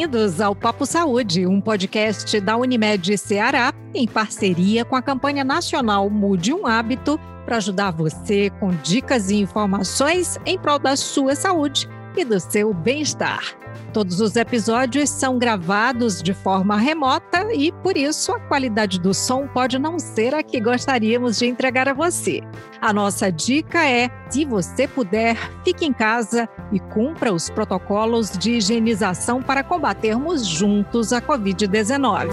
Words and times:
Bem-vindos 0.00 0.40
ao 0.40 0.56
Papo 0.56 0.86
Saúde, 0.86 1.46
um 1.46 1.60
podcast 1.60 2.40
da 2.40 2.56
Unimed 2.56 3.18
Ceará, 3.18 3.70
em 3.94 4.08
parceria 4.08 4.82
com 4.82 4.96
a 4.96 5.02
campanha 5.02 5.44
nacional 5.44 6.08
Mude 6.08 6.54
um 6.54 6.66
Hábito, 6.66 7.20
para 7.44 7.58
ajudar 7.58 7.90
você 7.90 8.48
com 8.58 8.70
dicas 8.70 9.30
e 9.30 9.36
informações 9.36 10.38
em 10.46 10.58
prol 10.58 10.78
da 10.78 10.96
sua 10.96 11.36
saúde 11.36 11.86
e 12.16 12.24
do 12.24 12.40
seu 12.40 12.72
bem-estar. 12.72 13.60
Todos 13.92 14.20
os 14.20 14.36
episódios 14.36 15.10
são 15.10 15.38
gravados 15.38 16.22
de 16.22 16.32
forma 16.32 16.76
remota 16.76 17.52
e, 17.52 17.72
por 17.72 17.96
isso, 17.96 18.32
a 18.32 18.40
qualidade 18.40 19.00
do 19.00 19.12
som 19.12 19.48
pode 19.48 19.78
não 19.78 19.98
ser 19.98 20.34
a 20.34 20.42
que 20.42 20.60
gostaríamos 20.60 21.38
de 21.38 21.46
entregar 21.46 21.88
a 21.88 21.92
você. 21.92 22.40
A 22.80 22.92
nossa 22.92 23.30
dica 23.30 23.84
é: 23.84 24.08
se 24.28 24.44
você 24.44 24.86
puder, 24.86 25.36
fique 25.64 25.84
em 25.84 25.92
casa 25.92 26.48
e 26.72 26.78
cumpra 26.78 27.32
os 27.32 27.50
protocolos 27.50 28.30
de 28.30 28.52
higienização 28.52 29.42
para 29.42 29.64
combatermos 29.64 30.46
juntos 30.46 31.12
a 31.12 31.20
Covid-19. 31.20 32.28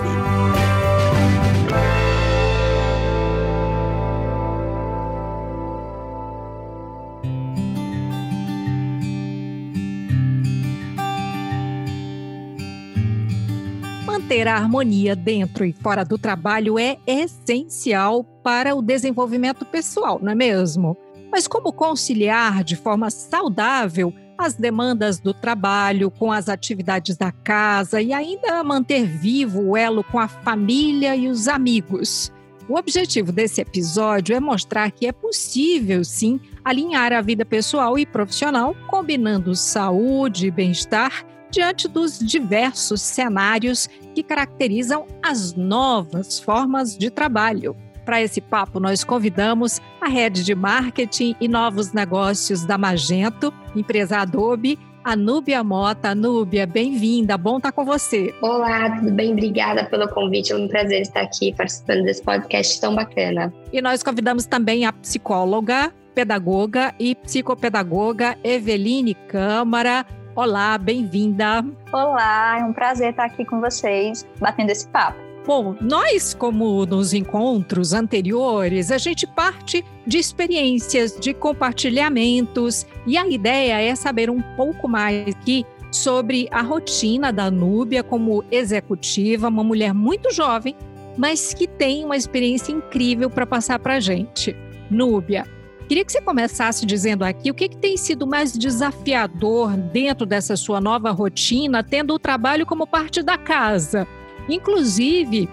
Manter 14.28 14.46
a 14.50 14.58
harmonia 14.58 15.16
dentro 15.16 15.64
e 15.64 15.72
fora 15.72 16.04
do 16.04 16.18
trabalho 16.18 16.78
é 16.78 16.98
essencial 17.08 18.26
para 18.44 18.76
o 18.76 18.82
desenvolvimento 18.82 19.64
pessoal, 19.64 20.20
não 20.22 20.34
é 20.34 20.36
mesmo? 20.36 20.98
Mas 21.32 21.48
como 21.48 21.72
conciliar 21.72 22.62
de 22.62 22.76
forma 22.76 23.10
saudável 23.10 24.14
as 24.38 24.54
demandas 24.54 25.18
do 25.18 25.34
trabalho 25.34 26.12
com 26.12 26.30
as 26.30 26.50
atividades 26.50 27.16
da 27.16 27.32
casa 27.32 28.02
e 28.02 28.12
ainda 28.12 28.62
manter 28.66 29.06
vivo 29.06 29.62
o 29.62 29.78
elo 29.78 30.04
com 30.04 30.20
a 30.20 30.28
família 30.28 31.16
e 31.16 31.30
os 31.30 31.48
amigos? 31.48 32.30
O 32.68 32.78
objetivo 32.78 33.32
desse 33.32 33.62
episódio 33.62 34.36
é 34.36 34.42
mostrar 34.42 34.92
que 34.92 35.08
é 35.08 35.14
possível, 35.14 36.04
sim, 36.04 36.38
alinhar 36.66 37.14
a 37.14 37.22
vida 37.22 37.46
pessoal 37.46 37.98
e 37.98 38.06
profissional, 38.06 38.76
combinando 38.90 39.56
saúde 39.56 40.48
e 40.48 40.52
bem-estar 40.52 41.26
diante 41.50 41.88
dos 41.88 42.20
diversos 42.20 43.02
cenários 43.02 43.90
que 44.18 44.24
caracterizam 44.24 45.06
as 45.22 45.54
novas 45.54 46.40
formas 46.40 46.98
de 46.98 47.12
trabalho. 47.12 47.78
Para 48.04 48.20
esse 48.20 48.42
papo, 48.42 48.80
nós 48.80 49.04
convidamos 49.04 49.80
a 50.02 50.08
rede 50.08 50.44
de 50.44 50.56
marketing 50.56 51.36
e 51.40 51.48
novos 51.48 51.94
negócios 51.94 52.66
da 52.66 52.80
Magento, 52.80 53.54
empresa 53.76 54.18
Adobe, 54.18 54.80
a 55.04 55.16
Núbia 55.16 55.64
Mota. 55.64 56.16
Núbia, 56.16 56.66
bem-vinda, 56.66 57.38
bom 57.38 57.58
estar 57.58 57.72
com 57.72 57.86
você. 57.86 58.34
Olá, 58.42 58.90
tudo 58.98 59.12
bem? 59.12 59.34
Obrigada 59.34 59.86
pelo 59.86 60.08
convite, 60.08 60.52
é 60.52 60.56
um 60.56 60.68
prazer 60.68 61.02
estar 61.02 61.22
aqui 61.22 61.54
participando 61.54 62.02
desse 62.02 62.24
podcast 62.24 62.82
tão 62.82 62.96
bacana. 62.96 63.54
E 63.72 63.80
nós 63.84 64.02
convidamos 64.02 64.48
também 64.48 64.84
a 64.88 64.94
psicóloga, 64.94 65.94
pedagoga 66.16 66.92
e 67.00 67.14
psicopedagoga 67.14 68.36
Eveline 68.44 69.14
Câmara. 69.14 70.08
Olá, 70.38 70.78
bem-vinda. 70.78 71.66
Olá, 71.92 72.60
é 72.60 72.64
um 72.64 72.72
prazer 72.72 73.10
estar 73.10 73.26
aqui 73.26 73.44
com 73.44 73.60
vocês, 73.60 74.24
batendo 74.40 74.70
esse 74.70 74.88
papo. 74.88 75.18
Bom, 75.48 75.76
nós, 75.82 76.36
como 76.36 76.86
nos 76.86 77.12
encontros 77.12 77.92
anteriores, 77.92 78.92
a 78.92 79.00
gente 79.00 79.26
parte 79.26 79.84
de 80.06 80.20
experiências, 80.20 81.20
de 81.20 81.34
compartilhamentos, 81.34 82.86
e 83.08 83.18
a 83.18 83.28
ideia 83.28 83.82
é 83.82 83.96
saber 83.96 84.30
um 84.30 84.40
pouco 84.56 84.88
mais 84.88 85.34
aqui 85.36 85.66
sobre 85.92 86.48
a 86.52 86.62
rotina 86.62 87.34
da 87.34 87.50
Núbia 87.50 88.04
como 88.04 88.44
executiva, 88.52 89.48
uma 89.48 89.64
mulher 89.64 89.92
muito 89.92 90.32
jovem, 90.32 90.76
mas 91.18 91.52
que 91.52 91.66
tem 91.66 92.06
uma 92.06 92.16
experiência 92.16 92.72
incrível 92.72 93.28
para 93.28 93.48
passar 93.48 93.80
para 93.80 93.96
a 93.96 94.00
gente. 94.00 94.56
Núbia, 94.88 95.46
Queria 95.88 96.04
que 96.04 96.12
você 96.12 96.22
começasse 96.22 96.86
dizendo 96.86 97.24
aqui 97.24 97.50
o 97.50 97.54
que, 97.54 97.70
que 97.70 97.78
tem 97.78 97.96
sido 97.96 98.28
mais 98.28 98.58
desafiador 98.58 99.78
dentro 99.78 100.26
dessa 100.26 100.58
sua 100.58 100.82
nova 100.82 101.12
rotina, 101.12 101.82
tendo 101.82 102.14
o 102.14 102.20
trabalho 102.20 102.66
como 102.66 102.86
parte 102.86 103.24
da 103.24 103.38
casa. 103.38 104.06
Inclusive, 104.50 105.50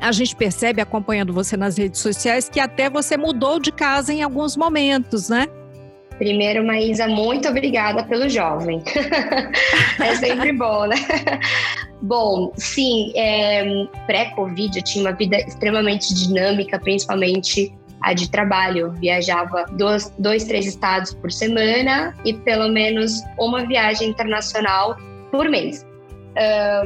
a 0.00 0.12
gente 0.12 0.36
percebe 0.36 0.80
acompanhando 0.80 1.32
você 1.32 1.56
nas 1.56 1.76
redes 1.76 2.00
sociais 2.00 2.48
que 2.48 2.60
até 2.60 2.88
você 2.88 3.16
mudou 3.16 3.58
de 3.58 3.72
casa 3.72 4.12
em 4.12 4.22
alguns 4.22 4.56
momentos, 4.56 5.28
né? 5.28 5.48
Primeiro, 6.18 6.64
Maísa, 6.64 7.08
muito 7.08 7.48
obrigada 7.48 8.04
pelo 8.04 8.28
jovem. 8.28 8.80
é 10.00 10.14
sempre 10.14 10.52
bom, 10.52 10.86
né? 10.86 10.96
Bom, 12.00 12.52
sim, 12.56 13.12
é, 13.16 13.64
pré-Covid 14.06 14.78
eu 14.78 14.84
tinha 14.84 15.04
uma 15.04 15.12
vida 15.12 15.36
extremamente 15.38 16.14
dinâmica, 16.14 16.78
principalmente 16.78 17.72
de 18.12 18.30
trabalho. 18.30 18.92
Viajava 18.92 19.64
dois, 19.72 20.12
dois, 20.18 20.44
três 20.44 20.66
estados 20.66 21.14
por 21.14 21.30
semana 21.32 22.14
e 22.24 22.34
pelo 22.34 22.68
menos 22.68 23.22
uma 23.38 23.66
viagem 23.66 24.08
internacional 24.08 24.96
por 25.30 25.48
mês. 25.48 25.86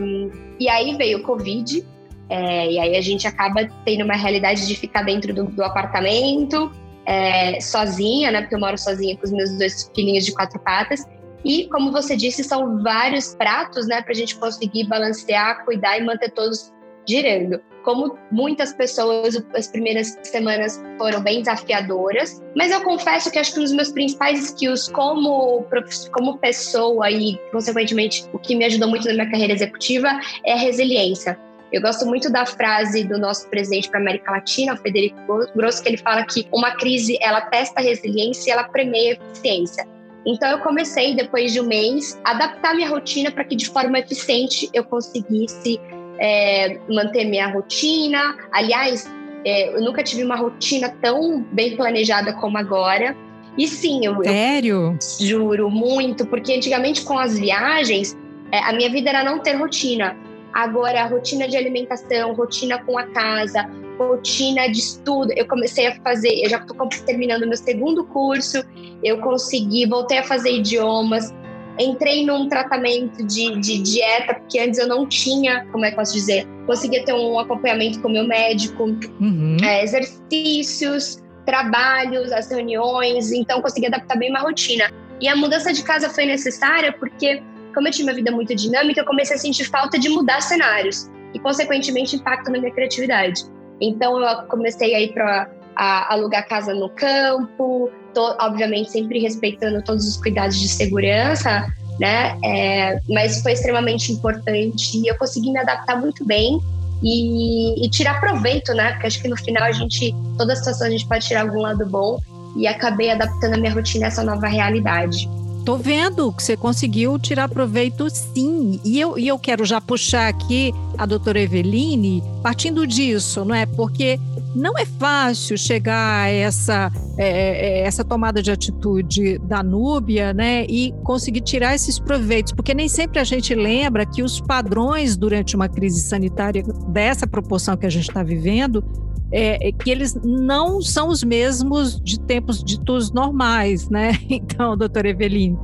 Um, 0.01 0.31
e 0.61 0.69
aí 0.69 0.97
veio 0.97 1.19
o 1.19 1.23
Covid, 1.23 1.85
é, 2.29 2.73
e 2.73 2.79
aí 2.79 2.97
a 2.97 3.01
gente 3.01 3.27
acaba 3.27 3.67
tendo 3.85 4.05
uma 4.05 4.15
realidade 4.15 4.67
de 4.67 4.75
ficar 4.75 5.03
dentro 5.03 5.33
do, 5.33 5.45
do 5.45 5.65
apartamento, 5.65 6.71
é, 7.07 7.59
sozinha, 7.61 8.31
né? 8.31 8.43
Porque 8.43 8.55
eu 8.55 8.61
moro 8.61 8.77
sozinha 8.77 9.17
com 9.17 9.25
os 9.25 9.33
meus 9.33 9.57
dois 9.57 9.91
filhinhos 9.95 10.27
de 10.27 10.33
quatro 10.33 10.61
patas. 10.61 11.07
E, 11.45 11.67
como 11.69 11.91
você 11.91 12.17
disse, 12.17 12.45
são 12.45 12.83
vários 12.83 13.35
pratos, 13.35 13.87
né, 13.87 14.03
para 14.03 14.11
a 14.11 14.15
gente 14.15 14.37
conseguir 14.37 14.89
balancear, 14.89 15.65
cuidar 15.65 15.97
e 15.97 16.05
manter 16.05 16.31
todos 16.33 16.73
girando. 17.09 17.61
Como 17.85 18.19
muitas 18.31 18.73
pessoas, 18.75 19.43
as 19.55 19.69
primeiras 19.69 20.19
semanas 20.23 20.83
foram 20.99 21.23
bem 21.23 21.39
desafiadoras, 21.39 22.43
mas 22.55 22.71
eu 22.71 22.83
confesso 22.83 23.31
que 23.31 23.39
acho 23.39 23.55
que 23.55 23.61
um 23.61 23.63
dos 23.63 23.73
meus 23.73 23.91
principais 23.91 24.45
skills 24.45 24.89
como, 24.89 25.65
como 26.13 26.37
pessoa 26.39 27.11
e, 27.11 27.39
consequentemente, 27.51 28.27
o 28.33 28.39
que 28.39 28.55
me 28.55 28.67
ajudou 28.67 28.89
muito 28.89 29.07
na 29.09 29.15
minha 29.15 29.31
carreira 29.31 29.55
executiva 29.55 30.09
é 30.45 30.53
a 30.53 30.57
resiliência. 30.57 31.39
Eu 31.73 31.83
gosto 31.83 32.07
muito 32.07 32.31
da 32.31 32.47
frase 32.47 33.05
do 33.05 33.19
nosso 33.19 33.49
presidente 33.49 33.91
para 33.91 34.01
a 34.01 34.03
América 34.03 34.33
Latina, 34.33 34.75
o 34.75 34.77
Federico 34.77 35.17
Grosso, 35.55 35.83
que 35.83 35.91
ele 35.91 35.99
fala 35.99 36.25
que 36.25 36.47
uma 36.53 36.73
crise 36.73 37.19
ela 37.21 37.43
testa 37.43 37.81
a 37.81 37.83
resiliência 37.83 38.51
e 38.51 38.53
ela 38.53 38.65
premia 38.65 39.13
a 39.13 39.29
eficiência. 39.29 39.87
Então 40.27 40.51
eu 40.51 40.59
comecei 40.61 41.15
depois 41.15 41.53
de 41.53 41.61
um 41.61 41.67
mês 41.67 42.19
a 42.25 42.33
adaptar 42.33 42.75
minha 42.75 42.89
rotina 42.89 43.31
para 43.31 43.45
que 43.45 43.55
de 43.55 43.67
forma 43.67 43.99
eficiente 43.99 44.69
eu 44.75 44.85
conseguisse 44.85 45.81
é, 46.19 46.79
manter 46.89 47.25
minha 47.25 47.49
rotina. 47.49 48.37
Aliás, 48.53 49.11
é, 49.45 49.75
eu 49.75 49.81
nunca 49.81 50.03
tive 50.03 50.25
uma 50.25 50.37
rotina 50.37 50.95
tão 51.01 51.43
bem 51.53 51.77
planejada 51.77 52.33
como 52.35 52.59
agora. 52.59 53.17
E 53.57 53.67
sim, 53.67 54.05
eu, 54.05 54.23
Sério? 54.23 54.97
Eu 55.21 55.27
juro 55.27 55.71
muito, 55.71 56.27
porque 56.27 56.55
antigamente 56.55 57.03
com 57.03 57.19
as 57.19 57.39
viagens, 57.39 58.17
é, 58.53 58.59
a 58.59 58.73
minha 58.73 58.91
vida 58.91 59.11
era 59.11 59.25
não 59.25 59.41
ter 59.41 59.55
rotina. 59.55 60.17
Agora, 60.53 61.05
rotina 61.07 61.47
de 61.47 61.57
alimentação, 61.57 62.35
rotina 62.35 62.79
com 62.85 62.97
a 62.97 63.05
casa, 63.09 63.69
rotina 63.99 64.69
de 64.69 64.79
estudo. 64.79 65.33
Eu 65.37 65.47
comecei 65.47 65.89
a 65.89 66.01
fazer, 66.03 66.43
eu 66.43 66.49
já 66.49 66.59
estou 66.59 66.89
terminando 67.05 67.47
meu 67.47 67.57
segundo 67.57 68.05
curso, 68.05 68.65
eu 69.03 69.19
consegui, 69.19 69.87
voltei 69.87 70.19
a 70.19 70.23
fazer 70.23 70.53
idiomas, 70.53 71.35
entrei 71.79 72.25
num 72.25 72.49
tratamento 72.49 73.25
de, 73.25 73.59
de 73.61 73.79
dieta, 73.79 74.35
porque 74.35 74.59
antes 74.59 74.79
eu 74.79 74.89
não 74.89 75.07
tinha, 75.07 75.67
como 75.73 75.85
é 75.85 75.91
que 75.91 75.97
posso 75.97 76.13
dizer, 76.13 76.47
conseguia 76.67 77.05
ter 77.05 77.13
um 77.13 77.39
acompanhamento 77.39 78.01
com 78.01 78.09
o 78.09 78.13
meu 78.13 78.27
médico, 78.27 78.85
uhum. 79.21 79.57
é, 79.63 79.83
exercícios, 79.83 81.23
trabalhos, 81.47 82.31
as 82.33 82.51
reuniões, 82.51 83.33
então 83.33 83.63
consegui 83.63 83.87
adaptar 83.87 84.19
bem 84.19 84.31
uma 84.31 84.41
rotina. 84.41 84.91
E 85.21 85.29
a 85.29 85.35
mudança 85.35 85.73
de 85.73 85.83
casa 85.83 86.09
foi 86.11 86.27
necessária 86.27 86.93
porque, 86.93 87.43
como 87.75 87.89
eu 87.89 87.93
tinha 87.93 88.07
uma 88.07 88.15
vida 88.15 88.31
muito 88.31 88.55
dinâmica, 88.55 89.01
eu 89.01 89.05
comecei 89.05 89.37
a 89.37 89.39
sentir 89.39 89.65
falta 89.65 89.99
de 89.99 90.09
mudar 90.09 90.41
cenários 90.43 91.11
e, 91.35 91.39
consequentemente, 91.39 92.17
impacto 92.17 92.51
na 92.51 92.59
minha 92.59 92.73
criatividade. 92.73 93.45
Então, 93.81 94.21
eu 94.21 94.43
comecei 94.47 94.95
a 94.95 95.01
ir 95.01 95.13
para 95.13 95.51
alugar 95.75 96.47
casa 96.49 96.75
no 96.75 96.89
campo, 96.91 97.91
tô, 98.19 98.35
obviamente 98.41 98.91
sempre 98.91 99.21
respeitando 99.21 99.81
todos 99.83 100.05
os 100.09 100.17
cuidados 100.17 100.59
de 100.59 100.69
segurança, 100.69 101.73
né? 102.01 102.37
É, 102.45 103.01
mas 103.09 103.41
foi 103.41 103.53
extremamente 103.53 104.11
importante 104.11 104.99
e 104.99 105.07
eu 105.09 105.17
consegui 105.17 105.53
me 105.53 105.59
adaptar 105.61 106.01
muito 106.01 106.25
bem 106.27 106.59
e, 107.01 107.87
e, 107.87 107.89
tirar 107.89 108.21
proveito, 108.21 108.75
né? 108.75 108.91
Porque 108.93 109.07
acho 109.07 109.23
que 109.23 109.29
no 109.29 109.37
final 109.37 109.63
a 109.63 109.71
gente, 109.71 110.13
toda 110.37 110.57
situação 110.57 110.89
a 110.89 110.91
gente 110.91 111.07
pode 111.07 111.25
tirar 111.25 111.43
algum 111.43 111.61
lado 111.61 111.87
bom 111.87 112.19
e 112.57 112.67
acabei 112.67 113.11
adaptando 113.11 113.55
a 113.55 113.57
minha 113.57 113.73
rotina 113.73 114.07
a 114.07 114.09
essa 114.09 114.25
nova 114.25 114.49
realidade. 114.49 115.31
Tô 115.65 115.77
vendo 115.77 116.33
que 116.33 116.43
você 116.43 116.57
conseguiu 116.57 117.19
tirar 117.21 117.49
proveito 117.49 118.09
sim. 118.11 118.81
E 118.85 118.99
eu, 118.99 119.17
e 119.17 119.29
eu 119.29 119.39
quero 119.39 119.65
já 119.65 119.81
puxar 119.81 120.27
aqui 120.27 120.73
a 120.97 121.07
doutora 121.07 121.41
Eveline, 121.41 122.25
partindo 122.43 122.85
disso, 122.85 123.45
não 123.45 123.55
é? 123.55 123.67
Porque 123.67 124.19
não 124.59 124.77
é 124.77 124.85
fácil 124.85 125.57
chegar 125.57 126.25
a 126.25 126.29
essa, 126.29 126.91
é, 127.17 127.81
é, 127.81 127.87
essa 127.87 128.05
tomada 128.05 128.43
de 128.43 128.51
atitude 128.51 129.39
da 129.39 129.63
Núbia 129.63 130.35
né, 130.35 130.67
e 130.69 130.93
conseguir 131.05 131.43
tirar 131.43 131.75
esses 131.75 131.99
proveitos, 131.99 132.53
porque 132.53 132.75
nem 132.75 132.89
sempre 132.89 133.21
a 133.21 133.25
gente 133.25 133.55
lembra 133.55 134.05
que 134.05 134.23
os 134.23 134.41
padrões 134.41 135.17
durante 135.17 135.55
uma 135.55 135.69
crise 135.69 136.03
sanitária 136.03 136.63
dessa 136.89 137.27
proporção 137.27 137.77
que 137.77 137.87
a 137.87 137.91
gente 137.91 138.09
está 138.09 138.23
vivendo, 138.23 138.85
é, 139.31 139.69
é, 139.69 139.73
que 139.73 139.91
eles 139.91 140.19
não 140.25 140.81
são 140.83 141.09
os 141.09 141.23
mesmos 141.23 142.01
de 142.01 142.19
tempos 142.19 142.63
ditos 142.63 143.13
normais, 143.13 143.89
né? 143.89 144.13
Então, 144.29 144.77
doutor 144.77 145.07
Eveline, 145.07 145.59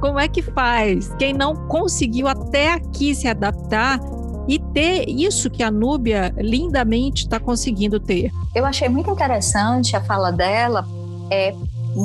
como 0.00 0.18
é 0.18 0.28
que 0.28 0.40
faz? 0.40 1.12
Quem 1.18 1.34
não 1.34 1.54
conseguiu 1.54 2.26
até 2.26 2.72
aqui 2.72 3.14
se 3.14 3.28
adaptar 3.28 4.00
e 4.48 4.58
ter 4.58 5.08
isso 5.08 5.50
que 5.50 5.62
a 5.62 5.70
Núbia 5.70 6.34
lindamente 6.36 7.24
está 7.24 7.38
conseguindo 7.38 8.00
ter. 8.00 8.32
Eu 8.54 8.64
achei 8.64 8.88
muito 8.88 9.10
interessante 9.10 9.96
a 9.96 10.00
fala 10.00 10.30
dela, 10.30 10.86
é, 11.30 11.54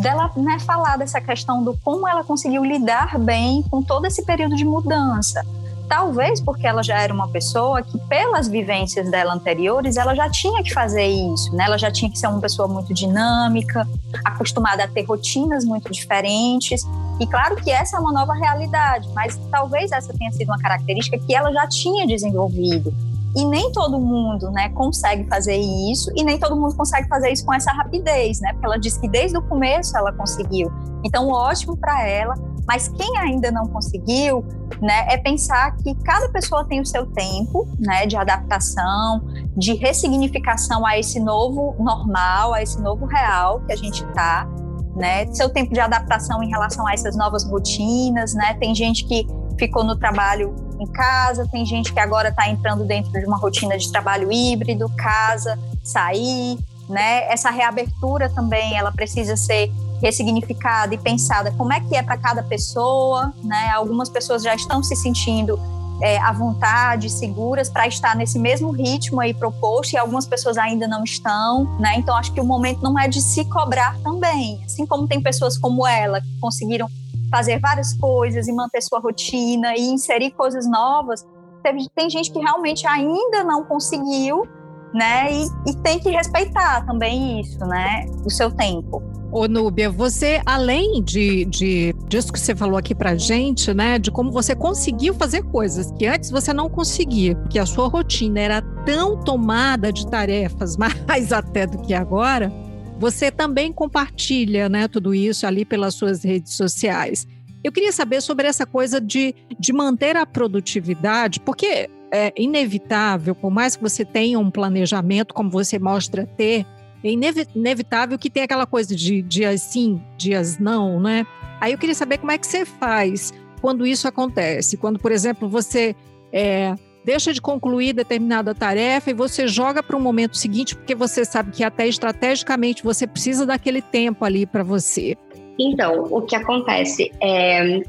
dela 0.01 0.31
né, 0.35 0.59
falar 0.59 0.97
dessa 0.97 1.19
questão 1.21 1.63
do 1.63 1.77
como 1.83 2.07
ela 2.07 2.23
conseguiu 2.23 2.63
lidar 2.63 3.17
bem 3.17 3.63
com 3.63 3.81
todo 3.81 4.05
esse 4.05 4.23
período 4.23 4.55
de 4.55 4.65
mudança. 4.65 5.43
Talvez 5.87 6.41
porque 6.41 6.65
ela 6.65 6.81
já 6.81 6.99
era 6.99 7.13
uma 7.13 7.27
pessoa 7.27 7.81
que, 7.81 7.97
pelas 8.07 8.47
vivências 8.47 9.09
dela 9.11 9.33
anteriores, 9.33 9.97
ela 9.97 10.15
já 10.15 10.29
tinha 10.29 10.63
que 10.63 10.73
fazer 10.73 11.05
isso, 11.05 11.55
né? 11.55 11.65
Ela 11.65 11.77
já 11.77 11.91
tinha 11.91 12.09
que 12.09 12.17
ser 12.17 12.27
uma 12.27 12.41
pessoa 12.41 12.67
muito 12.67 12.93
dinâmica, 12.93 13.87
acostumada 14.23 14.83
a 14.83 14.87
ter 14.87 15.03
rotinas 15.03 15.63
muito 15.63 15.91
diferentes. 15.91 16.83
E 17.19 17.27
claro 17.27 17.55
que 17.55 17.69
essa 17.69 17.97
é 17.97 17.99
uma 17.99 18.11
nova 18.11 18.33
realidade, 18.33 19.07
mas 19.13 19.39
talvez 19.51 19.91
essa 19.91 20.11
tenha 20.13 20.31
sido 20.31 20.49
uma 20.49 20.59
característica 20.59 21.17
que 21.19 21.35
ela 21.35 21.51
já 21.51 21.67
tinha 21.67 22.07
desenvolvido. 22.07 22.93
E 23.35 23.43
nem 23.43 23.71
todo 23.71 23.99
mundo, 23.99 24.49
né, 24.51 24.69
consegue 24.69 25.27
fazer 25.27 25.57
isso, 25.57 26.09
e 26.15 26.23
nem 26.23 26.39
todo 26.39 26.55
mundo 26.55 26.75
consegue 26.75 27.07
fazer 27.09 27.31
isso 27.31 27.45
com 27.45 27.53
essa 27.53 27.71
rapidez, 27.71 28.39
né? 28.39 28.53
Porque 28.53 28.65
ela 28.65 28.79
disse 28.79 28.99
que 28.99 29.09
desde 29.09 29.37
o 29.37 29.41
começo 29.41 29.97
ela 29.97 30.13
conseguiu. 30.13 30.71
Então, 31.03 31.27
ótimo 31.27 31.75
para 31.75 32.07
ela, 32.07 32.33
mas 32.67 32.87
quem 32.87 33.17
ainda 33.17 33.51
não 33.51 33.67
conseguiu, 33.67 34.43
né, 34.81 35.05
é 35.09 35.17
pensar 35.17 35.75
que 35.77 35.93
cada 36.03 36.29
pessoa 36.29 36.65
tem 36.65 36.81
o 36.81 36.85
seu 36.85 37.05
tempo, 37.05 37.67
né, 37.77 38.05
de 38.05 38.15
adaptação, 38.15 39.21
de 39.55 39.75
ressignificação 39.75 40.85
a 40.85 40.97
esse 40.97 41.19
novo 41.19 41.75
normal, 41.77 42.53
a 42.53 42.63
esse 42.63 42.81
novo 42.81 43.05
real 43.05 43.61
que 43.67 43.73
a 43.73 43.75
gente 43.75 44.03
está, 44.03 44.47
né, 44.95 45.27
seu 45.33 45.49
tempo 45.49 45.73
de 45.73 45.79
adaptação 45.79 46.41
em 46.41 46.49
relação 46.49 46.87
a 46.87 46.93
essas 46.93 47.15
novas 47.15 47.43
rotinas, 47.43 48.33
né, 48.33 48.55
tem 48.55 48.73
gente 48.73 49.05
que 49.05 49.27
ficou 49.59 49.83
no 49.83 49.95
trabalho 49.97 50.55
em 50.79 50.85
casa, 50.87 51.47
tem 51.51 51.65
gente 51.65 51.93
que 51.93 51.99
agora 51.99 52.29
está 52.29 52.49
entrando 52.49 52.83
dentro 52.85 53.11
de 53.11 53.25
uma 53.25 53.37
rotina 53.37 53.77
de 53.77 53.91
trabalho 53.91 54.31
híbrido, 54.31 54.89
casa, 54.97 55.57
sair, 55.83 56.57
né, 56.89 57.31
essa 57.31 57.49
reabertura 57.49 58.29
também, 58.29 58.77
ela 58.77 58.91
precisa 58.91 59.35
ser 59.35 59.71
ressignificada 60.01 60.93
e 60.93 60.97
pensada 60.97 61.51
como 61.51 61.73
é 61.73 61.79
que 61.79 61.95
é 61.95 62.03
para 62.03 62.17
cada 62.17 62.43
pessoa, 62.43 63.33
né? 63.43 63.71
Algumas 63.73 64.09
pessoas 64.09 64.43
já 64.43 64.53
estão 64.53 64.83
se 64.83 64.95
sentindo 64.95 65.59
é, 66.01 66.17
à 66.17 66.31
vontade, 66.31 67.09
seguras 67.09 67.69
para 67.69 67.87
estar 67.87 68.15
nesse 68.15 68.37
mesmo 68.37 68.71
ritmo 68.71 69.21
aí 69.21 69.33
proposto 69.33 69.93
e 69.93 69.97
algumas 69.97 70.27
pessoas 70.27 70.57
ainda 70.57 70.87
não 70.87 71.03
estão, 71.03 71.65
né? 71.79 71.95
Então 71.97 72.15
acho 72.15 72.33
que 72.33 72.41
o 72.41 72.45
momento 72.45 72.81
não 72.81 72.99
é 72.99 73.07
de 73.07 73.21
se 73.21 73.45
cobrar 73.45 73.97
também, 74.03 74.61
assim 74.65 74.85
como 74.85 75.07
tem 75.07 75.21
pessoas 75.21 75.57
como 75.57 75.87
ela 75.87 76.19
que 76.19 76.39
conseguiram 76.39 76.87
fazer 77.29 77.59
várias 77.59 77.93
coisas 77.93 78.47
e 78.47 78.53
manter 78.53 78.81
sua 78.81 78.99
rotina 78.99 79.75
e 79.75 79.81
inserir 79.81 80.31
coisas 80.31 80.69
novas. 80.69 81.25
Tem, 81.63 81.87
tem 81.95 82.09
gente 82.09 82.31
que 82.31 82.39
realmente 82.39 82.85
ainda 82.87 83.43
não 83.43 83.63
conseguiu, 83.63 84.47
né? 84.93 85.31
E, 85.31 85.45
e 85.67 85.75
tem 85.83 85.99
que 85.99 86.09
respeitar 86.09 86.85
também 86.85 87.41
isso, 87.41 87.59
né? 87.65 88.05
O 88.25 88.29
seu 88.29 88.51
tempo. 88.51 89.01
Ô, 89.31 89.49
Núbia, 89.49 89.89
você, 89.89 90.41
além 90.45 91.03
de, 91.03 91.43
de 91.43 91.93
disso 92.07 92.31
que 92.31 92.39
você 92.39 92.55
falou 92.55 92.77
aqui 92.77 92.95
pra 92.95 93.15
gente, 93.15 93.73
né, 93.73 93.99
de 93.99 94.09
como 94.09 94.31
você 94.31 94.55
conseguiu 94.55 95.13
fazer 95.13 95.43
coisas 95.43 95.91
que 95.91 96.05
antes 96.05 96.31
você 96.31 96.53
não 96.53 96.69
conseguia, 96.69 97.35
porque 97.35 97.59
a 97.59 97.65
sua 97.65 97.89
rotina 97.89 98.39
era 98.39 98.61
tão 98.85 99.19
tomada 99.19 99.91
de 99.91 100.07
tarefas, 100.07 100.77
mais 100.79 101.33
até 101.33 101.67
do 101.67 101.79
que 101.79 101.93
agora, 101.93 102.49
você 102.97 103.29
também 103.29 103.71
compartilha, 103.71 104.69
né, 104.69 104.87
tudo 104.87 105.13
isso 105.13 105.45
ali 105.45 105.65
pelas 105.65 105.95
suas 105.95 106.23
redes 106.23 106.53
sociais. 106.53 107.27
Eu 107.63 107.71
queria 107.71 107.91
saber 107.91 108.21
sobre 108.21 108.47
essa 108.47 108.65
coisa 108.65 109.01
de, 109.01 109.33
de 109.59 109.73
manter 109.73 110.15
a 110.15 110.25
produtividade, 110.25 111.39
porque 111.39 111.89
é 112.11 112.31
inevitável, 112.37 113.35
por 113.35 113.51
mais 113.51 113.75
que 113.75 113.81
você 113.81 114.05
tenha 114.05 114.39
um 114.39 114.51
planejamento, 114.51 115.33
como 115.33 115.49
você 115.49 115.77
mostra 115.79 116.25
ter, 116.25 116.65
é 117.03 117.09
inevitável 117.55 118.17
que 118.17 118.29
tenha 118.29 118.45
aquela 118.45 118.65
coisa 118.65 118.95
de 118.95 119.21
dias 119.21 119.61
sim, 119.61 120.01
dias 120.17 120.57
não, 120.57 120.99
né? 120.99 121.25
Aí 121.59 121.71
eu 121.71 121.77
queria 121.77 121.95
saber 121.95 122.17
como 122.17 122.31
é 122.31 122.37
que 122.37 122.47
você 122.47 122.65
faz 122.65 123.33
quando 123.61 123.85
isso 123.85 124.07
acontece. 124.07 124.77
Quando, 124.77 124.99
por 124.99 125.11
exemplo, 125.11 125.47
você 125.47 125.95
é, 126.31 126.75
deixa 127.05 127.31
de 127.31 127.39
concluir 127.39 127.93
determinada 127.93 128.55
tarefa 128.55 129.11
e 129.11 129.13
você 129.13 129.47
joga 129.47 129.83
para 129.83 129.95
o 129.95 130.01
momento 130.01 130.35
seguinte, 130.35 130.75
porque 130.75 130.95
você 130.95 131.23
sabe 131.23 131.51
que 131.51 131.63
até 131.63 131.87
estrategicamente 131.87 132.83
você 132.83 133.05
precisa 133.05 133.45
daquele 133.45 133.81
tempo 133.81 134.25
ali 134.25 134.45
para 134.45 134.63
você. 134.63 135.15
Então, 135.59 136.07
o 136.09 136.21
que 136.23 136.35
acontece 136.35 137.11
é. 137.21 137.81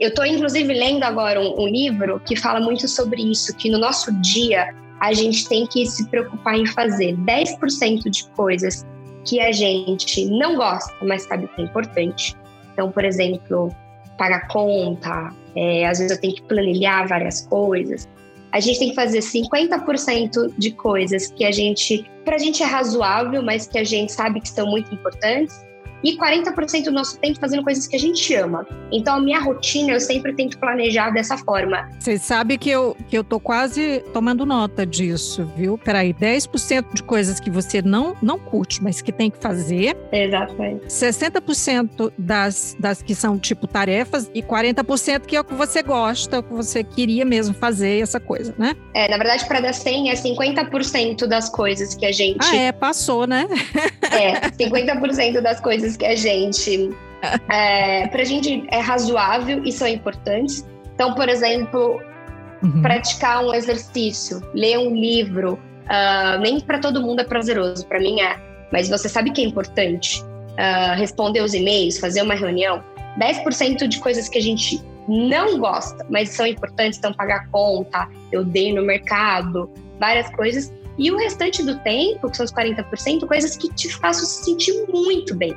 Eu 0.00 0.08
estou, 0.08 0.24
inclusive, 0.24 0.72
lendo 0.72 1.04
agora 1.04 1.40
um, 1.40 1.62
um 1.62 1.66
livro 1.66 2.20
que 2.20 2.34
fala 2.34 2.60
muito 2.60 2.88
sobre 2.88 3.22
isso, 3.22 3.54
que 3.56 3.68
no 3.68 3.78
nosso 3.78 4.12
dia 4.20 4.74
a 5.00 5.12
gente 5.12 5.48
tem 5.48 5.66
que 5.66 5.84
se 5.84 6.08
preocupar 6.08 6.56
em 6.56 6.66
fazer 6.66 7.16
10% 7.18 8.08
de 8.08 8.24
coisas 8.30 8.86
que 9.24 9.40
a 9.40 9.52
gente 9.52 10.24
não 10.26 10.56
gosta, 10.56 10.92
mas 11.04 11.22
sabe 11.22 11.48
que 11.48 11.60
é 11.60 11.64
importante. 11.64 12.36
Então, 12.72 12.90
por 12.90 13.04
exemplo, 13.04 13.74
pagar 14.16 14.48
conta, 14.48 15.32
é, 15.54 15.86
às 15.86 15.98
vezes 15.98 16.16
eu 16.16 16.20
tenho 16.20 16.34
que 16.34 16.42
planilhar 16.42 17.06
várias 17.06 17.46
coisas. 17.46 18.08
A 18.52 18.60
gente 18.60 18.78
tem 18.78 18.90
que 18.90 18.94
fazer 18.94 19.20
50% 19.20 20.54
de 20.58 20.72
coisas 20.72 21.28
que 21.28 21.44
a 21.44 21.50
gente, 21.50 22.04
para 22.24 22.36
a 22.36 22.38
gente 22.38 22.62
é 22.62 22.66
razoável, 22.66 23.42
mas 23.42 23.66
que 23.66 23.78
a 23.78 23.84
gente 23.84 24.12
sabe 24.12 24.40
que 24.40 24.48
são 24.48 24.66
muito 24.66 24.94
importantes 24.94 25.58
e 26.02 26.16
40% 26.16 26.84
do 26.84 26.92
nosso 26.92 27.18
tempo 27.18 27.38
fazendo 27.38 27.62
coisas 27.62 27.86
que 27.86 27.96
a 27.96 27.98
gente 27.98 28.34
ama. 28.34 28.66
Então, 28.90 29.16
a 29.16 29.20
minha 29.20 29.40
rotina 29.40 29.92
eu 29.92 30.00
sempre 30.00 30.34
tento 30.34 30.58
planejar 30.58 31.10
dessa 31.10 31.36
forma. 31.38 31.88
Você 31.98 32.18
sabe 32.18 32.58
que 32.58 32.70
eu, 32.70 32.96
que 33.08 33.16
eu 33.16 33.24
tô 33.24 33.38
quase 33.38 34.02
tomando 34.12 34.44
nota 34.44 34.84
disso, 34.84 35.50
viu? 35.56 35.78
Peraí, 35.78 36.12
10% 36.12 36.94
de 36.94 37.02
coisas 37.02 37.40
que 37.40 37.50
você 37.50 37.80
não, 37.82 38.16
não 38.22 38.38
curte, 38.38 38.82
mas 38.82 39.00
que 39.00 39.12
tem 39.12 39.30
que 39.30 39.38
fazer. 39.38 39.96
Exatamente. 40.12 40.86
60% 40.86 42.12
das, 42.18 42.76
das 42.78 43.02
que 43.02 43.14
são 43.14 43.38
tipo 43.38 43.66
tarefas 43.66 44.30
e 44.34 44.42
40% 44.42 45.22
que 45.26 45.36
é 45.36 45.40
o 45.40 45.44
que 45.44 45.54
você 45.54 45.82
gosta, 45.82 46.40
o 46.40 46.42
que 46.42 46.52
você 46.52 46.82
queria 46.82 47.24
mesmo 47.24 47.54
fazer, 47.54 48.02
essa 48.02 48.20
coisa, 48.20 48.54
né? 48.58 48.74
É, 48.94 49.08
na 49.08 49.16
verdade, 49.16 49.46
para 49.46 49.60
dar 49.60 49.72
100 49.72 50.10
é 50.10 50.14
50% 50.14 51.26
das 51.26 51.48
coisas 51.48 51.94
que 51.94 52.06
a 52.06 52.12
gente. 52.12 52.44
Ah, 52.44 52.56
é, 52.56 52.72
passou, 52.72 53.26
né? 53.26 53.46
é, 54.10 54.50
50% 54.50 55.40
das 55.40 55.60
coisas 55.60 55.91
coisas 55.92 55.96
que 55.96 56.04
a 56.04 56.16
gente. 56.16 56.90
é, 57.50 58.06
pra 58.08 58.24
gente 58.24 58.64
é 58.68 58.78
razoável 58.78 59.62
e 59.64 59.72
são 59.72 59.86
importantes. 59.86 60.66
Então, 60.94 61.14
por 61.14 61.28
exemplo, 61.28 62.00
uhum. 62.62 62.82
praticar 62.82 63.44
um 63.44 63.54
exercício, 63.54 64.42
ler 64.54 64.78
um 64.78 64.94
livro, 64.94 65.54
uh, 65.54 66.40
nem 66.40 66.60
para 66.60 66.78
todo 66.78 67.00
mundo 67.00 67.20
é 67.20 67.24
prazeroso, 67.24 67.86
para 67.86 68.00
mim 68.00 68.20
é. 68.20 68.36
Mas 68.72 68.88
você 68.88 69.08
sabe 69.08 69.30
que 69.30 69.40
é 69.40 69.44
importante? 69.44 70.22
Uh, 70.22 70.96
responder 70.96 71.40
os 71.42 71.54
e-mails, 71.54 71.98
fazer 71.98 72.22
uma 72.22 72.34
reunião. 72.34 72.82
10% 73.18 73.86
de 73.86 74.00
coisas 74.00 74.28
que 74.28 74.38
a 74.38 74.42
gente 74.42 74.82
não 75.06 75.58
gosta, 75.58 76.06
mas 76.08 76.30
são 76.30 76.46
importantes, 76.46 76.98
então 76.98 77.12
pagar 77.12 77.48
conta, 77.50 78.08
eu 78.30 78.44
dei 78.44 78.72
no 78.72 78.82
mercado, 78.82 79.70
várias 79.98 80.28
coisas. 80.30 80.72
E 80.98 81.10
o 81.10 81.16
restante 81.16 81.62
do 81.62 81.78
tempo, 81.80 82.30
que 82.30 82.36
são 82.36 82.44
os 82.44 82.52
40%, 82.52 83.26
coisas 83.26 83.56
que 83.56 83.72
te 83.74 83.92
façam 83.94 84.24
se 84.24 84.44
sentir 84.44 84.86
muito 84.88 85.34
bem. 85.34 85.54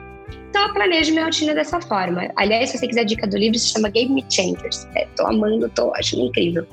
Então 0.55 0.69
eu 0.69 0.73
planejo 0.73 1.11
minha 1.11 1.25
rotina 1.25 1.53
dessa 1.53 1.81
forma. 1.81 2.31
Aliás, 2.37 2.69
se 2.69 2.77
você 2.77 2.87
quiser 2.87 3.03
dica 3.03 3.27
do 3.27 3.37
livro, 3.37 3.59
se 3.59 3.73
chama 3.73 3.89
Game 3.89 4.15
Me 4.15 4.23
Changers. 4.31 4.87
É, 4.95 5.05
tô 5.07 5.27
amando, 5.27 5.67
tô 5.67 5.93
achando 5.93 6.23
incrível. 6.23 6.65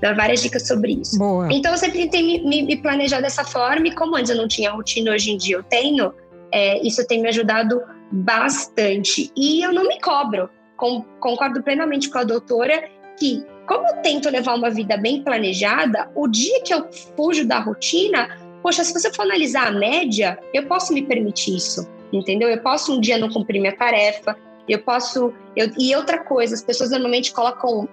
Dá 0.00 0.12
várias 0.12 0.40
dicas 0.40 0.68
sobre 0.68 0.92
isso. 0.92 1.18
Boa. 1.18 1.52
Então 1.52 1.72
eu 1.72 1.78
sempre 1.78 1.98
tentei 2.02 2.22
me, 2.22 2.62
me, 2.62 2.76
planejar 2.76 3.20
dessa 3.20 3.42
forma, 3.42 3.88
e 3.88 3.92
como 3.92 4.14
antes 4.14 4.30
eu 4.30 4.36
não 4.36 4.46
tinha 4.46 4.70
rotina, 4.70 5.10
hoje 5.10 5.32
em 5.32 5.36
dia 5.36 5.56
eu 5.56 5.64
tenho, 5.64 6.14
é, 6.52 6.80
isso 6.86 7.04
tem 7.08 7.22
me 7.22 7.28
ajudado 7.28 7.82
bastante. 8.12 9.32
E 9.36 9.64
eu 9.64 9.72
não 9.72 9.88
me 9.88 10.00
cobro. 10.00 10.48
Com, 10.76 11.02
concordo 11.18 11.60
plenamente 11.60 12.08
com 12.10 12.18
a 12.18 12.24
doutora 12.24 12.88
que, 13.18 13.44
como 13.66 13.84
eu 13.88 13.96
tento 13.96 14.30
levar 14.30 14.54
uma 14.54 14.70
vida 14.70 14.96
bem 14.96 15.24
planejada, 15.24 16.08
o 16.14 16.28
dia 16.28 16.62
que 16.62 16.72
eu 16.72 16.86
fujo 17.16 17.44
da 17.44 17.58
rotina, 17.58 18.28
poxa, 18.62 18.84
se 18.84 18.92
você 18.92 19.12
for 19.12 19.22
analisar 19.22 19.66
a 19.66 19.72
média, 19.72 20.38
eu 20.52 20.66
posso 20.66 20.92
me 20.92 21.02
permitir 21.02 21.56
isso 21.56 21.92
entendeu? 22.18 22.48
Eu 22.48 22.60
posso 22.60 22.96
um 22.96 23.00
dia 23.00 23.18
não 23.18 23.28
cumprir 23.28 23.60
minha 23.60 23.76
tarefa, 23.76 24.36
eu 24.68 24.80
posso. 24.80 25.32
Eu, 25.56 25.70
e 25.78 25.94
outra 25.94 26.18
coisa, 26.24 26.54
as 26.54 26.62
pessoas 26.62 26.90
normalmente 26.90 27.32
colocam 27.32 27.88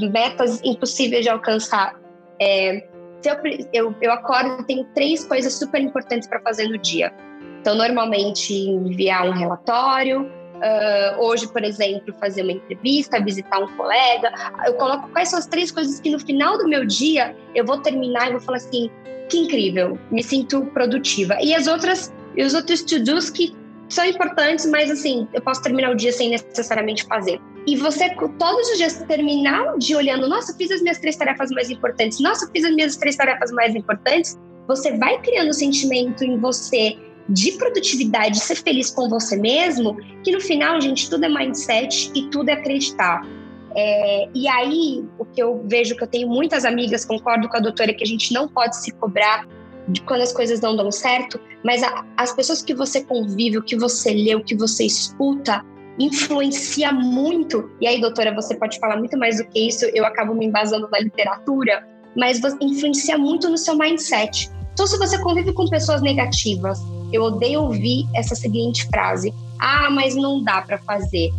metas 0.00 0.60
impossíveis 0.64 1.22
de 1.22 1.30
alcançar. 1.30 1.98
É, 2.40 2.88
eu, 3.24 3.68
eu, 3.72 3.94
eu 4.00 4.12
acordo 4.12 4.64
tenho 4.64 4.84
três 4.94 5.24
coisas 5.24 5.52
super 5.54 5.80
importantes 5.80 6.28
para 6.28 6.40
fazer 6.40 6.68
no 6.68 6.78
dia. 6.78 7.12
Então, 7.60 7.74
normalmente, 7.74 8.54
enviar 8.54 9.28
um 9.28 9.32
relatório, 9.32 10.22
uh, 10.22 11.20
hoje, 11.20 11.48
por 11.48 11.62
exemplo, 11.64 12.14
fazer 12.20 12.42
uma 12.42 12.52
entrevista, 12.52 13.20
visitar 13.22 13.58
um 13.58 13.76
colega. 13.76 14.32
Eu 14.66 14.74
coloco 14.74 15.08
quais 15.10 15.28
são 15.28 15.38
as 15.38 15.46
três 15.46 15.70
coisas 15.70 16.00
que 16.00 16.10
no 16.10 16.18
final 16.18 16.58
do 16.58 16.68
meu 16.68 16.84
dia 16.84 17.34
eu 17.54 17.64
vou 17.64 17.78
terminar 17.78 18.28
e 18.28 18.32
vou 18.32 18.40
falar 18.40 18.58
assim: 18.58 18.90
que 19.28 19.38
incrível, 19.38 19.98
me 20.10 20.22
sinto 20.22 20.64
produtiva. 20.66 21.36
E 21.40 21.54
as 21.54 21.66
outras, 21.66 22.12
e 22.36 22.42
os 22.42 22.54
outros 22.54 22.82
to-dos 22.82 23.30
que 23.30 23.54
são 23.88 24.04
importantes, 24.04 24.66
mas 24.66 24.90
assim, 24.90 25.26
eu 25.32 25.40
posso 25.40 25.62
terminar 25.62 25.90
o 25.90 25.96
dia 25.96 26.12
sem 26.12 26.30
necessariamente 26.30 27.04
fazer. 27.04 27.40
E 27.66 27.76
você, 27.76 28.14
todos 28.38 28.70
os 28.70 28.78
dias, 28.78 29.02
terminar 29.06 29.74
o 29.74 29.78
dia 29.78 29.96
olhando, 29.96 30.28
nossa, 30.28 30.54
fiz 30.56 30.70
as 30.70 30.80
minhas 30.80 30.98
três 30.98 31.16
tarefas 31.16 31.50
mais 31.50 31.70
importantes, 31.70 32.20
nossa, 32.20 32.48
fiz 32.50 32.64
as 32.64 32.74
minhas 32.74 32.96
três 32.96 33.16
tarefas 33.16 33.50
mais 33.52 33.74
importantes, 33.74 34.38
você 34.66 34.96
vai 34.96 35.20
criando 35.20 35.48
um 35.48 35.52
sentimento 35.52 36.24
em 36.24 36.38
você 36.38 36.96
de 37.28 37.52
produtividade, 37.52 38.32
de 38.32 38.40
ser 38.40 38.56
feliz 38.56 38.90
com 38.90 39.08
você 39.08 39.36
mesmo, 39.36 39.96
que 40.22 40.32
no 40.32 40.40
final, 40.40 40.80
gente, 40.80 41.10
tudo 41.10 41.24
é 41.24 41.28
mindset 41.28 42.10
e 42.14 42.28
tudo 42.30 42.48
é 42.48 42.54
acreditar. 42.54 43.22
É, 43.76 44.28
e 44.34 44.48
aí, 44.48 45.04
o 45.18 45.24
que 45.24 45.42
eu 45.42 45.62
vejo 45.66 45.94
que 45.94 46.02
eu 46.02 46.08
tenho 46.08 46.28
muitas 46.28 46.64
amigas, 46.64 47.04
concordo 47.04 47.48
com 47.48 47.56
a 47.56 47.60
doutora, 47.60 47.92
que 47.92 48.02
a 48.02 48.06
gente 48.06 48.32
não 48.32 48.48
pode 48.48 48.76
se 48.76 48.90
cobrar 48.92 49.46
de 49.88 50.00
quando 50.02 50.22
as 50.22 50.32
coisas 50.32 50.60
não 50.60 50.76
dão 50.76 50.90
certo, 50.90 51.40
mas 51.64 51.82
a, 51.82 52.04
as 52.16 52.32
pessoas 52.32 52.62
que 52.62 52.74
você 52.74 53.02
convive, 53.02 53.58
o 53.58 53.62
que 53.62 53.76
você 53.76 54.12
lê, 54.12 54.34
o 54.34 54.44
que 54.44 54.54
você 54.54 54.84
escuta, 54.84 55.64
influencia 55.98 56.92
muito. 56.92 57.70
E 57.80 57.86
aí, 57.86 58.00
doutora, 58.00 58.34
você 58.34 58.54
pode 58.54 58.78
falar 58.78 58.96
muito 58.96 59.18
mais 59.18 59.38
do 59.38 59.44
que 59.44 59.68
isso, 59.68 59.84
eu 59.86 60.04
acabo 60.04 60.34
me 60.34 60.46
embasando 60.46 60.88
na 60.90 60.98
literatura, 61.00 61.86
mas 62.16 62.40
influencia 62.60 63.18
muito 63.18 63.48
no 63.48 63.58
seu 63.58 63.76
mindset. 63.76 64.50
Então, 64.72 64.86
se 64.86 64.96
você 64.96 65.18
convive 65.18 65.52
com 65.52 65.66
pessoas 65.66 66.00
negativas, 66.02 66.78
eu 67.12 67.22
odeio 67.22 67.62
ouvir 67.62 68.06
essa 68.14 68.34
seguinte 68.34 68.86
frase: 68.86 69.34
ah, 69.58 69.90
mas 69.90 70.14
não 70.14 70.42
dá 70.42 70.62
para 70.62 70.78
fazer. 70.78 71.30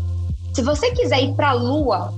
Se 0.54 0.62
você 0.62 0.92
quiser 0.92 1.24
ir 1.24 1.34
para 1.36 1.52
a 1.52 1.54
Lua 1.54 2.14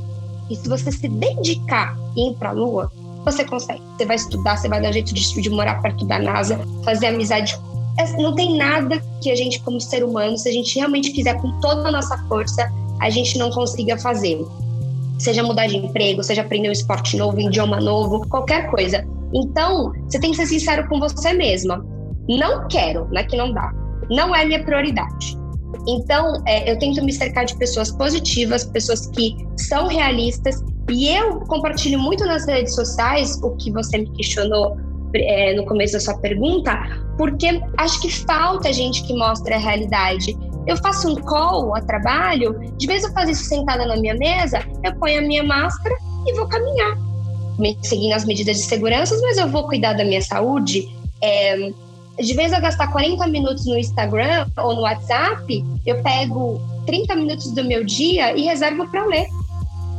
e 0.50 0.56
se 0.56 0.68
você 0.68 0.92
se 0.92 1.08
dedicar 1.08 1.96
em 2.18 2.32
ir 2.32 2.36
para 2.36 2.50
a 2.50 2.54
Lua, 2.54 2.92
você 3.24 3.46
consegue. 3.46 3.82
Você 3.98 4.06
vai 4.06 4.16
estudar, 4.16 4.58
você 4.58 4.68
vai 4.68 4.82
dar 4.82 4.92
jeito 4.92 5.14
de, 5.14 5.42
de 5.42 5.50
morar 5.50 5.82
perto 5.82 6.06
da 6.06 6.18
NASA, 6.18 6.60
fazer 6.84 7.08
amizade. 7.08 7.56
É, 7.98 8.22
não 8.22 8.34
tem 8.36 8.58
nada 8.58 9.02
que 9.22 9.30
a 9.30 9.36
gente, 9.36 9.60
como 9.62 9.80
ser 9.80 10.04
humano, 10.04 10.38
se 10.38 10.50
a 10.50 10.52
gente 10.52 10.76
realmente 10.76 11.12
quiser 11.12 11.40
com 11.42 11.60
toda 11.60 11.90
a 11.90 11.92
nossa 11.92 12.18
força, 12.28 12.72
a 13.00 13.10
gente 13.10 13.38
não 13.38 13.50
consiga 13.52 13.98
fazer. 13.98 14.44
Seja 15.20 15.44
mudar 15.44 15.68
de 15.68 15.78
emprego, 15.78 16.24
seja 16.24 16.42
aprender 16.42 16.70
um 16.70 16.72
esporte 16.72 17.18
novo, 17.18 17.38
um 17.38 17.42
idioma 17.42 17.80
novo, 17.80 18.28
qualquer 18.28 18.70
coisa. 18.72 19.06
Então, 19.34 19.92
você 20.10 20.20
tem 20.20 20.32
que 20.32 20.38
ser 20.38 20.48
sincero 20.48 20.88
com 20.88 21.00
você 21.00 21.34
mesma. 21.34 21.86
Não 22.28 22.68
quero, 22.68 23.08
não 23.12 23.22
é 23.22 23.24
que 23.24 23.38
não 23.38 23.54
dá. 23.54 23.72
Não 24.10 24.36
é 24.36 24.46
minha 24.46 24.64
prioridade. 24.64 25.38
Então, 25.88 26.42
é, 26.46 26.72
eu 26.72 26.78
tento 26.80 27.04
me 27.04 27.12
cercar 27.12 27.46
de 27.46 27.56
pessoas 27.58 27.92
positivas, 27.92 28.66
pessoas 28.66 29.08
que 29.08 29.36
são 29.58 29.88
realistas 29.88 30.64
e 30.90 31.08
eu 31.08 31.40
compartilho 31.42 31.98
muito 32.00 32.26
nas 32.26 32.46
redes 32.46 32.76
sociais 32.76 33.42
o 33.42 33.52
que 33.56 33.72
você 33.72 34.00
me 34.00 34.12
questionou 34.12 34.78
é, 35.14 35.54
no 35.54 35.66
começo 35.66 35.94
da 35.94 36.00
sua 36.00 36.18
pergunta, 36.18 36.78
porque 37.18 37.62
acho 37.78 38.02
que 38.02 38.10
falta 38.10 38.72
gente 38.72 39.04
que 39.04 39.14
mostre 39.14 39.54
a 39.54 39.58
realidade. 39.58 40.38
Eu 40.68 40.78
faço 40.78 41.10
um 41.10 41.16
call 41.16 41.76
a 41.76 41.82
trabalho, 41.82 42.60
de 42.78 42.88
vez 42.88 43.04
eu 43.04 43.12
faço 43.14 43.32
isso 43.32 43.46
sentada 43.46 43.86
na 43.86 43.98
minha 43.98 44.14
mesa, 44.14 44.64
eu 44.84 44.94
ponho 44.96 45.20
a 45.20 45.22
minha 45.22 45.44
máscara 45.44 45.96
e 46.26 46.34
vou 46.34 46.48
caminhar, 46.48 46.98
seguindo 47.82 48.14
as 48.14 48.26
medidas 48.26 48.58
de 48.58 48.64
segurança, 48.64 49.18
mas 49.22 49.38
eu 49.38 49.48
vou 49.48 49.68
cuidar 49.68 49.94
da 49.94 50.04
minha 50.04 50.22
saúde. 50.22 50.88
É, 51.22 51.72
de 52.20 52.34
vez 52.34 52.52
eu 52.52 52.62
gastar 52.62 52.92
40 52.92 53.26
minutos 53.28 53.66
no 53.66 53.78
Instagram 53.78 54.48
ou 54.58 54.76
no 54.76 54.82
WhatsApp, 54.82 55.64
eu 55.86 56.02
pego 56.04 56.62
30 56.86 57.16
minutos 57.16 57.52
do 57.52 57.64
meu 57.64 57.84
dia 57.84 58.38
e 58.38 58.44
reservo 58.44 58.88
para 58.90 59.06
ler. 59.06 59.28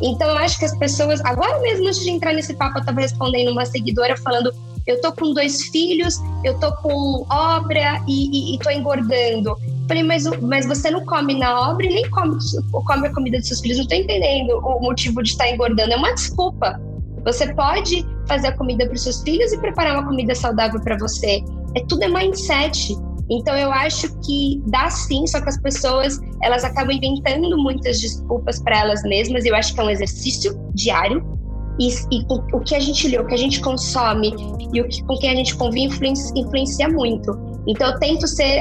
Então, 0.01 0.29
eu 0.29 0.37
acho 0.39 0.59
que 0.59 0.65
as 0.65 0.77
pessoas, 0.77 1.21
agora 1.25 1.61
mesmo 1.61 1.87
antes 1.87 2.01
de 2.01 2.11
entrar 2.11 2.33
nesse 2.33 2.55
papo, 2.55 2.79
eu 2.79 2.81
estava 2.81 3.01
respondendo 3.01 3.53
uma 3.53 3.65
seguidora 3.65 4.17
falando: 4.17 4.53
eu 4.87 5.01
tô 5.01 5.13
com 5.13 5.33
dois 5.33 5.63
filhos, 5.69 6.21
eu 6.45 6.59
tô 6.59 6.73
com 6.77 7.27
obra 7.31 8.03
e, 8.09 8.53
e, 8.53 8.55
e 8.55 8.59
tô 8.59 8.71
engordando. 8.71 9.57
Falei, 9.89 10.03
mas, 10.03 10.25
mas 10.41 10.67
você 10.67 10.91
não 10.91 11.05
come 11.05 11.35
na 11.35 11.71
obra 11.71 11.87
e 11.87 11.89
nem 11.89 12.11
come, 12.11 12.37
come 12.71 13.07
a 13.07 13.13
comida 13.13 13.39
dos 13.39 13.49
seus 13.49 13.61
filhos. 13.61 13.79
Não 13.79 13.87
tô 13.87 13.95
entendendo 13.95 14.59
o 14.59 14.81
motivo 14.81 15.23
de 15.23 15.31
estar 15.31 15.51
engordando. 15.51 15.93
É 15.93 15.97
uma 15.97 16.15
desculpa. 16.15 16.81
Você 17.25 17.53
pode 17.55 18.07
fazer 18.27 18.49
a 18.49 18.57
comida 18.57 18.85
para 18.85 18.95
os 18.95 19.03
seus 19.03 19.23
filhos 19.23 19.53
e 19.53 19.59
preparar 19.59 19.99
uma 19.99 20.09
comida 20.09 20.35
saudável 20.35 20.81
para 20.81 20.97
você. 20.99 21.43
É 21.77 21.85
tudo 21.87 22.03
é 22.03 22.09
mindset. 22.09 22.97
Então 23.31 23.57
eu 23.57 23.73
acho 23.73 24.15
que 24.21 24.61
dá 24.67 24.91
sim, 24.91 25.27
só 25.27 25.41
que 25.41 25.49
as 25.49 25.59
pessoas 25.59 26.19
elas 26.43 26.65
acabam 26.65 26.95
inventando 26.95 27.57
muitas 27.57 28.01
desculpas 28.01 28.61
para 28.61 28.81
elas 28.81 29.03
mesmas. 29.05 29.45
Eu 29.45 29.55
acho 29.55 29.75
que 29.75 29.81
é 29.81 29.85
um 29.85 29.91
exercício 29.91 30.59
diário. 30.75 31.32
E, 31.79 31.89
e 31.89 32.27
o, 32.29 32.61
que 32.61 32.75
a 32.75 32.81
gente 32.81 33.09
lê, 33.09 33.19
o 33.19 33.27
que 33.27 33.35
a 33.35 33.39
gente 33.39 33.61
consome 33.61 34.35
e 34.73 34.81
o 34.81 34.89
que, 34.89 35.03
com 35.05 35.17
quem 35.19 35.31
a 35.31 35.35
gente 35.35 35.57
convive 35.57 35.87
influencia, 35.87 36.33
influencia 36.37 36.89
muito. 36.89 37.39
Então 37.67 37.91
eu 37.91 37.99
tento 37.99 38.27
ser 38.27 38.59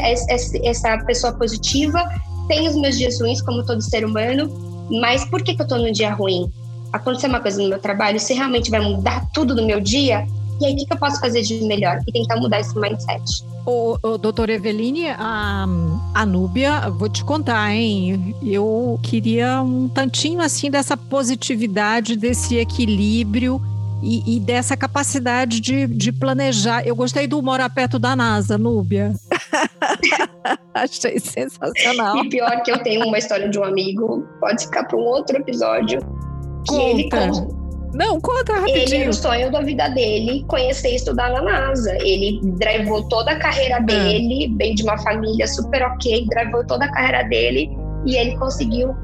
essa 0.63 0.97
pessoa 1.05 1.33
positiva, 1.33 2.03
tenho 2.47 2.69
os 2.69 2.75
meus 2.75 2.97
dias 2.97 3.19
ruins, 3.19 3.41
como 3.41 3.65
todo 3.65 3.81
ser 3.81 4.05
humano, 4.05 4.49
mas 4.89 5.25
por 5.25 5.43
que, 5.43 5.53
que 5.55 5.61
eu 5.61 5.65
estou 5.65 5.77
num 5.77 5.91
dia 5.91 6.13
ruim? 6.13 6.49
Aconteceu 6.93 7.29
uma 7.29 7.39
coisa 7.39 7.61
no 7.61 7.69
meu 7.69 7.79
trabalho, 7.79 8.19
se 8.19 8.33
realmente 8.33 8.69
vai 8.69 8.81
mudar 8.81 9.27
tudo 9.33 9.55
no 9.55 9.65
meu 9.65 9.79
dia, 9.79 10.25
e 10.61 10.65
aí, 10.65 10.73
o 10.73 10.77
que, 10.77 10.85
que 10.85 10.93
eu 10.93 10.97
posso 10.97 11.19
fazer 11.19 11.41
de 11.41 11.63
melhor? 11.63 11.99
E 12.07 12.11
tentar 12.11 12.35
mudar 12.37 12.59
esse 12.59 12.77
mindset. 12.77 13.43
O, 13.65 13.97
o 14.03 14.17
doutor 14.17 14.47
Eveline, 14.49 15.09
a, 15.09 15.65
a 16.13 16.25
Núbia, 16.25 16.87
vou 16.91 17.09
te 17.09 17.25
contar, 17.25 17.73
hein? 17.73 18.35
Eu 18.43 18.99
queria 19.01 19.61
um 19.63 19.89
tantinho 19.89 20.39
assim 20.39 20.69
dessa 20.69 20.95
positividade, 20.95 22.15
desse 22.15 22.57
equilíbrio 22.57 23.59
e, 24.03 24.37
e 24.37 24.39
dessa 24.39 24.77
capacidade 24.77 25.59
de, 25.59 25.87
de, 25.87 26.11
planejar. 26.11 26.85
Eu 26.85 26.95
gostei 26.95 27.25
do 27.25 27.41
morar 27.41 27.69
perto 27.69 27.97
da 27.97 28.15
NASA, 28.15 28.55
Núbia. 28.55 29.13
Achei 30.75 31.19
sensacional. 31.19 32.17
E 32.17 32.29
pior 32.29 32.61
que 32.61 32.71
eu 32.71 32.77
tenho 32.83 33.07
uma 33.07 33.17
história 33.17 33.49
de 33.49 33.57
um 33.57 33.63
amigo, 33.63 34.27
pode 34.39 34.65
ficar 34.65 34.83
para 34.83 34.97
um 34.97 35.01
outro 35.01 35.37
episódio. 35.37 35.99
Que 36.67 36.75
Conta. 36.75 36.83
ele 36.83 37.09
não, 37.93 38.21
conta 38.21 38.53
rapidinho. 38.53 39.01
Ele, 39.01 39.09
o 39.09 39.13
sonho 39.13 39.51
da 39.51 39.61
vida 39.61 39.89
dele, 39.89 40.45
conhecer 40.47 40.91
e 40.91 40.95
estudar 40.95 41.29
na 41.29 41.41
NASA. 41.41 41.95
Ele 42.01 42.39
drivou 42.43 43.03
toda 43.07 43.31
a 43.31 43.39
carreira 43.39 43.77
ah. 43.77 43.79
dele, 43.79 44.47
bem 44.49 44.73
de 44.75 44.83
uma 44.83 44.97
família 44.97 45.47
super 45.47 45.81
ok, 45.83 46.25
drivou 46.27 46.65
toda 46.65 46.85
a 46.85 46.91
carreira 46.91 47.23
dele 47.23 47.69
e 48.05 48.15
ele 48.15 48.37
conseguiu 48.37 48.95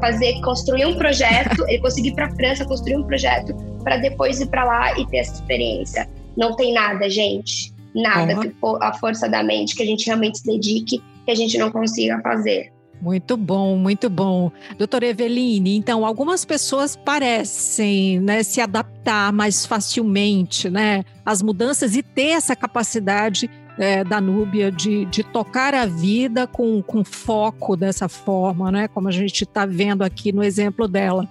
fazer, 0.00 0.40
construir 0.40 0.86
um 0.86 0.96
projeto, 0.96 1.64
ele 1.68 1.78
conseguiu 1.80 2.12
ir 2.12 2.14
para 2.14 2.26
a 2.26 2.30
França, 2.34 2.64
construir 2.64 2.96
um 2.96 3.04
projeto 3.04 3.54
para 3.82 3.96
depois 3.98 4.40
ir 4.40 4.46
para 4.46 4.64
lá 4.64 4.98
e 4.98 5.06
ter 5.06 5.18
essa 5.18 5.34
experiência. 5.34 6.08
Não 6.36 6.56
tem 6.56 6.72
nada, 6.72 7.08
gente. 7.08 7.72
Nada 7.94 8.34
uhum. 8.36 8.78
a 8.80 8.92
força 8.94 9.28
da 9.28 9.42
mente 9.42 9.76
que 9.76 9.82
a 9.82 9.86
gente 9.86 10.06
realmente 10.06 10.38
se 10.38 10.46
dedique, 10.46 11.00
que 11.24 11.30
a 11.30 11.34
gente 11.34 11.56
não 11.58 11.70
consiga 11.70 12.20
fazer. 12.22 12.73
Muito 13.00 13.36
bom, 13.36 13.76
muito 13.76 14.08
bom. 14.08 14.50
Doutora 14.78 15.06
Eveline, 15.06 15.76
então, 15.76 16.06
algumas 16.06 16.44
pessoas 16.44 16.96
parecem 16.96 18.18
né, 18.20 18.42
se 18.42 18.60
adaptar 18.60 19.32
mais 19.32 19.66
facilmente 19.66 20.70
né, 20.70 21.04
às 21.24 21.42
mudanças 21.42 21.96
e 21.96 22.02
ter 22.02 22.30
essa 22.30 22.56
capacidade 22.56 23.50
é, 23.76 24.04
da 24.04 24.20
Núbia 24.20 24.70
de, 24.70 25.04
de 25.06 25.22
tocar 25.22 25.74
a 25.74 25.84
vida 25.84 26.46
com, 26.46 26.80
com 26.82 27.04
foco 27.04 27.76
dessa 27.76 28.08
forma, 28.08 28.70
né, 28.70 28.88
como 28.88 29.08
a 29.08 29.12
gente 29.12 29.44
está 29.44 29.66
vendo 29.66 30.02
aqui 30.02 30.32
no 30.32 30.42
exemplo 30.42 30.88
dela. 30.88 31.28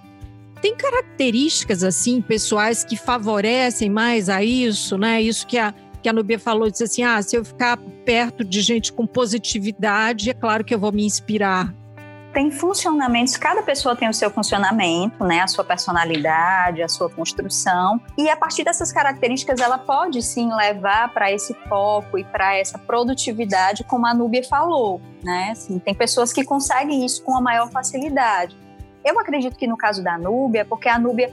Tem 0.62 0.76
características 0.76 1.84
assim 1.84 2.22
pessoais 2.22 2.84
que 2.84 2.96
favorecem 2.96 3.90
mais 3.90 4.30
a 4.30 4.42
isso, 4.42 4.98
né? 4.98 5.22
Isso 5.22 5.46
que 5.46 5.58
a, 5.58 5.74
que 6.04 6.10
a 6.10 6.14
Nubia 6.14 6.38
falou, 6.38 6.70
disse 6.70 6.84
assim: 6.84 7.04
ah, 7.04 7.20
se 7.22 7.36
eu 7.36 7.44
ficar 7.44 7.78
perto 8.06 8.44
de 8.44 8.62
gente 8.62 8.92
com 8.92 9.08
positividade, 9.08 10.30
é 10.30 10.34
claro 10.34 10.64
que 10.64 10.76
eu 10.76 10.80
vou 10.80 10.92
me 10.92 11.06
inspirar. 11.06 11.74
Tem 12.34 12.50
funcionamentos, 12.50 13.38
cada 13.38 13.62
pessoa 13.62 13.96
tem 13.96 14.10
o 14.10 14.14
seu 14.14 14.30
funcionamento, 14.32 15.24
né, 15.24 15.42
a 15.42 15.48
sua 15.48 15.64
personalidade, 15.64 16.82
a 16.82 16.88
sua 16.88 17.08
construção, 17.08 18.02
e 18.18 18.28
a 18.28 18.36
partir 18.36 18.64
dessas 18.64 18.92
características 18.92 19.60
ela 19.60 19.78
pode 19.78 20.20
sim 20.24 20.52
levar 20.52 21.14
para 21.14 21.32
esse 21.32 21.54
foco 21.70 22.18
e 22.18 22.24
para 22.24 22.58
essa 22.58 22.80
produtividade, 22.80 23.84
como 23.84 24.08
a 24.08 24.16
Núbia 24.16 24.44
falou, 24.44 25.00
né? 25.24 25.50
Assim, 25.52 25.78
tem 25.78 25.94
pessoas 25.94 26.34
que 26.34 26.44
conseguem 26.44 27.06
isso 27.06 27.24
com 27.24 27.38
a 27.38 27.42
maior 27.42 27.70
facilidade. 27.70 28.58
Eu 29.06 29.20
acredito 29.20 29.56
que 29.56 29.68
no 29.68 29.78
caso 29.78 30.04
da 30.04 30.18
Núbia, 30.18 30.66
porque 30.66 30.90
a 30.90 30.98
Núbia 30.98 31.32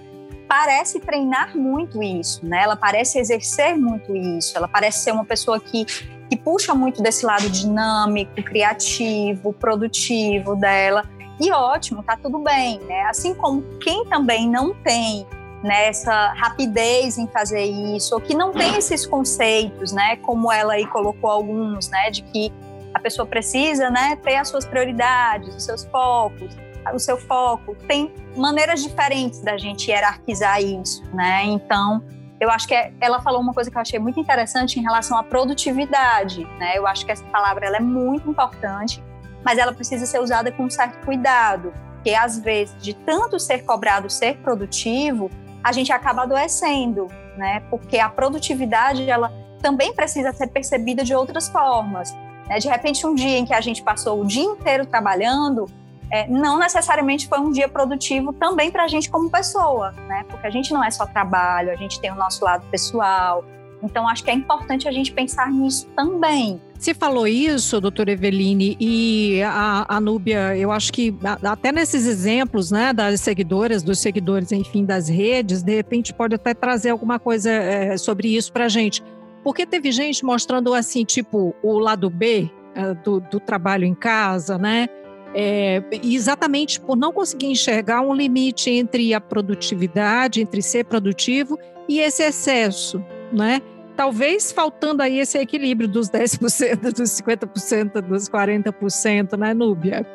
parece 0.50 0.98
treinar 0.98 1.56
muito 1.56 2.02
isso, 2.02 2.44
né? 2.44 2.64
Ela 2.64 2.74
parece 2.74 3.20
exercer 3.20 3.78
muito 3.78 4.16
isso, 4.16 4.58
ela 4.58 4.66
parece 4.66 5.04
ser 5.04 5.12
uma 5.12 5.24
pessoa 5.24 5.60
que, 5.60 5.84
que 5.84 6.36
puxa 6.36 6.74
muito 6.74 7.00
desse 7.00 7.24
lado 7.24 7.48
dinâmico, 7.48 8.34
criativo, 8.42 9.52
produtivo 9.52 10.56
dela. 10.56 11.04
E 11.40 11.52
ótimo, 11.52 12.02
tá 12.02 12.16
tudo 12.20 12.40
bem, 12.40 12.80
né? 12.80 13.02
Assim 13.02 13.32
como 13.32 13.62
quem 13.78 14.04
também 14.06 14.50
não 14.50 14.74
tem 14.74 15.24
nessa 15.62 16.32
rapidez 16.32 17.16
em 17.16 17.28
fazer 17.28 17.62
isso, 17.62 18.12
ou 18.16 18.20
que 18.20 18.34
não 18.34 18.50
tem 18.50 18.74
esses 18.74 19.06
conceitos, 19.06 19.92
né, 19.92 20.16
como 20.16 20.50
ela 20.50 20.72
aí 20.72 20.86
colocou 20.86 21.30
alguns, 21.30 21.88
né, 21.90 22.10
de 22.10 22.22
que 22.22 22.50
a 22.94 22.98
pessoa 22.98 23.26
precisa, 23.26 23.90
né, 23.90 24.16
ter 24.16 24.36
as 24.36 24.48
suas 24.48 24.64
prioridades, 24.64 25.54
os 25.54 25.62
seus 25.62 25.84
focos, 25.84 26.56
o 26.94 26.98
seu 26.98 27.16
foco. 27.16 27.74
Tem 27.86 28.12
maneiras 28.36 28.82
diferentes 28.82 29.40
da 29.40 29.56
gente 29.56 29.90
hierarquizar 29.90 30.60
isso, 30.62 31.02
né? 31.14 31.44
Então, 31.44 32.02
eu 32.40 32.50
acho 32.50 32.66
que 32.66 32.74
é, 32.74 32.92
ela 33.00 33.20
falou 33.20 33.40
uma 33.40 33.52
coisa 33.52 33.70
que 33.70 33.76
eu 33.76 33.80
achei 33.80 33.98
muito 33.98 34.18
interessante 34.18 34.80
em 34.80 34.82
relação 34.82 35.18
à 35.18 35.22
produtividade, 35.22 36.44
né? 36.58 36.72
Eu 36.76 36.86
acho 36.86 37.04
que 37.04 37.12
essa 37.12 37.24
palavra 37.26 37.66
ela 37.66 37.76
é 37.76 37.80
muito 37.80 38.30
importante, 38.30 39.02
mas 39.44 39.58
ela 39.58 39.72
precisa 39.72 40.06
ser 40.06 40.20
usada 40.20 40.50
com 40.50 40.64
um 40.64 40.70
certo 40.70 41.04
cuidado, 41.04 41.72
porque 41.94 42.14
às 42.14 42.38
vezes 42.38 42.74
de 42.82 42.94
tanto 42.94 43.38
ser 43.38 43.64
cobrado 43.64 44.08
ser 44.08 44.38
produtivo, 44.38 45.30
a 45.62 45.72
gente 45.72 45.92
acaba 45.92 46.22
adoecendo, 46.22 47.08
né? 47.36 47.60
Porque 47.68 47.98
a 47.98 48.08
produtividade 48.08 49.08
ela 49.08 49.30
também 49.60 49.94
precisa 49.94 50.32
ser 50.32 50.46
percebida 50.46 51.04
de 51.04 51.14
outras 51.14 51.48
formas. 51.48 52.14
Né? 52.48 52.58
De 52.58 52.68
repente, 52.68 53.06
um 53.06 53.14
dia 53.14 53.38
em 53.38 53.44
que 53.44 53.54
a 53.54 53.60
gente 53.60 53.82
passou 53.82 54.20
o 54.20 54.26
dia 54.26 54.42
inteiro 54.42 54.86
trabalhando, 54.86 55.66
é, 56.10 56.26
não 56.28 56.58
necessariamente 56.58 57.28
foi 57.28 57.38
um 57.38 57.50
dia 57.50 57.68
produtivo 57.68 58.32
também 58.32 58.70
para 58.70 58.84
a 58.84 58.88
gente 58.88 59.08
como 59.08 59.30
pessoa, 59.30 59.92
né? 60.08 60.24
Porque 60.28 60.46
a 60.46 60.50
gente 60.50 60.72
não 60.72 60.82
é 60.82 60.90
só 60.90 61.06
trabalho, 61.06 61.70
a 61.70 61.76
gente 61.76 62.00
tem 62.00 62.10
o 62.10 62.16
nosso 62.16 62.44
lado 62.44 62.64
pessoal. 62.70 63.44
Então, 63.82 64.06
acho 64.06 64.22
que 64.22 64.30
é 64.30 64.34
importante 64.34 64.86
a 64.86 64.92
gente 64.92 65.12
pensar 65.12 65.50
nisso 65.50 65.86
também. 65.96 66.60
Se 66.78 66.94
falou 66.94 67.26
isso, 67.26 67.80
doutora 67.80 68.12
Eveline, 68.12 68.76
e 68.78 69.42
a, 69.42 69.86
a 69.88 70.00
Núbia, 70.00 70.56
eu 70.56 70.70
acho 70.70 70.92
que 70.92 71.14
até 71.42 71.72
nesses 71.72 72.06
exemplos, 72.06 72.70
né, 72.70 72.92
das 72.92 73.20
seguidoras, 73.20 73.82
dos 73.82 73.98
seguidores, 73.98 74.52
enfim, 74.52 74.84
das 74.84 75.08
redes, 75.08 75.62
de 75.62 75.74
repente 75.74 76.12
pode 76.12 76.34
até 76.34 76.54
trazer 76.54 76.90
alguma 76.90 77.18
coisa 77.18 77.50
é, 77.50 77.96
sobre 77.96 78.34
isso 78.34 78.52
para 78.52 78.66
a 78.66 78.68
gente. 78.68 79.02
Porque 79.42 79.64
teve 79.64 79.90
gente 79.92 80.24
mostrando, 80.24 80.74
assim, 80.74 81.04
tipo, 81.04 81.54
o 81.62 81.78
lado 81.78 82.10
B 82.10 82.50
é, 82.74 82.94
do, 82.94 83.20
do 83.20 83.40
trabalho 83.40 83.84
em 83.84 83.94
casa, 83.94 84.58
né? 84.58 84.88
É, 85.32 85.82
exatamente 86.02 86.80
por 86.80 86.96
não 86.96 87.12
conseguir 87.12 87.46
enxergar 87.46 88.02
um 88.02 88.12
limite 88.12 88.68
entre 88.68 89.14
a 89.14 89.20
produtividade, 89.20 90.40
entre 90.40 90.60
ser 90.60 90.84
produtivo 90.84 91.56
e 91.88 92.00
esse 92.00 92.22
excesso, 92.22 93.04
né? 93.32 93.62
Talvez 93.96 94.50
faltando 94.50 95.02
aí 95.02 95.18
esse 95.18 95.38
equilíbrio 95.38 95.88
dos 95.88 96.08
10%, 96.08 96.80
dos 96.92 97.10
50%, 97.10 98.00
dos 98.00 98.28
40%, 98.28 99.36
né, 99.38 99.54
Núbia? 99.54 100.06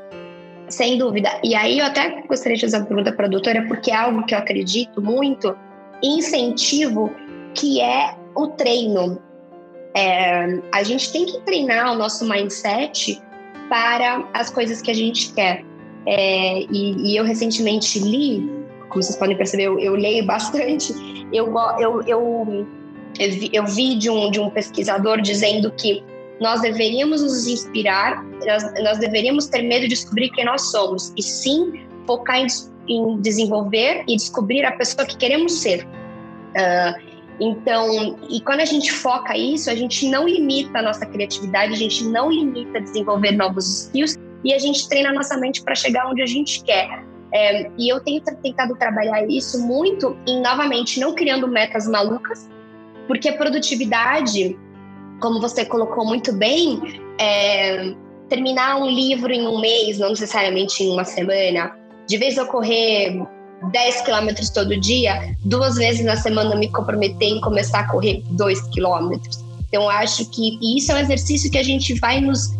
Sem 0.67 0.97
dúvida. 0.97 1.29
E 1.43 1.53
aí 1.53 1.79
eu 1.79 1.85
até 1.85 2.21
gostaria 2.27 2.55
de 2.55 2.61
fazer 2.61 2.77
uma 2.77 2.85
pergunta 2.85 3.11
para 3.11 3.27
a 3.27 3.29
doutora, 3.29 3.65
porque 3.67 3.91
é 3.91 3.95
algo 3.95 4.25
que 4.25 4.33
eu 4.33 4.39
acredito 4.39 5.01
muito, 5.01 5.55
incentivo, 6.01 7.11
que 7.53 7.79
é 7.79 8.15
o 8.35 8.47
treino. 8.47 9.21
É, 9.95 10.61
a 10.73 10.83
gente 10.83 11.11
tem 11.11 11.25
que 11.25 11.39
treinar 11.41 11.93
o 11.93 11.95
nosso 11.95 12.27
mindset 12.27 13.21
para 13.69 14.27
as 14.33 14.49
coisas 14.49 14.81
que 14.81 14.91
a 14.91 14.93
gente 14.93 15.33
quer. 15.33 15.63
É, 16.05 16.61
e, 16.61 17.11
e, 17.11 17.17
eu 17.17 17.23
recentemente 17.23 17.99
li, 17.99 18.47
como 18.89 19.01
vocês 19.01 19.17
podem 19.17 19.35
perceber, 19.35 19.63
eu, 19.63 19.79
eu 19.79 19.95
leio 19.95 20.25
bastante. 20.27 20.93
Eu, 21.33 21.53
eu, 21.79 22.01
eu, 22.03 22.67
eu, 23.19 23.65
vi, 23.65 23.95
de 23.95 24.09
um, 24.09 24.29
de 24.29 24.39
um 24.39 24.49
pesquisador 24.49 25.21
dizendo 25.21 25.71
que 25.71 26.03
nós 26.39 26.61
deveríamos 26.61 27.21
nos 27.21 27.47
inspirar, 27.47 28.23
nós, 28.45 28.83
nós 28.83 28.97
deveríamos 28.99 29.47
ter 29.47 29.61
medo 29.61 29.83
de 29.83 29.89
descobrir 29.89 30.29
quem 30.31 30.45
nós 30.45 30.69
somos, 30.69 31.13
e 31.17 31.23
sim 31.23 31.85
focar 32.05 32.39
em, 32.39 32.47
em 32.87 33.19
desenvolver 33.21 34.03
e 34.07 34.15
descobrir 34.15 34.65
a 34.65 34.71
pessoa 34.73 35.05
que 35.05 35.17
queremos 35.17 35.53
ser. 35.53 35.85
Uh, 35.85 37.14
então, 37.39 38.17
e 38.29 38.39
quando 38.41 38.61
a 38.61 38.65
gente 38.65 38.91
foca 38.91 39.37
isso, 39.37 39.69
a 39.69 39.75
gente 39.75 40.09
não 40.09 40.27
limita 40.27 40.79
a 40.79 40.81
nossa 40.81 41.05
criatividade, 41.05 41.73
a 41.73 41.77
gente 41.77 42.05
não 42.05 42.31
limita 42.31 42.79
desenvolver 42.79 43.31
novos 43.31 43.83
skills 43.83 44.17
e 44.43 44.53
a 44.53 44.59
gente 44.59 44.87
treina 44.87 45.09
a 45.09 45.13
nossa 45.13 45.37
mente 45.37 45.61
para 45.61 45.75
chegar 45.75 46.09
onde 46.09 46.21
a 46.21 46.25
gente 46.25 46.63
quer. 46.63 47.03
É, 47.33 47.69
e 47.77 47.89
eu 47.91 47.99
tenho 47.99 48.21
tentado 48.21 48.75
trabalhar 48.77 49.27
isso 49.27 49.59
muito 49.65 50.15
em, 50.25 50.41
novamente, 50.41 50.99
não 50.99 51.13
criando 51.13 51.47
metas 51.47 51.87
malucas, 51.87 52.49
porque 53.07 53.27
a 53.27 53.37
produtividade, 53.37 54.57
como 55.19 55.41
você 55.41 55.65
colocou 55.65 56.05
muito 56.05 56.31
bem, 56.31 56.79
é, 57.19 57.93
terminar 58.29 58.77
um 58.77 58.87
livro 58.87 59.33
em 59.33 59.45
um 59.45 59.59
mês, 59.59 59.99
não 59.99 60.09
necessariamente 60.09 60.83
em 60.83 60.91
uma 60.93 61.03
semana, 61.03 61.75
de 62.07 62.17
vez 62.17 62.37
eu 62.37 62.45
correr 62.45 63.21
10 63.71 64.01
quilômetros 64.01 64.49
todo 64.49 64.79
dia, 64.79 65.35
duas 65.43 65.75
vezes 65.75 66.05
na 66.05 66.15
semana 66.15 66.55
me 66.55 66.69
comprometer 66.69 67.27
em 67.27 67.41
começar 67.41 67.79
a 67.79 67.87
correr 67.87 68.23
2 68.31 68.61
quilômetros. 68.69 69.43
Então, 69.67 69.89
acho 69.89 70.25
que 70.29 70.57
isso 70.77 70.91
é 70.91 70.95
um 70.95 70.99
exercício 70.99 71.51
que 71.51 71.57
a 71.57 71.63
gente 71.63 71.93
vai 71.99 72.21
nos. 72.21 72.53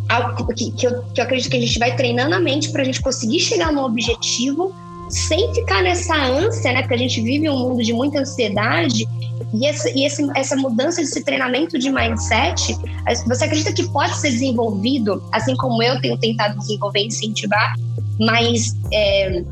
Que, 0.56 0.72
que, 0.72 0.88
eu, 0.88 1.04
que 1.14 1.22
eu 1.22 1.24
acredito 1.24 1.50
que 1.50 1.58
a 1.58 1.62
gente 1.62 1.80
vai 1.80 1.96
treinando 1.96 2.36
a 2.36 2.40
mente 2.40 2.70
para 2.70 2.82
a 2.82 2.86
gente 2.86 3.02
conseguir 3.02 3.40
chegar 3.40 3.72
no 3.72 3.86
objetivo 3.86 4.76
sem 5.10 5.54
ficar 5.54 5.84
nessa 5.84 6.16
ânsia, 6.16 6.74
né? 6.74 6.82
Porque 6.82 6.96
a 6.96 6.98
gente 6.98 7.22
vive 7.22 7.50
um 7.50 7.58
mundo 7.58 7.84
de 7.84 7.94
muita 7.94 8.20
ansiedade. 8.20 9.08
E, 9.54 9.66
essa, 9.66 9.90
e 9.92 10.06
esse, 10.06 10.28
essa 10.36 10.56
mudança 10.56 11.00
desse 11.00 11.24
treinamento 11.24 11.80
de 11.80 11.90
mindset, 11.90 12.78
você 13.26 13.46
acredita 13.46 13.72
que 13.72 13.88
pode 13.90 14.18
ser 14.18 14.32
desenvolvido, 14.32 15.24
assim 15.32 15.56
como 15.56 15.82
eu 15.82 16.02
tenho 16.02 16.18
tentado 16.18 16.58
desenvolver 16.58 17.00
e 17.00 17.08
incentivar, 17.08 17.76
mas 18.20 18.76
é, 18.92 19.44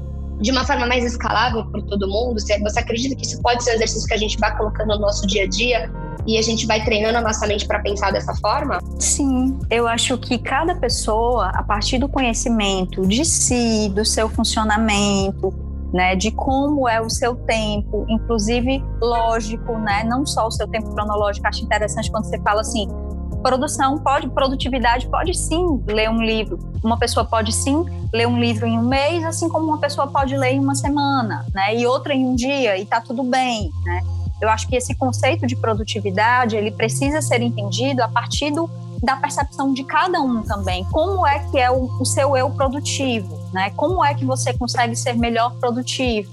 de 0.44 0.52
uma 0.52 0.66
forma 0.66 0.86
mais 0.86 1.06
escalável 1.06 1.66
para 1.72 1.82
todo 1.84 2.06
mundo? 2.08 2.40
Você 2.40 2.80
acredita 2.80 3.16
que 3.16 3.26
isso 3.26 3.42
pode 3.42 3.64
ser 3.64 3.72
um 3.72 3.74
exercício 3.76 4.06
que 4.06 4.14
a 4.14 4.18
gente 4.18 4.38
vai 4.38 4.56
colocando 4.58 4.90
no 4.90 5.00
nosso 5.00 5.26
dia 5.26 5.46
a 5.46 5.48
dia 5.48 5.90
e 6.28 6.38
a 6.38 6.42
gente 6.42 6.68
vai 6.68 6.84
treinando 6.84 7.18
a 7.18 7.22
nossa 7.22 7.48
mente 7.48 7.66
para 7.66 7.80
pensar 7.80 8.12
dessa 8.12 8.36
forma? 8.36 8.80
Sim, 9.00 9.58
eu 9.70 9.88
acho 9.88 10.18
que 10.18 10.38
cada 10.38 10.76
pessoa, 10.76 11.50
a 11.56 11.64
partir 11.64 11.98
do 11.98 12.10
conhecimento 12.10 13.08
de 13.08 13.24
si, 13.24 13.90
do 13.96 14.04
seu 14.04 14.28
funcionamento, 14.28 15.54
né, 15.94 16.14
de 16.16 16.30
como 16.32 16.90
é 16.90 17.00
o 17.00 17.10
seu 17.10 17.36
tempo, 17.36 18.06
inclusive 18.10 18.84
lógico, 19.02 19.78
né, 19.78 20.04
não 20.04 20.26
só 20.26 20.48
o 20.48 20.52
seu 20.52 20.68
tempo 20.68 20.94
cronológico. 20.94 21.48
Acho 21.48 21.64
interessante 21.64 22.12
quando 22.12 22.26
você 22.26 22.38
fala 22.42 22.62
assim, 22.62 22.90
produção 23.44 23.98
pode, 24.00 24.30
produtividade 24.30 25.08
pode 25.08 25.38
sim 25.38 25.84
ler 25.86 26.10
um 26.10 26.24
livro. 26.24 26.58
Uma 26.84 26.98
pessoa 26.98 27.26
pode 27.26 27.52
sim 27.52 27.86
ler 28.12 28.28
um 28.28 28.40
livro 28.40 28.66
em 28.66 28.80
um 28.80 28.88
mês, 28.88 29.24
assim 29.26 29.50
como 29.50 29.68
uma 29.68 29.78
pessoa 29.78 30.08
pode 30.08 30.36
ler 30.36 30.54
em 30.54 30.60
uma 30.60 30.74
semana, 30.74 31.46
né? 31.54 31.76
E 31.76 31.86
outra 31.86 32.14
em 32.14 32.26
um 32.26 32.36
dia, 32.36 32.78
e 32.78 32.86
tá 32.86 33.02
tudo 33.02 33.22
bem, 33.24 33.70
né? 33.84 34.02
Eu 34.42 34.50
acho 34.50 34.68
que 34.68 34.76
esse 34.76 34.96
conceito 34.96 35.46
de 35.46 35.56
produtividade, 35.56 36.56
ele 36.56 36.72
precisa 36.72 37.22
ser 37.22 37.42
entendido 37.42 38.02
a 38.02 38.08
partir 38.08 38.52
do, 38.52 38.70
da 39.02 39.16
percepção 39.16 39.74
de 39.74 39.84
cada 39.84 40.20
um 40.22 40.42
também. 40.42 40.84
Como 40.86 41.26
é 41.28 41.40
que 41.40 41.60
é 41.60 41.70
o, 41.70 41.86
o 42.00 42.06
seu 42.06 42.36
eu 42.36 42.50
produtivo, 42.50 43.38
né? 43.54 43.72
Como 43.76 44.04
é 44.04 44.14
que 44.14 44.26
você 44.26 44.54
consegue 44.54 44.96
ser 44.96 45.14
melhor 45.14 45.54
produtivo, 45.56 46.32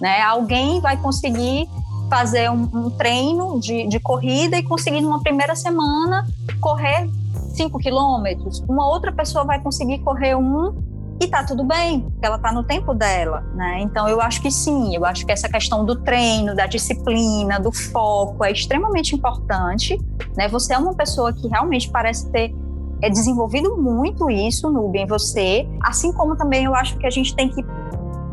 né? 0.00 0.20
Alguém 0.22 0.80
vai 0.80 0.96
conseguir 0.96 1.68
fazer 2.10 2.50
um, 2.50 2.68
um 2.74 2.90
treino 2.90 3.60
de, 3.60 3.86
de 3.86 4.00
corrida 4.00 4.58
e 4.58 4.62
conseguir 4.62 5.00
numa 5.00 5.22
primeira 5.22 5.54
semana 5.54 6.26
correr 6.60 7.08
5 7.54 7.78
quilômetros. 7.78 8.60
Uma 8.68 8.86
outra 8.86 9.12
pessoa 9.12 9.44
vai 9.44 9.60
conseguir 9.60 10.00
correr 10.00 10.34
um 10.34 10.74
e 11.22 11.28
tá 11.28 11.44
tudo 11.44 11.62
bem, 11.62 12.00
porque 12.00 12.26
ela 12.26 12.38
tá 12.38 12.50
no 12.50 12.64
tempo 12.64 12.94
dela, 12.94 13.42
né? 13.54 13.80
Então 13.82 14.08
eu 14.08 14.22
acho 14.22 14.40
que 14.40 14.50
sim, 14.50 14.96
eu 14.96 15.04
acho 15.04 15.24
que 15.26 15.30
essa 15.30 15.48
questão 15.48 15.84
do 15.84 15.96
treino, 15.96 16.54
da 16.54 16.66
disciplina, 16.66 17.60
do 17.60 17.70
foco 17.70 18.42
é 18.42 18.50
extremamente 18.50 19.14
importante, 19.14 19.98
né? 20.36 20.48
Você 20.48 20.72
é 20.72 20.78
uma 20.78 20.94
pessoa 20.94 21.32
que 21.32 21.46
realmente 21.46 21.90
parece 21.90 22.30
ter 22.30 22.54
é 23.02 23.08
desenvolvido 23.08 23.76
muito 23.78 24.30
isso, 24.30 24.70
Nube, 24.70 24.98
em 24.98 25.06
você, 25.06 25.66
assim 25.82 26.12
como 26.12 26.36
também 26.36 26.64
eu 26.64 26.74
acho 26.74 26.98
que 26.98 27.06
a 27.06 27.10
gente 27.10 27.34
tem 27.34 27.48
que 27.48 27.62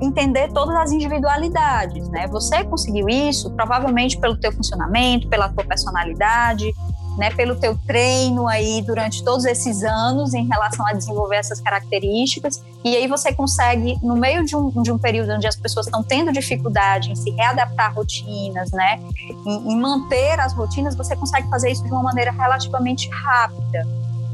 entender 0.02 0.52
todas 0.52 0.76
as 0.76 0.92
individualidades, 0.92 2.08
né? 2.10 2.28
Você 2.28 2.64
conseguiu 2.64 3.10
isso 3.10 3.50
provavelmente 3.52 4.18
pelo 4.18 4.38
teu 4.38 4.52
funcionamento, 4.52 5.28
pela 5.28 5.50
tua 5.50 5.64
personalidade, 5.64 6.74
né, 7.18 7.32
pelo 7.32 7.56
teu 7.56 7.76
treino 7.86 8.48
aí 8.48 8.82
durante 8.84 9.24
todos 9.24 9.44
esses 9.46 9.84
anos 9.84 10.34
em 10.34 10.48
relação 10.48 10.86
a 10.86 10.94
desenvolver 10.94 11.38
essas 11.38 11.60
características 11.60 12.64
e 12.86 12.96
aí 12.96 13.08
você 13.08 13.34
consegue 13.34 13.98
no 14.04 14.16
meio 14.16 14.46
de 14.46 14.56
um, 14.56 14.70
de 14.84 14.92
um 14.92 15.00
período 15.00 15.34
onde 15.34 15.48
as 15.48 15.56
pessoas 15.56 15.88
estão 15.88 16.04
tendo 16.04 16.32
dificuldade 16.32 17.12
em 17.12 17.16
se 17.16 17.32
readaptar 17.32 17.88
a 17.88 17.90
rotinas, 17.90 18.72
né, 18.72 19.00
em, 19.46 19.72
em 19.72 19.82
manter 19.82 20.40
as 20.40 20.54
rotinas, 20.54 20.96
você 20.96 21.16
consegue 21.16 21.50
fazer 21.50 21.72
isso 21.72 21.84
de 21.84 21.92
uma 21.92 22.04
maneira 22.04 22.32
relativamente 22.32 23.10
rápida. 23.10 23.86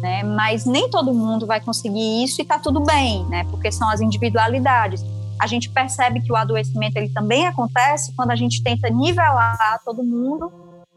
Né? 0.02 0.22
Mas 0.22 0.66
nem 0.66 0.90
todo 0.90 1.14
mundo 1.14 1.48
vai 1.48 1.62
conseguir 1.62 2.26
isso 2.26 2.42
e 2.42 2.44
está 2.44 2.60
tudo 2.60 2.82
bem, 2.82 3.26
né? 3.28 3.46
Porque 3.50 3.72
são 3.72 3.90
as 3.90 4.02
individualidades 4.02 5.02
a 5.44 5.48
gente 5.48 5.70
percebe 5.70 6.22
que 6.22 6.32
o 6.32 6.38
adoecimento 6.38 6.96
ele 6.96 7.10
também 7.10 7.46
acontece 7.46 8.16
quando 8.16 8.32
a 8.32 8.36
gente 8.36 8.64
tenta 8.64 8.90
nivelar 8.90 9.82
todo 9.84 10.02
mundo 10.02 10.50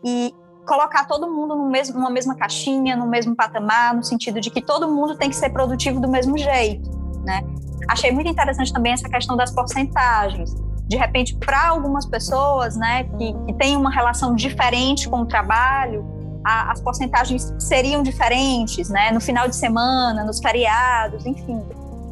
e 0.05 0.33
colocar 0.65 1.05
todo 1.05 1.29
mundo 1.29 1.57
no 1.57 1.69
mesmo, 1.69 1.99
numa 1.99 2.11
mesma 2.11 2.37
caixinha, 2.37 2.95
no 2.95 3.09
mesmo 3.09 3.35
patamar, 3.35 3.93
no 3.93 4.05
sentido 4.05 4.41
de 4.41 4.49
que 4.49 4.63
todo 4.63 4.89
mundo 4.89 5.17
tem 5.17 5.29
que 5.29 5.35
ser 5.35 5.51
produtivo 5.51 5.99
do 5.99 6.09
mesmo 6.09 6.39
jeito, 6.39 6.89
né? 7.25 7.43
Achei 7.89 8.13
muito 8.13 8.31
interessante 8.31 8.73
também 8.73 8.93
essa 8.93 9.09
questão 9.09 9.37
das 9.37 9.51
porcentagens. 9.53 10.55
de 10.89 10.97
repente, 10.97 11.35
para 11.35 11.71
algumas 11.71 12.07
pessoas, 12.07 12.77
né, 12.77 13.03
que, 13.19 13.33
que 13.47 13.53
têm 13.55 13.77
uma 13.77 13.91
relação 13.91 14.37
diferente 14.37 15.09
com 15.09 15.23
o 15.23 15.27
trabalho, 15.27 16.07
a, 16.45 16.71
as 16.71 16.81
porcentagens 16.81 17.53
seriam 17.59 18.05
diferentes, 18.05 18.89
né, 18.89 19.11
no 19.11 19.21
final 19.21 19.49
de 19.49 19.57
semana, 19.57 20.23
nos 20.23 20.39
feriados, 20.39 21.27
enfim. 21.27 21.61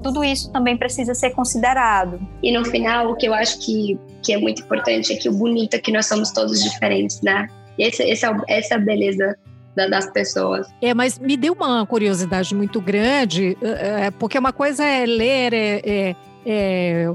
Tudo 0.05 0.23
isso 0.23 0.53
também 0.53 0.77
precisa 0.77 1.15
ser 1.15 1.31
considerado. 1.31 2.21
E 2.43 2.53
no 2.53 2.63
final, 2.63 3.11
o 3.11 3.17
que 3.17 3.27
eu 3.27 3.33
acho 3.33 3.59
que, 3.65 3.99
que 4.23 4.35
é 4.35 4.39
muito 4.39 4.61
importante 4.61 5.15
é 5.15 5.17
que 5.17 5.31
o 5.31 5.33
bonito 5.33 5.73
é 5.73 5.79
que 5.79 5.91
nós 5.91 6.05
somos 6.05 6.31
todos 6.31 6.63
diferentes, 6.63 7.23
né? 7.23 7.49
Esse, 7.79 8.03
esse 8.03 8.27
é, 8.27 8.37
essa 8.49 8.75
é 8.75 8.77
a 8.77 8.81
beleza 8.81 9.35
das 9.75 10.11
pessoas. 10.13 10.69
É, 10.83 10.93
mas 10.93 11.19
me 11.19 11.39
deu 11.39 11.55
uma 11.55 11.87
curiosidade 11.87 12.55
muito 12.55 12.83
grande, 12.83 13.57
é, 13.63 14.11
porque 14.11 14.39
uma 14.39 14.53
coisa 14.53 14.85
é 14.85 15.07
ler, 15.07 15.55
é, 15.55 15.81
é 15.85 16.17
é, 16.47 17.07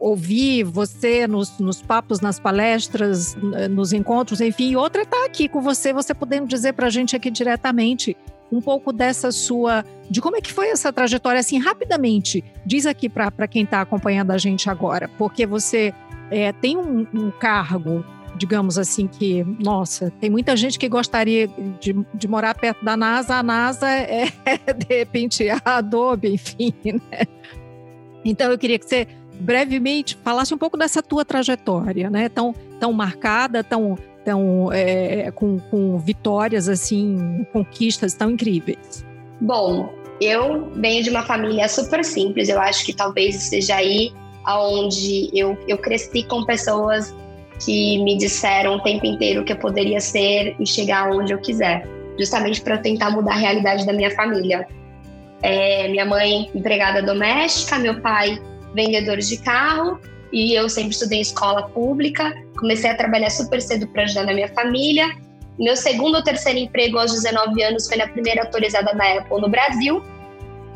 ouvir 0.00 0.64
você 0.64 1.28
nos, 1.28 1.56
nos, 1.60 1.80
papos, 1.80 2.20
nas 2.20 2.40
palestras, 2.40 3.36
nos 3.70 3.92
encontros, 3.92 4.40
enfim, 4.40 4.74
outra 4.74 5.02
é 5.02 5.04
estar 5.04 5.18
tá 5.18 5.24
aqui 5.24 5.48
com 5.48 5.60
você, 5.60 5.92
você 5.92 6.12
podendo 6.12 6.48
dizer 6.48 6.72
para 6.72 6.88
a 6.88 6.90
gente 6.90 7.14
aqui 7.14 7.30
diretamente 7.30 8.16
um 8.52 8.60
pouco 8.60 8.92
dessa 8.92 9.32
sua, 9.32 9.84
de 10.10 10.20
como 10.20 10.36
é 10.36 10.40
que 10.40 10.52
foi 10.52 10.68
essa 10.68 10.92
trajetória, 10.92 11.40
assim, 11.40 11.58
rapidamente, 11.58 12.44
diz 12.64 12.86
aqui 12.86 13.08
para 13.08 13.48
quem 13.48 13.64
está 13.64 13.80
acompanhando 13.80 14.30
a 14.30 14.38
gente 14.38 14.68
agora, 14.68 15.08
porque 15.16 15.46
você 15.46 15.94
é, 16.30 16.52
tem 16.52 16.76
um, 16.76 17.06
um 17.14 17.30
cargo 17.30 18.04
digamos 18.34 18.78
assim, 18.78 19.06
que, 19.06 19.44
nossa, 19.62 20.10
tem 20.18 20.30
muita 20.30 20.56
gente 20.56 20.78
que 20.78 20.88
gostaria 20.88 21.46
de, 21.78 21.94
de 22.14 22.26
morar 22.26 22.54
perto 22.54 22.82
da 22.82 22.96
NASA, 22.96 23.36
a 23.36 23.42
NASA 23.42 23.88
é, 23.90 24.26
de 24.74 24.86
repente, 24.88 25.48
a 25.50 25.60
Adobe, 25.64 26.32
enfim, 26.32 26.72
né? 26.84 27.26
Então 28.24 28.50
eu 28.50 28.58
queria 28.58 28.78
que 28.78 28.86
você 28.86 29.06
brevemente 29.34 30.16
falasse 30.22 30.54
um 30.54 30.58
pouco 30.58 30.76
dessa 30.76 31.02
tua 31.02 31.24
trajetória, 31.24 32.08
né? 32.08 32.28
Tão, 32.28 32.54
tão 32.80 32.92
marcada, 32.92 33.62
tão, 33.62 33.98
tão 34.24 34.72
é, 34.72 35.30
com, 35.32 35.58
com 35.58 35.98
vitórias 35.98 36.68
assim, 36.68 37.46
conquistas 37.52 38.14
tão 38.14 38.30
incríveis. 38.30 39.04
Bom, 39.40 39.92
eu 40.20 40.70
venho 40.74 41.02
de 41.02 41.10
uma 41.10 41.22
família 41.22 41.68
super 41.68 42.04
simples. 42.04 42.48
Eu 42.48 42.60
acho 42.60 42.84
que 42.84 42.92
talvez 42.92 43.36
seja 43.36 43.76
aí 43.76 44.12
aonde 44.44 45.30
eu, 45.32 45.56
eu 45.66 45.78
cresci 45.78 46.22
com 46.24 46.44
pessoas 46.44 47.14
que 47.64 48.02
me 48.02 48.16
disseram 48.16 48.76
o 48.76 48.80
tempo 48.80 49.06
inteiro 49.06 49.44
que 49.44 49.52
eu 49.52 49.56
poderia 49.56 50.00
ser 50.00 50.56
e 50.58 50.66
chegar 50.66 51.10
onde 51.10 51.32
eu 51.32 51.38
quiser, 51.38 51.86
justamente 52.18 52.60
para 52.60 52.78
tentar 52.78 53.10
mudar 53.10 53.32
a 53.32 53.36
realidade 53.36 53.86
da 53.86 53.92
minha 53.92 54.10
família. 54.10 54.66
É, 55.42 55.88
minha 55.88 56.04
mãe, 56.04 56.50
empregada 56.54 57.02
doméstica, 57.02 57.78
meu 57.78 58.00
pai, 58.00 58.40
vendedor 58.74 59.18
de 59.18 59.36
carro, 59.38 60.00
e 60.32 60.54
eu 60.54 60.68
sempre 60.68 60.90
estudei 60.90 61.18
em 61.18 61.22
escola 61.22 61.68
pública. 61.68 62.32
Comecei 62.58 62.90
a 62.90 62.96
trabalhar 62.96 63.30
super 63.30 63.60
cedo 63.60 63.86
para 63.88 64.04
ajudar 64.04 64.24
na 64.24 64.34
minha 64.34 64.48
família. 64.48 65.06
Meu 65.58 65.76
segundo 65.76 66.16
ou 66.16 66.22
terceiro 66.22 66.58
emprego 66.58 66.98
aos 66.98 67.12
19 67.12 67.62
anos 67.62 67.86
foi 67.86 67.98
na 67.98 68.08
primeira 68.08 68.42
autorizada 68.42 68.94
da 68.94 69.18
Apple 69.18 69.40
no 69.40 69.48
Brasil. 69.48 70.02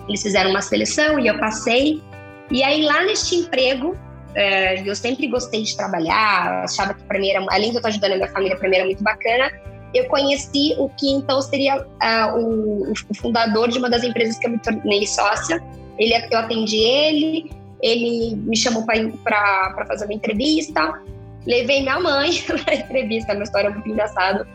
Eles 0.09 0.23
fizeram 0.23 0.51
uma 0.51 0.61
seleção 0.61 1.19
e 1.19 1.27
eu 1.27 1.38
passei. 1.38 2.03
E 2.51 2.62
aí, 2.62 2.83
lá 2.83 3.05
neste 3.05 3.37
emprego, 3.37 3.97
é, 4.35 4.88
eu 4.88 4.95
sempre 4.95 5.27
gostei 5.27 5.62
de 5.62 5.77
trabalhar, 5.77 6.62
achava 6.62 6.95
que 6.95 7.03
para 7.05 7.19
mim 7.19 7.31
era, 7.31 7.45
além 7.49 7.71
de 7.71 7.77
eu 7.77 7.79
estar 7.79 7.88
ajudando 7.88 8.12
a 8.12 8.16
minha 8.16 8.29
família, 8.29 8.57
para 8.57 8.69
mim 8.69 8.77
era 8.77 8.85
muito 8.85 9.03
bacana 9.03 9.51
eu 9.97 10.07
conheci 10.09 10.75
o 10.79 10.88
que 10.90 11.11
então 11.11 11.40
seria 11.40 11.81
uh, 11.81 12.38
o, 12.38 12.92
o, 12.92 13.14
fundador 13.14 13.69
de 13.69 13.79
uma 13.79 13.88
das 13.88 14.05
empresas 14.05 14.38
que 14.38 14.47
eu 14.47 14.51
me 14.51 14.59
tornei 14.59 15.07
sócia. 15.07 15.62
Ele, 15.99 16.14
eu 16.31 16.38
atendi 16.38 16.77
ele, 16.77 17.51
ele 17.83 18.37
me 18.37 18.57
chamou 18.57 18.85
para 18.85 19.85
fazer 19.87 20.05
uma 20.05 20.15
entrevista, 20.15 21.01
levei 21.47 21.83
minha 21.83 22.01
mãe 22.01 22.31
para 22.65 22.75
entrevista, 22.75 23.35
uma 23.35 23.45
história 23.45 23.71
muito 23.71 23.89
engraçada 23.89 24.47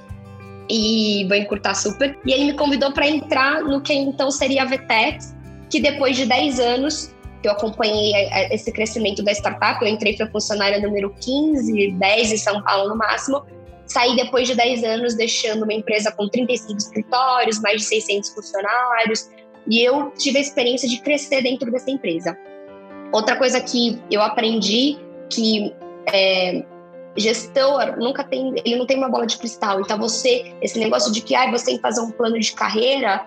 e 0.70 1.26
vou 1.28 1.38
encurtar 1.38 1.74
super. 1.76 2.18
E 2.26 2.32
ele 2.32 2.46
me 2.46 2.54
convidou 2.54 2.92
para 2.94 3.08
entrar 3.08 3.62
no 3.64 3.82
que 3.82 3.94
então 3.94 4.32
seria 4.32 4.64
a 4.64 4.66
Vetex, 4.66 5.36
que 5.70 5.80
depois 5.80 6.16
de 6.16 6.26
10 6.26 6.60
anos 6.60 7.14
que 7.42 7.48
eu 7.48 7.54
acompanhei 7.54 8.14
esse 8.52 8.72
crescimento 8.72 9.24
da 9.24 9.32
startup, 9.32 9.84
eu 9.84 9.88
entrei 9.88 10.16
para 10.16 10.30
funcionária 10.30 10.80
número 10.80 11.12
15, 11.20 11.92
10 11.94 12.32
em 12.34 12.38
São 12.38 12.62
Paulo 12.62 12.90
no 12.90 12.96
máximo, 12.96 13.44
Saí 13.92 14.16
depois 14.16 14.48
de 14.48 14.56
10 14.56 14.86
anos, 14.86 15.16
deixando 15.16 15.64
uma 15.64 15.74
empresa 15.74 16.14
com 16.14 16.30
35 16.30 16.78
escritórios, 16.78 17.60
mais 17.60 17.82
de 17.82 17.88
600 17.88 18.30
funcionários, 18.30 19.30
e 19.68 19.84
eu 19.86 20.12
tive 20.12 20.38
a 20.38 20.42
experiência 20.42 20.88
de 20.88 21.02
crescer 21.02 21.42
dentro 21.42 21.70
dessa 21.70 21.92
empresa. 21.92 22.38
Outra 23.12 23.36
coisa 23.36 23.60
que 23.60 24.02
eu 24.10 24.22
aprendi 24.22 24.98
que 25.30 25.74
é, 26.12 26.64
gestor 27.16 27.98
nunca 27.98 28.24
tem, 28.24 28.54
ele 28.66 28.78
não 28.78 28.86
tem 28.86 28.98
uma 28.98 29.10
bola 29.10 29.26
de 29.26 29.38
cristal. 29.38 29.82
Então 29.82 29.98
você, 29.98 30.54
esse 30.62 30.80
negócio 30.80 31.12
de 31.12 31.22
que 31.22 31.36
ah, 31.36 31.50
você 31.52 31.66
tem 31.66 31.76
que 31.76 31.82
fazer 31.82 32.02
um 32.02 32.12
plano 32.12 32.40
de 32.40 32.54
carreira, 32.54 33.26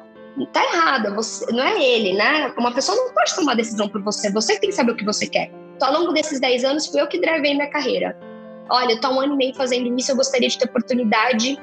tá 0.52 0.64
errado. 0.64 1.14
Você, 1.14 1.50
não 1.52 1.62
é 1.62 1.82
ele, 1.82 2.14
né? 2.14 2.52
Uma 2.56 2.72
pessoa 2.72 2.96
não 2.96 3.12
pode 3.12 3.34
tomar 3.34 3.54
decisão 3.54 3.88
por 3.88 4.02
você. 4.02 4.30
Você 4.32 4.58
tem 4.58 4.70
que 4.70 4.76
saber 4.76 4.92
o 4.92 4.96
que 4.96 5.04
você 5.04 5.26
quer. 5.26 5.50
Então, 5.76 5.88
ao 5.88 6.00
longo 6.00 6.12
desses 6.12 6.40
10 6.40 6.64
anos, 6.64 6.86
fui 6.86 7.00
eu 7.00 7.06
que 7.06 7.20
drivei 7.20 7.54
minha 7.54 7.70
carreira. 7.70 8.16
Olha, 8.70 8.92
eu 8.92 9.00
tô 9.00 9.08
um 9.10 9.20
ano 9.20 9.34
e 9.34 9.36
meio 9.36 9.54
fazendo 9.54 9.96
isso, 9.98 10.10
eu 10.10 10.16
gostaria 10.16 10.48
de 10.48 10.58
ter 10.58 10.64
oportunidade 10.64 11.58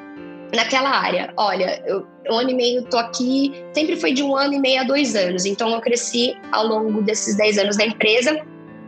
naquela 0.54 0.90
área. 0.90 1.34
Olha, 1.38 1.82
eu, 1.86 2.06
um 2.30 2.40
ano 2.40 2.50
e 2.50 2.54
meio 2.54 2.84
tô 2.84 2.98
aqui, 2.98 3.54
sempre 3.74 3.96
foi 3.96 4.14
de 4.14 4.24
um 4.24 4.36
ano 4.36 4.54
e 4.54 4.60
meio 4.60 4.82
a 4.82 4.84
dois 4.84 5.16
anos, 5.16 5.46
então 5.46 5.70
eu 5.70 5.82
cresci 5.82 6.36
ao 6.52 6.68
longo 6.68 7.02
desses 7.02 7.36
dez 7.36 7.58
anos 7.58 7.78
da 7.78 7.86
empresa. 7.86 8.42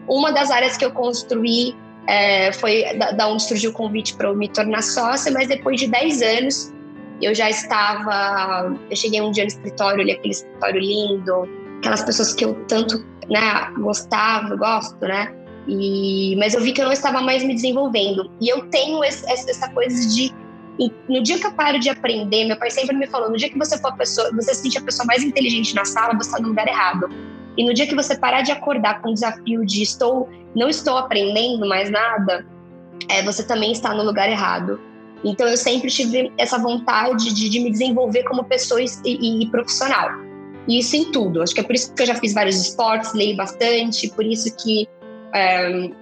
Uma 0.08 0.32
das 0.32 0.52
áreas 0.52 0.76
que 0.76 0.84
eu 0.84 0.92
construí 0.92 1.76
é, 2.08 2.52
foi 2.52 2.84
da, 2.98 3.12
da, 3.12 3.28
onde 3.28 3.44
surgiu 3.44 3.72
o 3.72 3.74
convite 3.74 4.14
para 4.16 4.28
eu 4.28 4.36
me 4.36 4.50
tornar 4.50 4.84
sócia, 4.84 5.32
mas 5.32 5.48
depois 5.48 5.80
de 5.80 5.88
dez 5.88 6.22
anos 6.22 6.74
eu 7.22 7.34
já 7.34 7.50
estava. 7.50 8.76
Eu 8.90 8.96
cheguei 8.96 9.22
um 9.22 9.32
dia 9.32 9.44
no 9.44 9.48
escritório, 9.48 10.02
olhei 10.02 10.16
aquele 10.16 10.34
escritório 10.34 10.82
lindo, 10.82 11.50
aquelas 11.78 12.04
pessoas 12.04 12.34
que 12.34 12.44
eu 12.44 12.54
tanto 12.68 13.06
né, 13.30 13.72
gostava, 13.78 14.56
gosto, 14.56 15.00
né? 15.00 15.34
E, 15.68 16.36
mas 16.38 16.54
eu 16.54 16.62
vi 16.62 16.74
que 16.74 16.82
eu 16.82 16.86
não 16.86 16.92
estava 16.92 17.22
mais 17.22 17.44
me 17.44 17.54
desenvolvendo. 17.54 18.30
E 18.42 18.50
eu 18.50 18.68
tenho 18.70 19.04
esse, 19.04 19.26
essa 19.32 19.70
coisa 19.70 20.10
de. 20.10 20.34
No 21.08 21.22
dia 21.22 21.38
que 21.38 21.46
eu 21.46 21.52
paro 21.52 21.80
de 21.80 21.90
aprender, 21.90 22.46
meu 22.46 22.58
pai 22.58 22.72
sempre 22.72 22.96
me 22.96 23.08
falou: 23.08 23.30
no 23.30 23.38
dia 23.38 23.50
que 23.50 23.58
você 23.58 23.78
for 23.78 23.90
a 23.90 23.96
pessoa, 23.96 24.32
você 24.34 24.54
se 24.54 24.62
sente 24.64 24.78
a 24.78 24.82
pessoa 24.82 25.06
mais 25.06 25.24
inteligente 25.24 25.76
na 25.76 25.86
sala, 25.86 26.14
você 26.16 26.30
está 26.30 26.42
no 26.42 26.50
lugar 26.50 26.68
errado. 26.68 27.08
E 27.56 27.64
no 27.64 27.74
dia 27.74 27.86
que 27.86 27.94
você 27.94 28.18
parar 28.18 28.42
de 28.42 28.52
acordar 28.52 29.02
com 29.02 29.10
o 29.10 29.14
desafio 29.14 29.66
de 29.66 29.84
estou, 29.84 30.28
não 30.56 30.68
estou 30.68 30.98
aprendendo 30.98 31.68
mais 31.68 31.92
nada, 31.92 32.48
é, 33.10 33.22
você 33.22 33.44
também 33.44 33.72
está 33.72 33.94
no 33.94 34.04
lugar 34.04 34.30
errado. 34.30 34.80
Então 35.24 35.48
eu 35.48 35.56
sempre 35.56 35.90
tive 35.90 36.32
essa 36.38 36.58
vontade 36.58 37.34
de, 37.34 37.50
de 37.50 37.60
me 37.60 37.72
desenvolver 37.72 38.24
como 38.24 38.44
pessoa 38.44 38.82
e, 38.82 38.88
e, 39.06 39.44
e 39.44 39.48
profissional. 39.50 40.10
E 40.68 40.80
isso 40.80 40.96
em 40.96 41.12
tudo. 41.12 41.42
Acho 41.42 41.54
que 41.54 41.60
é 41.60 41.64
por 41.64 41.76
isso 41.76 41.94
que 41.94 42.02
eu 42.02 42.08
já 42.08 42.16
fiz 42.16 42.34
vários 42.34 42.56
esportes, 42.60 43.14
leio 43.14 43.38
bastante, 43.38 44.10
por 44.10 44.26
isso 44.26 44.54
que 44.58 44.88
um, 45.36 45.94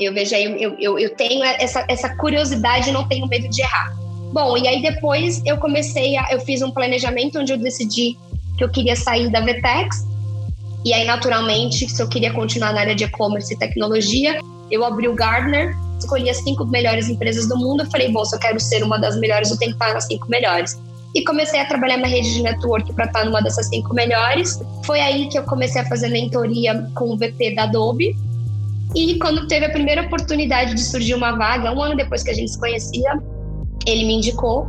eu 0.00 0.12
vejo 0.12 0.34
aí, 0.34 0.62
eu, 0.62 0.76
eu, 0.78 0.98
eu 0.98 1.14
tenho 1.14 1.44
essa, 1.44 1.84
essa 1.88 2.14
curiosidade 2.16 2.90
e 2.90 2.92
não 2.92 3.06
tenho 3.08 3.26
medo 3.26 3.48
de 3.48 3.62
errar. 3.62 4.07
Bom, 4.32 4.56
e 4.56 4.68
aí 4.68 4.82
depois 4.82 5.42
eu 5.44 5.56
comecei 5.58 6.16
a. 6.16 6.28
Eu 6.30 6.40
fiz 6.40 6.62
um 6.62 6.70
planejamento 6.70 7.38
onde 7.38 7.52
eu 7.52 7.58
decidi 7.58 8.16
que 8.56 8.64
eu 8.64 8.68
queria 8.68 8.96
sair 8.96 9.30
da 9.30 9.40
Vetex. 9.40 10.06
E 10.84 10.92
aí, 10.92 11.04
naturalmente, 11.04 11.88
se 11.88 12.00
eu 12.00 12.08
queria 12.08 12.32
continuar 12.32 12.72
na 12.72 12.80
área 12.80 12.94
de 12.94 13.04
e-commerce 13.04 13.52
e 13.52 13.58
tecnologia, 13.58 14.38
eu 14.70 14.84
abri 14.84 15.08
o 15.08 15.14
Gardner, 15.14 15.76
escolhi 15.98 16.30
as 16.30 16.36
cinco 16.38 16.64
melhores 16.66 17.08
empresas 17.08 17.48
do 17.48 17.56
mundo. 17.56 17.82
Eu 17.82 17.90
falei, 17.90 18.10
bom, 18.10 18.24
se 18.24 18.36
eu 18.36 18.40
quero 18.40 18.60
ser 18.60 18.82
uma 18.82 18.98
das 18.98 19.18
melhores, 19.18 19.50
eu 19.50 19.58
tenho 19.58 19.72
que 19.72 19.76
estar 19.76 19.92
nas 19.92 20.04
cinco 20.04 20.28
melhores. 20.28 20.80
E 21.14 21.24
comecei 21.24 21.58
a 21.60 21.64
trabalhar 21.64 21.96
na 21.96 22.06
rede 22.06 22.32
de 22.32 22.42
network 22.42 22.92
para 22.92 23.06
estar 23.06 23.24
numa 23.24 23.42
dessas 23.42 23.66
cinco 23.66 23.92
melhores. 23.94 24.60
Foi 24.84 25.00
aí 25.00 25.28
que 25.28 25.38
eu 25.38 25.42
comecei 25.42 25.80
a 25.80 25.86
fazer 25.86 26.08
mentoria 26.08 26.88
com 26.94 27.12
o 27.12 27.16
VP 27.16 27.54
da 27.54 27.64
Adobe, 27.64 28.14
e 28.94 29.18
quando 29.18 29.46
teve 29.46 29.66
a 29.66 29.70
primeira 29.70 30.02
oportunidade 30.02 30.74
de 30.74 30.82
surgir 30.82 31.14
uma 31.14 31.32
vaga, 31.32 31.72
um 31.72 31.82
ano 31.82 31.96
depois 31.96 32.22
que 32.22 32.30
a 32.30 32.34
gente 32.34 32.50
se 32.50 32.58
conhecia, 32.58 33.20
ele 33.86 34.04
me 34.04 34.14
indicou. 34.14 34.68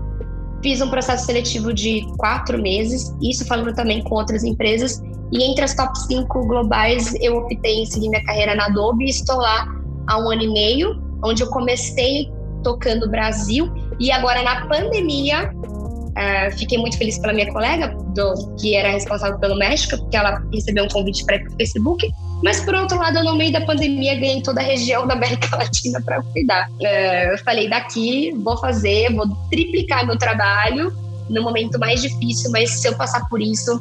Fiz 0.62 0.82
um 0.82 0.90
processo 0.90 1.26
seletivo 1.26 1.74
de 1.74 2.06
quatro 2.18 2.62
meses, 2.62 3.16
isso 3.22 3.46
falando 3.46 3.74
também 3.74 4.04
com 4.04 4.16
outras 4.16 4.44
empresas. 4.44 5.02
E 5.32 5.44
entre 5.44 5.64
as 5.64 5.76
top 5.76 5.98
5 5.98 6.48
globais, 6.48 7.14
eu 7.22 7.38
optei 7.38 7.82
em 7.82 7.86
seguir 7.86 8.10
minha 8.10 8.24
carreira 8.24 8.56
na 8.56 8.66
Adobe 8.66 9.06
e 9.06 9.10
estou 9.10 9.38
lá 9.38 9.68
há 10.08 10.18
um 10.20 10.30
ano 10.30 10.42
e 10.42 10.48
meio, 10.48 11.02
onde 11.24 11.44
eu 11.44 11.50
comecei 11.50 12.30
tocando 12.64 13.10
Brasil. 13.10 13.72
E 14.00 14.12
agora, 14.12 14.42
na 14.42 14.68
pandemia, 14.68 15.52
uh, 15.54 16.58
fiquei 16.58 16.78
muito 16.78 16.98
feliz 16.98 17.18
pela 17.20 17.34
minha 17.34 17.52
colega, 17.52 17.96
do, 18.16 18.56
que 18.56 18.76
era 18.76 18.90
responsável 18.90 19.38
pelo 19.40 19.56
México, 19.56 19.98
porque 19.98 20.18
ela 20.18 20.44
recebeu 20.54 20.86
um 20.86 20.90
convite 20.90 21.24
para 21.26 21.36
ir 21.36 21.44
para 21.44 21.54
o 21.54 21.58
Facebook. 21.58 22.12
Mas, 22.44 22.62
por 22.62 22.74
outro 22.74 22.98
lado, 22.98 23.22
no 23.24 23.36
meio 23.36 23.52
da 23.52 23.62
pandemia, 23.62 24.16
ganhei 24.16 24.42
toda 24.42 24.62
a 24.62 24.64
região 24.64 25.06
da 25.06 25.14
América 25.14 25.56
Latina 25.58 26.02
para 26.02 26.22
cuidar. 26.22 26.70
É, 26.82 27.34
eu 27.34 27.38
falei, 27.40 27.70
daqui, 27.70 28.34
vou 28.38 28.58
fazer, 28.58 29.14
vou 29.14 29.28
triplicar 29.50 30.06
meu 30.06 30.18
trabalho 30.18 30.94
no 31.30 31.44
momento 31.44 31.78
mais 31.78 32.02
difícil, 32.02 32.50
mas 32.52 32.72
se 32.82 32.88
eu 32.88 32.96
passar 32.96 33.28
por 33.30 33.42
isso, 33.42 33.80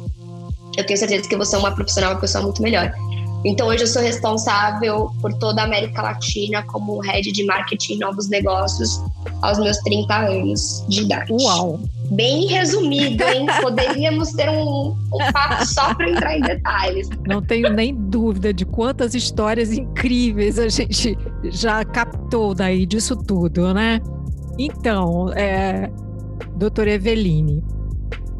eu 0.77 0.85
tenho 0.85 0.99
certeza 0.99 1.27
que 1.27 1.33
eu 1.33 1.39
vou 1.39 1.45
ser 1.45 1.57
uma 1.57 1.73
profissional, 1.73 2.11
uma 2.11 2.19
pessoa 2.19 2.43
muito 2.43 2.61
melhor. 2.61 2.93
Então 3.45 3.67
hoje 3.67 3.83
eu 3.83 3.87
sou 3.87 4.01
responsável 4.01 5.11
por 5.21 5.33
toda 5.33 5.61
a 5.61 5.65
América 5.65 6.01
Latina 6.01 6.61
como 6.63 6.99
head 6.99 7.31
de 7.31 7.45
marketing 7.45 7.93
e 7.93 7.99
novos 7.99 8.27
negócios 8.29 9.01
aos 9.41 9.57
meus 9.59 9.77
30 9.77 10.13
anos 10.13 10.83
de 10.89 11.01
idade. 11.01 11.31
Uau! 11.31 11.79
Bem 12.11 12.47
resumido, 12.47 13.23
hein? 13.23 13.45
Poderíamos 13.61 14.31
ter 14.31 14.49
um, 14.49 14.95
um 15.13 15.31
papo 15.31 15.65
só 15.65 15.93
para 15.93 16.09
entrar 16.09 16.37
em 16.37 16.41
detalhes. 16.41 17.07
Não 17.27 17.41
tenho 17.41 17.71
nem 17.71 17.95
dúvida 17.95 18.53
de 18.53 18.65
quantas 18.65 19.13
histórias 19.13 19.71
incríveis 19.71 20.57
a 20.59 20.67
gente 20.67 21.17
já 21.43 21.85
captou 21.85 22.53
daí 22.53 22.85
disso 22.85 23.15
tudo, 23.15 23.73
né? 23.73 24.01
Então, 24.57 25.31
é, 25.33 25.89
doutora 26.55 26.91
Eveline, 26.91 27.63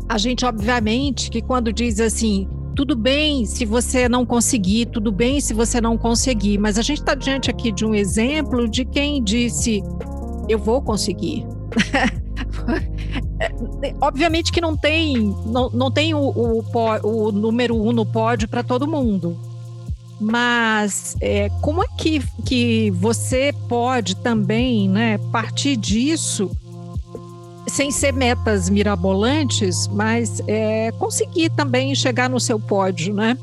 a 0.09 0.17
gente, 0.17 0.45
obviamente, 0.45 1.29
que 1.29 1.41
quando 1.41 1.71
diz 1.71 1.99
assim, 1.99 2.49
tudo 2.79 2.95
bem 2.95 3.45
se 3.45 3.65
você 3.65 4.07
não 4.07 4.25
conseguir, 4.25 4.85
tudo 4.85 5.11
bem 5.11 5.41
se 5.41 5.53
você 5.53 5.81
não 5.81 5.97
conseguir, 5.97 6.57
mas 6.57 6.77
a 6.77 6.81
gente 6.81 6.99
está 6.99 7.13
diante 7.13 7.49
aqui 7.49 7.73
de 7.73 7.85
um 7.85 7.93
exemplo 7.93 8.69
de 8.69 8.85
quem 8.85 9.21
disse, 9.21 9.83
eu 10.47 10.57
vou 10.57 10.81
conseguir. 10.81 11.45
Obviamente 13.99 14.49
que 14.49 14.61
não 14.61 14.77
tem, 14.77 15.35
não, 15.45 15.69
não 15.71 15.91
tem 15.91 16.13
o, 16.13 16.19
o, 16.19 16.63
o 17.03 17.31
número 17.33 17.75
um 17.75 17.91
no 17.91 18.05
pódio 18.05 18.47
para 18.47 18.63
todo 18.63 18.87
mundo. 18.87 19.37
Mas 20.17 21.17
é, 21.19 21.49
como 21.61 21.83
é 21.83 21.87
que, 21.97 22.23
que 22.45 22.91
você 22.91 23.53
pode 23.67 24.15
também 24.15 24.87
né, 24.87 25.17
partir 25.33 25.75
disso, 25.75 26.49
sem 27.69 27.91
ser 27.91 28.13
metas 28.13 28.69
mirabolantes, 28.69 29.87
mas 29.87 30.41
é, 30.47 30.91
conseguir 30.93 31.49
também 31.49 31.93
chegar 31.95 32.29
no 32.29 32.39
seu 32.39 32.59
pódio, 32.59 33.13
né? 33.13 33.37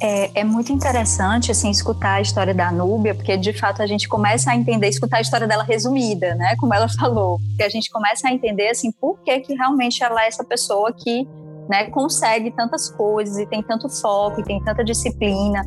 É, 0.00 0.40
é, 0.40 0.44
muito 0.44 0.70
interessante 0.70 1.50
assim 1.50 1.70
escutar 1.70 2.14
a 2.14 2.20
história 2.20 2.52
da 2.52 2.70
Núbia, 2.70 3.14
porque 3.14 3.34
de 3.36 3.54
fato 3.54 3.80
a 3.80 3.86
gente 3.86 4.06
começa 4.06 4.50
a 4.50 4.56
entender, 4.56 4.88
escutar 4.88 5.16
a 5.16 5.20
história 5.22 5.46
dela 5.46 5.64
resumida, 5.64 6.34
né, 6.34 6.54
como 6.56 6.74
ela 6.74 6.86
falou, 7.00 7.38
porque 7.48 7.62
a 7.62 7.68
gente 7.70 7.90
começa 7.90 8.28
a 8.28 8.32
entender 8.32 8.68
assim 8.68 8.92
por 8.92 9.18
que 9.24 9.40
que 9.40 9.54
realmente 9.54 10.04
ela 10.04 10.22
é 10.22 10.28
essa 10.28 10.44
pessoa 10.44 10.92
que 10.92 11.26
né, 11.68 11.84
consegue 11.86 12.50
tantas 12.50 12.90
coisas 12.90 13.38
e 13.38 13.46
tem 13.46 13.62
tanto 13.62 13.88
foco 13.88 14.40
e 14.40 14.44
tem 14.44 14.62
tanta 14.62 14.84
disciplina 14.84 15.64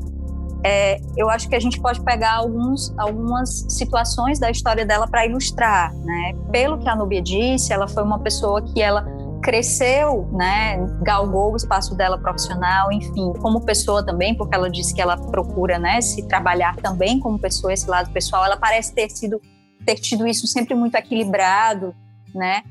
é, 0.64 1.00
eu 1.16 1.30
acho 1.30 1.48
que 1.48 1.56
a 1.56 1.60
gente 1.60 1.80
pode 1.80 2.02
pegar 2.02 2.34
alguns, 2.36 2.94
algumas 2.98 3.66
situações 3.70 4.40
da 4.40 4.50
história 4.52 4.86
dela 4.86 5.08
para 5.08 5.26
ilustrar, 5.26 5.94
né? 5.96 6.34
Pelo 6.52 6.78
que 6.78 6.90
a 6.90 6.96
Nubia 6.96 7.22
disse, 7.22 7.72
ela 7.72 7.88
foi 7.88 8.04
uma 8.04 8.20
pessoa 8.20 8.62
que 8.62 8.82
ela 8.82 9.06
cresceu, 9.42 10.28
né, 10.34 10.78
galgou 11.02 11.54
o 11.54 11.56
espaço 11.56 11.96
dela 11.96 12.18
profissional, 12.18 12.92
enfim, 12.92 13.32
como 13.42 13.62
pessoa 13.62 14.06
também, 14.06 14.36
porque 14.36 14.54
ela 14.54 14.70
disse 14.70 14.94
que 14.94 15.02
ela 15.02 15.16
procura, 15.16 15.80
né, 15.80 16.02
se 16.02 16.28
trabalhar 16.28 16.76
também 16.76 17.20
como 17.20 17.40
pessoa, 17.40 17.74
esse 17.74 17.90
lado 17.90 18.12
pessoal. 18.12 18.44
Ela 18.44 18.58
parece 18.58 18.94
ter 18.94 19.10
sido 19.10 19.42
ter 19.86 19.96
tido 19.96 20.28
isso 20.28 20.46
sempre 20.46 20.76
muito 20.76 20.96
equilibrado, 20.96 21.96
né? 22.36 22.64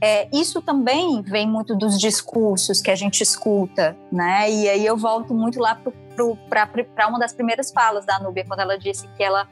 É, 0.00 0.28
isso 0.36 0.60
também 0.60 1.22
vem 1.22 1.48
muito 1.48 1.74
dos 1.74 1.98
discursos 1.98 2.82
que 2.82 2.90
a 2.90 2.94
gente 2.94 3.22
escuta, 3.22 3.96
né? 4.12 4.50
E 4.50 4.68
aí 4.68 4.84
eu 4.84 4.96
volto 4.96 5.32
muito 5.32 5.58
lá 5.58 5.74
para 5.74 5.92
uma 6.22 7.18
das 7.18 7.32
primeiras 7.32 7.70
falas 7.70 8.04
da 8.04 8.18
Núbia, 8.18 8.44
quando 8.46 8.60
ela 8.60 8.78
disse 8.78 9.08
que 9.16 9.22
ela 9.22 9.48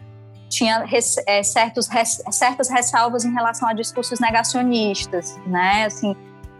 tinha 0.48 0.85
res, 0.85 1.16
é, 1.27 1.42
certos, 1.42 1.88
res, 1.88 2.22
certas 2.31 2.68
ressalvas 2.68 3.24
em 3.24 3.33
relação 3.33 3.68
a 3.68 3.72
discursos 3.72 4.20
negacionistas, 4.20 5.37
né? 5.46 5.85
Assim, 5.87 6.14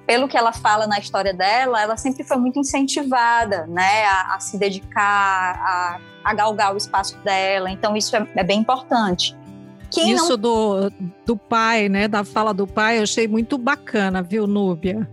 pelo 0.07 0.29
que 0.29 0.37
ela 0.37 0.53
fala 0.53 0.87
na 0.87 0.99
história 0.99 1.33
dela, 1.33 1.81
ela 1.81 1.97
sempre 1.97 2.25
foi 2.25 2.37
muito 2.37 2.59
incentivada, 2.59 3.67
né, 3.67 4.05
a, 4.05 4.35
a 4.35 4.41
se 4.41 4.59
dedicar, 4.59 5.01
a, 5.01 6.01
a, 6.23 6.35
galgar 6.35 6.75
o 6.75 6.77
espaço 6.77 7.17
dela. 7.19 7.71
Então 7.71 7.97
isso 7.97 8.15
é, 8.15 8.27
é 8.35 8.45
bem 8.45 8.61
importante. 8.61 9.37
Quem 9.91 10.13
Isso 10.13 10.31
não... 10.31 10.39
do, 10.39 10.93
do 11.25 11.37
pai, 11.37 11.89
né? 11.89 12.09
Da 12.09 12.25
fala 12.25 12.53
do 12.53 12.67
pai, 12.67 12.99
eu 12.99 13.05
achei 13.05 13.29
muito 13.29 13.57
bacana, 13.57 14.23
viu, 14.23 14.45
Núbia? 14.45 15.09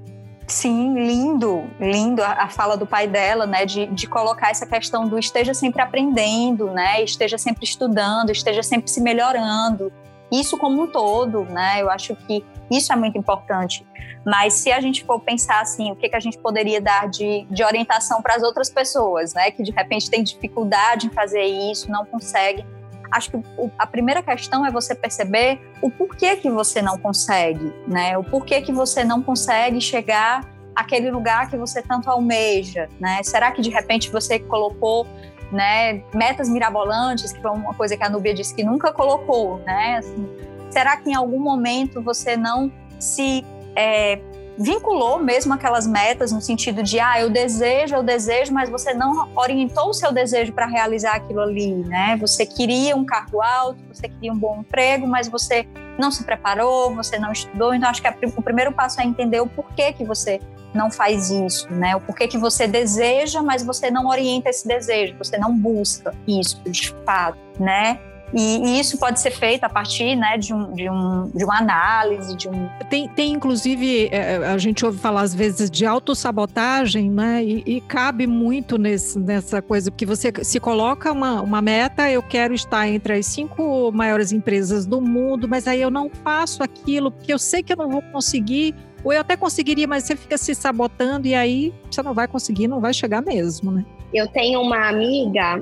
Sim, 0.52 0.94
lindo, 0.96 1.70
lindo 1.80 2.22
a, 2.22 2.44
a, 2.44 2.50
fala 2.50 2.76
do 2.76 2.86
pai 2.86 3.08
dela, 3.08 3.48
né, 3.48 3.66
de, 3.66 3.86
de 3.86 4.06
colocar 4.06 4.50
essa 4.50 4.66
questão 4.66 5.08
do 5.08 5.18
esteja 5.18 5.54
sempre 5.54 5.82
aprendendo, 5.82 6.70
né, 6.72 7.02
esteja 7.02 7.38
sempre 7.38 7.64
estudando, 7.64 8.32
esteja 8.32 8.62
sempre 8.62 8.92
se 8.92 9.00
melhorando. 9.00 9.94
Isso 10.30 10.58
como 10.58 10.84
um 10.84 10.88
todo, 10.88 11.46
né, 11.46 11.82
eu 11.82 11.90
acho 11.90 12.18
que 12.18 12.44
isso 12.70 12.92
é 12.92 12.98
muito 12.98 13.18
importante. 13.18 13.88
Mas 14.26 14.56
se 14.56 14.74
a 14.74 14.82
gente 14.82 15.06
for 15.06 15.22
pensar 15.22 15.62
assim, 15.62 15.90
o 15.90 15.96
que, 15.96 16.10
que 16.10 16.16
a 16.18 16.20
gente 16.20 16.38
poderia 16.38 16.82
dar 16.82 17.08
de, 17.08 17.48
de 17.50 17.64
orientação 17.64 18.22
para 18.22 18.36
as 18.36 18.44
outras 18.44 18.70
pessoas, 18.70 19.34
né, 19.34 19.52
que 19.52 19.64
de 19.64 19.72
repente 19.72 20.12
tem 20.12 20.22
dificuldade 20.22 21.08
em 21.08 21.12
fazer 21.12 21.46
isso, 21.46 21.90
não 21.90 22.06
consegue, 22.06 22.66
acho 23.12 23.32
que 23.32 23.44
a 23.78 23.86
primeira 23.86 24.24
questão 24.24 24.66
é 24.66 24.72
você 24.72 24.96
perceber 24.96 25.60
o 25.82 25.90
porquê 25.90 26.36
que 26.38 26.50
você 26.50 26.82
não 26.82 26.98
consegue, 26.98 27.74
né? 27.88 28.18
O 28.18 28.24
porquê 28.24 28.62
que 28.62 28.72
você 28.72 29.04
não 29.04 29.22
consegue 29.22 29.82
chegar 29.82 30.50
àquele 30.76 31.12
lugar 31.12 31.50
que 31.50 31.58
você 31.58 31.82
tanto 31.82 32.10
almeja, 32.10 32.88
né? 33.00 33.22
Será 33.24 33.52
que 33.52 33.62
de 33.62 33.70
repente 33.70 34.10
você 34.10 34.40
colocou 34.40 35.06
né, 35.52 36.02
metas 36.14 36.48
mirabolantes, 36.48 37.34
que 37.34 37.42
foi 37.42 37.52
uma 37.52 37.74
coisa 37.74 37.98
que 37.98 38.04
a 38.04 38.10
Nubia 38.10 38.34
disse 38.34 38.56
que 38.56 38.64
nunca 38.64 38.94
colocou, 38.94 39.60
né? 39.60 39.98
Assim, 39.98 40.28
será 40.70 40.96
que 40.96 41.10
em 41.10 41.14
algum 41.14 41.40
momento 41.40 42.02
você 42.02 42.38
não 42.38 42.72
se 42.98 43.44
é, 43.76 44.20
vinculou 44.62 45.20
mesmo 45.20 45.54
aquelas 45.54 45.88
metas 45.88 46.32
no 46.32 46.40
sentido 46.40 46.84
de, 46.84 47.00
ah, 47.00 47.20
eu 47.20 47.30
desejo, 47.30 47.96
eu 47.96 48.04
desejo, 48.04 48.54
mas 48.54 48.70
você 48.70 48.94
não 48.94 49.30
orientou 49.36 49.90
o 49.90 49.94
seu 49.94 50.12
desejo 50.12 50.54
para 50.54 50.66
realizar 50.66 51.16
aquilo 51.16 51.42
ali, 51.42 51.74
né? 51.74 52.16
Você 52.18 52.46
queria 52.46 52.96
um 52.96 53.04
cargo 53.04 53.42
alto, 53.42 53.80
você 53.92 54.08
queria 54.08 54.32
um 54.32 54.38
bom 54.38 54.60
emprego, 54.60 55.08
mas 55.08 55.28
você 55.28 55.68
não 55.98 56.12
se 56.12 56.24
preparou, 56.24 56.96
você 56.96 57.18
não 57.18 57.32
estudou. 57.32 57.74
Então, 57.74 57.90
acho 57.90 58.02
que 58.02 58.10
o 58.36 58.42
primeiro 58.42 58.72
passo 58.72 59.02
é 59.02 59.04
entender 59.04 59.42
o 59.42 59.48
porquê 59.48 59.94
que 59.94 60.06
você 60.06 60.40
não 60.74 60.90
faz 60.90 61.30
isso, 61.30 61.72
né? 61.72 61.96
O 61.96 62.02
porquê 62.02 62.28
que 62.28 62.38
você 62.38 62.68
deseja, 62.68 63.42
mas 63.42 63.64
você 63.64 63.92
não 63.92 64.08
orienta 64.08 64.50
esse 64.50 64.68
desejo, 64.68 65.16
você 65.18 65.38
não 65.38 65.58
busca 65.58 66.14
isso 66.28 66.62
de 66.64 66.94
fato, 67.06 67.38
né? 67.60 68.00
E, 68.34 68.58
e, 68.58 68.80
isso 68.80 68.98
pode 68.98 69.20
ser 69.20 69.32
feito 69.32 69.64
a 69.64 69.70
partir 69.70 70.16
né, 70.16 70.38
de, 70.38 70.54
um, 70.54 70.74
de, 70.74 70.90
um, 70.90 71.30
de 71.34 71.44
uma 71.44 71.58
análise, 71.58 72.36
de 72.36 72.48
um... 72.48 72.70
Tem, 72.90 73.08
tem 73.08 73.34
inclusive, 73.34 74.08
é, 74.12 74.36
é, 74.36 74.36
a 74.48 74.58
gente 74.58 74.86
ouve 74.86 74.98
falar 74.98 75.22
às 75.22 75.36
vezes 75.36 75.70
de 75.70 75.86
autossabotagem, 75.86 77.10
né? 77.10 77.44
E, 77.44 77.64
e 77.66 77.82
cabe 77.82 78.26
muito 78.28 78.78
nesse, 78.78 79.20
nessa 79.20 79.62
coisa, 79.62 79.92
porque 79.92 80.06
você 80.06 80.32
se 80.44 80.60
coloca 80.60 81.12
uma, 81.12 81.42
uma 81.42 81.62
meta, 81.62 82.10
eu 82.10 82.24
quero 82.24 82.54
estar 82.54 82.88
entre 82.88 83.14
as 83.14 83.26
cinco 83.26 83.92
maiores 83.92 84.32
empresas 84.32 84.86
do 84.86 85.02
mundo, 85.02 85.48
mas 85.48 85.68
aí 85.68 85.82
eu 85.82 85.92
não 85.92 86.10
faço 86.10 86.64
aquilo, 86.64 87.12
porque 87.12 87.34
eu 87.34 87.40
sei 87.40 87.62
que 87.62 87.74
eu 87.74 87.78
não 87.78 87.90
vou 87.90 88.02
conseguir, 88.02 88.76
ou 89.04 89.12
eu 89.12 89.22
até 89.22 89.36
conseguiria, 89.36 89.88
mas 89.88 90.04
você 90.04 90.16
fica 90.16 90.38
se 90.38 90.56
sabotando 90.56 91.28
e 91.28 91.36
aí 91.36 91.74
você 91.90 92.02
não 92.02 92.14
vai 92.14 92.28
conseguir, 92.28 92.68
não 92.68 92.80
vai 92.80 92.94
chegar 92.94 93.22
mesmo, 93.22 93.72
né? 93.72 93.86
Eu 94.14 94.28
tenho 94.28 94.62
uma 94.62 94.90
amiga 94.90 95.62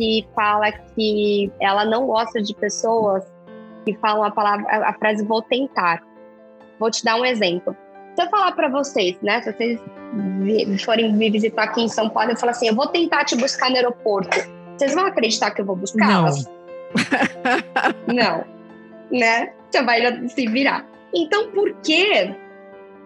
que 0.00 0.26
fala 0.34 0.72
que 0.72 1.52
ela 1.60 1.84
não 1.84 2.06
gosta 2.06 2.40
de 2.40 2.54
pessoas 2.54 3.22
que 3.84 3.94
falam 3.98 4.24
a 4.24 4.30
palavra, 4.30 4.66
a 4.88 4.94
frase 4.94 5.22
vou 5.22 5.42
tentar. 5.42 6.02
Vou 6.78 6.90
te 6.90 7.04
dar 7.04 7.16
um 7.16 7.24
exemplo. 7.24 7.76
Se 8.16 8.24
eu 8.24 8.30
falar 8.30 8.52
para 8.52 8.70
vocês, 8.70 9.14
né, 9.20 9.42
se 9.42 9.52
vocês 9.52 9.78
forem 10.82 11.12
me 11.12 11.30
visitar 11.30 11.64
aqui 11.64 11.82
em 11.82 11.88
São 11.88 12.08
Paulo, 12.08 12.30
eu 12.30 12.36
falar 12.36 12.52
assim, 12.52 12.68
eu 12.68 12.74
vou 12.74 12.86
tentar 12.86 13.26
te 13.26 13.36
buscar 13.36 13.68
no 13.68 13.76
aeroporto. 13.76 14.38
Vocês 14.78 14.94
vão 14.94 15.04
acreditar 15.04 15.50
que 15.50 15.60
eu 15.60 15.66
vou 15.66 15.76
buscar? 15.76 16.08
Não. 16.08 16.24
não. 18.06 18.44
Né? 19.12 19.52
Você 19.68 19.82
vai 19.82 20.28
se 20.28 20.46
virar. 20.46 20.86
Então, 21.12 21.50
por 21.50 21.74
que 21.82 22.32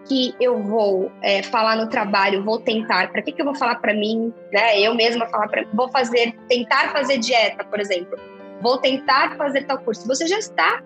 que 0.06 0.34
eu 0.40 0.62
vou 0.62 1.10
é, 1.22 1.42
falar 1.42 1.76
no 1.76 1.88
trabalho, 1.88 2.44
vou 2.44 2.60
tentar, 2.60 3.10
para 3.10 3.22
que, 3.22 3.32
que 3.32 3.40
eu 3.40 3.46
vou 3.46 3.54
falar 3.54 3.76
para 3.76 3.94
mim, 3.94 4.32
né? 4.52 4.80
Eu 4.80 4.94
mesma 4.94 5.26
falar 5.26 5.48
para 5.48 5.64
vou 5.72 5.88
fazer, 5.88 6.34
tentar 6.48 6.92
fazer 6.92 7.18
dieta, 7.18 7.64
por 7.64 7.80
exemplo, 7.80 8.18
vou 8.60 8.78
tentar 8.78 9.36
fazer 9.36 9.64
tal 9.64 9.78
curso. 9.78 10.06
Você 10.06 10.26
já 10.26 10.38
está 10.38 10.82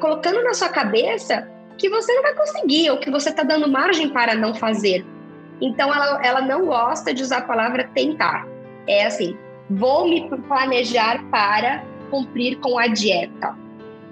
colocando 0.00 0.42
na 0.42 0.54
sua 0.54 0.68
cabeça 0.68 1.48
que 1.78 1.88
você 1.88 2.12
não 2.14 2.22
vai 2.22 2.34
conseguir 2.34 2.90
ou 2.90 2.98
que 2.98 3.10
você 3.10 3.30
está 3.30 3.42
dando 3.42 3.68
margem 3.68 4.10
para 4.10 4.34
não 4.34 4.54
fazer. 4.54 5.04
Então 5.60 5.92
ela, 5.92 6.20
ela 6.24 6.40
não 6.40 6.66
gosta 6.66 7.14
de 7.14 7.22
usar 7.22 7.38
a 7.38 7.42
palavra 7.42 7.88
tentar. 7.94 8.46
É 8.86 9.06
assim, 9.06 9.36
vou 9.68 10.08
me 10.08 10.28
planejar 10.28 11.22
para 11.30 11.84
cumprir 12.10 12.58
com 12.58 12.78
a 12.78 12.86
dieta 12.88 13.59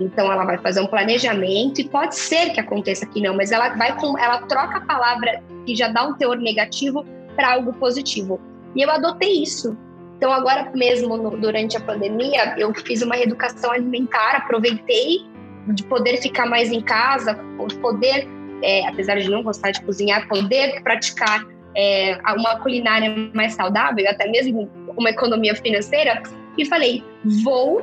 então 0.01 0.31
ela 0.31 0.45
vai 0.45 0.59
fazer 0.59 0.81
um 0.81 0.87
planejamento 0.87 1.81
e 1.81 1.89
pode 1.89 2.15
ser 2.17 2.51
que 2.51 2.61
aconteça 2.61 3.07
que 3.07 3.21
não, 3.21 3.37
mas 3.37 3.51
ela 3.51 3.71
vai 3.71 3.97
com, 3.97 4.17
ela 4.19 4.43
troca 4.43 4.79
a 4.79 4.81
palavra 4.81 5.43
que 5.67 5.75
já 5.75 5.89
dá 5.89 6.05
um 6.05 6.15
teor 6.15 6.37
negativo 6.37 7.05
para 7.35 7.55
algo 7.55 7.73
positivo. 7.75 8.41
E 8.75 8.83
eu 8.83 8.91
adotei 8.91 9.43
isso. 9.43 9.77
Então 10.17 10.33
agora 10.33 10.71
mesmo 10.75 11.17
no, 11.17 11.37
durante 11.37 11.77
a 11.77 11.81
pandemia 11.81 12.55
eu 12.59 12.73
fiz 12.75 13.03
uma 13.03 13.17
reeducação 13.17 13.73
alimentar, 13.73 14.37
aproveitei 14.37 15.27
de 15.69 15.85
poder 15.85 16.17
ficar 16.19 16.47
mais 16.47 16.73
em 16.73 16.81
casa, 16.81 17.35
poder, 17.81 18.27
é, 18.63 18.89
apesar 18.89 19.17
de 19.17 19.29
não 19.29 19.43
gostar 19.43 19.71
de 19.71 19.83
cozinhar, 19.83 20.27
poder 20.29 20.83
praticar 20.83 21.47
é, 21.77 22.19
uma 22.37 22.57
culinária 22.61 23.31
mais 23.35 23.55
saudável, 23.55 24.09
até 24.09 24.29
mesmo 24.29 24.71
uma 24.97 25.11
economia 25.11 25.55
financeira, 25.55 26.23
e 26.57 26.65
falei: 26.65 27.05
vou 27.45 27.83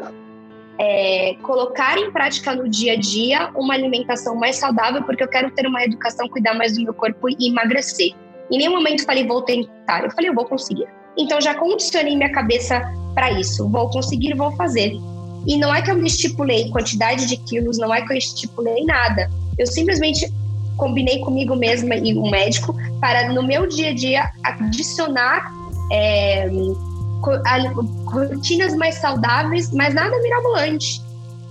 é, 0.80 1.36
colocar 1.42 1.98
em 1.98 2.12
prática 2.12 2.54
no 2.54 2.68
dia 2.68 2.94
a 2.94 2.96
dia 2.96 3.50
uma 3.56 3.74
alimentação 3.74 4.36
mais 4.36 4.58
saudável, 4.58 5.04
porque 5.04 5.24
eu 5.24 5.28
quero 5.28 5.52
ter 5.52 5.66
uma 5.68 5.84
educação, 5.84 6.28
cuidar 6.28 6.54
mais 6.54 6.76
do 6.76 6.84
meu 6.84 6.94
corpo 6.94 7.30
e 7.30 7.50
emagrecer. 7.50 8.14
Em 8.52 8.58
nenhum 8.58 8.74
momento 8.74 9.06
falei, 9.06 9.26
vou 9.26 9.42
tentar. 9.42 10.04
Eu 10.04 10.12
falei, 10.12 10.30
eu 10.30 10.36
vou 10.36 10.46
conseguir. 10.46 10.88
Então 11.18 11.40
já 11.40 11.56
condicionei 11.56 12.16
minha 12.16 12.32
cabeça 12.32 12.82
para 13.14 13.32
isso. 13.32 13.70
Vou 13.70 13.90
conseguir, 13.90 14.34
vou 14.36 14.52
fazer. 14.56 14.94
E 15.48 15.58
não 15.58 15.74
é 15.74 15.82
que 15.82 15.92
eu 15.92 15.96
me 15.96 16.08
estipulei 16.08 16.70
quantidade 16.70 17.28
de 17.28 17.38
quilos, 17.38 17.78
não 17.78 17.94
é 17.94 18.02
que 18.02 18.12
eu 18.12 18.18
estipulei 18.18 18.84
nada. 18.84 19.30
Eu 19.58 19.68
simplesmente 19.68 20.28
combinei 20.76 21.20
comigo 21.20 21.56
mesma 21.56 21.96
e 21.96 22.18
um 22.18 22.30
médico 22.30 22.76
para 23.00 23.32
no 23.32 23.44
meu 23.44 23.66
dia 23.66 23.90
a 23.90 23.94
dia 23.94 24.30
adicionar 24.44 25.50
é, 25.92 26.50
rotinas 28.06 28.76
mais 28.76 28.96
saudáveis, 28.96 29.72
mas 29.72 29.94
nada 29.94 30.18
mirabolante. 30.22 31.05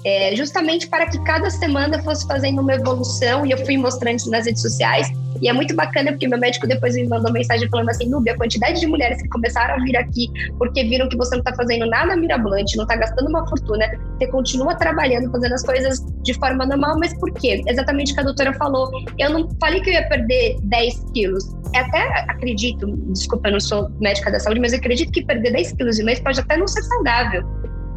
É, 0.05 0.35
justamente 0.37 0.87
para 0.89 1.07
que 1.07 1.19
cada 1.25 1.49
semana 1.51 2.03
fosse 2.03 2.27
fazendo 2.27 2.61
uma 2.61 2.75
evolução 2.75 3.47
e 3.47 3.51
eu 3.51 3.59
fui 3.65 3.77
mostrando 3.79 4.17
isso 4.17 4.31
nas 4.31 4.45
redes 4.45 4.61
sociais 4.61 5.11
e 5.41 5.49
é 5.49 5.53
muito 5.53 5.75
bacana 5.75 6.13
porque 6.13 6.29
meu 6.29 6.39
médico 6.39 6.67
depois 6.67 6.95
me 6.95 7.07
mandou 7.07 7.33
mensagem 7.33 7.69
falando 7.69 7.91
assim: 7.91 8.09
Nubia, 8.09 8.33
a 8.33 8.37
quantidade 8.37 8.81
de 8.81 8.87
mulheres 8.87 9.21
que 9.21 9.29
começaram 9.29 9.75
a 9.75 9.79
vir 9.79 9.97
aqui 9.97 10.31
porque 10.59 10.85
viram 10.85 11.09
que 11.09 11.17
você 11.17 11.35
não 11.35 11.41
está 11.41 11.55
fazendo 11.55 11.87
nada 11.87 12.17
mirabolante, 12.17 12.77
não 12.77 12.85
está 12.85 12.97
gastando 12.97 13.29
uma 13.29 13.47
fortuna, 13.49 13.87
você 14.19 14.27
continua 14.29 14.75
trabalhando, 14.75 15.31
fazendo 15.31 15.55
as 15.55 15.63
coisas 15.63 16.01
de 16.23 16.35
forma 16.35 16.65
normal, 16.67 16.99
mas 16.99 17.13
por 17.19 17.33
quê? 17.33 17.63
Exatamente 17.67 18.13
o 18.13 18.15
que 18.15 18.21
a 18.21 18.25
doutora 18.25 18.53
falou. 18.55 18.91
Eu 19.19 19.31
não 19.31 19.49
falei 19.61 19.81
que 19.81 19.91
eu 19.91 19.95
ia 19.95 20.09
perder 20.09 20.57
10 20.63 21.05
quilos. 21.13 21.45
Eu 21.75 21.81
até 21.81 22.01
acredito, 22.29 22.87
desculpa, 23.13 23.49
eu 23.49 23.53
não 23.53 23.61
sou 23.61 23.91
médica 24.01 24.31
da 24.31 24.39
saúde, 24.39 24.61
mas 24.61 24.73
eu 24.73 24.79
acredito 24.79 25.11
que 25.13 25.25
perder 25.25 25.53
10 25.53 25.73
quilos 25.73 25.97
de 25.97 26.05
mês 26.05 26.21
pode 26.21 26.41
até 26.41 26.57
não 26.57 26.67
ser 26.67 26.83
saudável. 26.83 27.45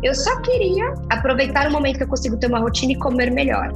Eu 0.03 0.13
só 0.13 0.39
queria 0.41 0.93
aproveitar 1.09 1.67
o 1.67 1.71
momento 1.71 1.97
que 1.97 2.03
eu 2.03 2.07
consigo 2.07 2.37
ter 2.37 2.47
uma 2.47 2.59
rotina 2.59 2.93
e 2.93 2.95
comer 2.95 3.31
melhor. 3.31 3.71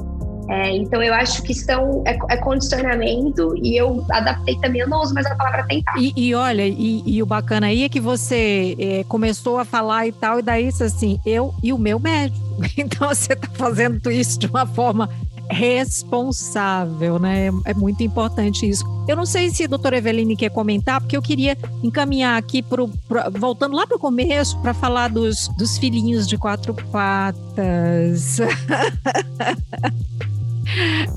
É, 0.48 0.76
então 0.76 1.02
eu 1.02 1.14
acho 1.14 1.42
que 1.42 1.54
são 1.54 2.02
é, 2.06 2.18
é, 2.30 2.36
condicionamento 2.36 3.54
e 3.62 3.76
eu 3.76 4.04
adaptei 4.10 4.58
também, 4.58 4.80
eu 4.80 4.88
não 4.88 5.00
uso 5.00 5.14
mais 5.14 5.26
a 5.26 5.34
palavra 5.34 5.64
tentar. 5.66 5.94
E, 5.98 6.12
e 6.16 6.34
olha, 6.34 6.66
e, 6.66 7.02
e, 7.06 7.22
o 7.22 7.26
bacana 7.26 7.68
aí 7.68 7.84
é 7.84 7.88
que 7.88 8.00
você 8.00 8.76
é, 8.78 9.04
começou 9.04 9.58
a 9.58 9.64
falar 9.64 10.06
e 10.06 10.12
tal, 10.12 10.40
e 10.40 10.42
daí 10.42 10.68
assim, 10.68 11.20
eu 11.24 11.54
e 11.62 11.72
o 11.72 11.78
meu 11.78 11.98
médico. 11.98 12.42
Então 12.76 13.08
você 13.08 13.32
está 13.32 13.48
fazendo 13.54 14.10
isso 14.10 14.38
de 14.38 14.46
uma 14.46 14.66
forma 14.66 15.08
responsável, 15.52 17.18
né? 17.18 17.48
É 17.64 17.74
muito 17.74 18.02
importante 18.02 18.68
isso. 18.68 18.84
Eu 19.06 19.16
não 19.16 19.26
sei 19.26 19.50
se 19.50 19.64
a 19.64 19.66
doutora 19.66 19.98
Eveline 19.98 20.36
quer 20.36 20.50
comentar, 20.50 21.00
porque 21.00 21.16
eu 21.16 21.22
queria 21.22 21.56
encaminhar 21.82 22.38
aqui, 22.38 22.62
pro, 22.62 22.88
pro 23.08 23.30
voltando 23.38 23.76
lá 23.76 23.86
para 23.86 23.96
o 23.96 24.00
começo, 24.00 24.58
para 24.60 24.72
falar 24.72 25.08
dos, 25.08 25.48
dos 25.58 25.78
filhinhos 25.78 26.26
de 26.26 26.36
quatro 26.36 26.74
patas. 26.74 28.38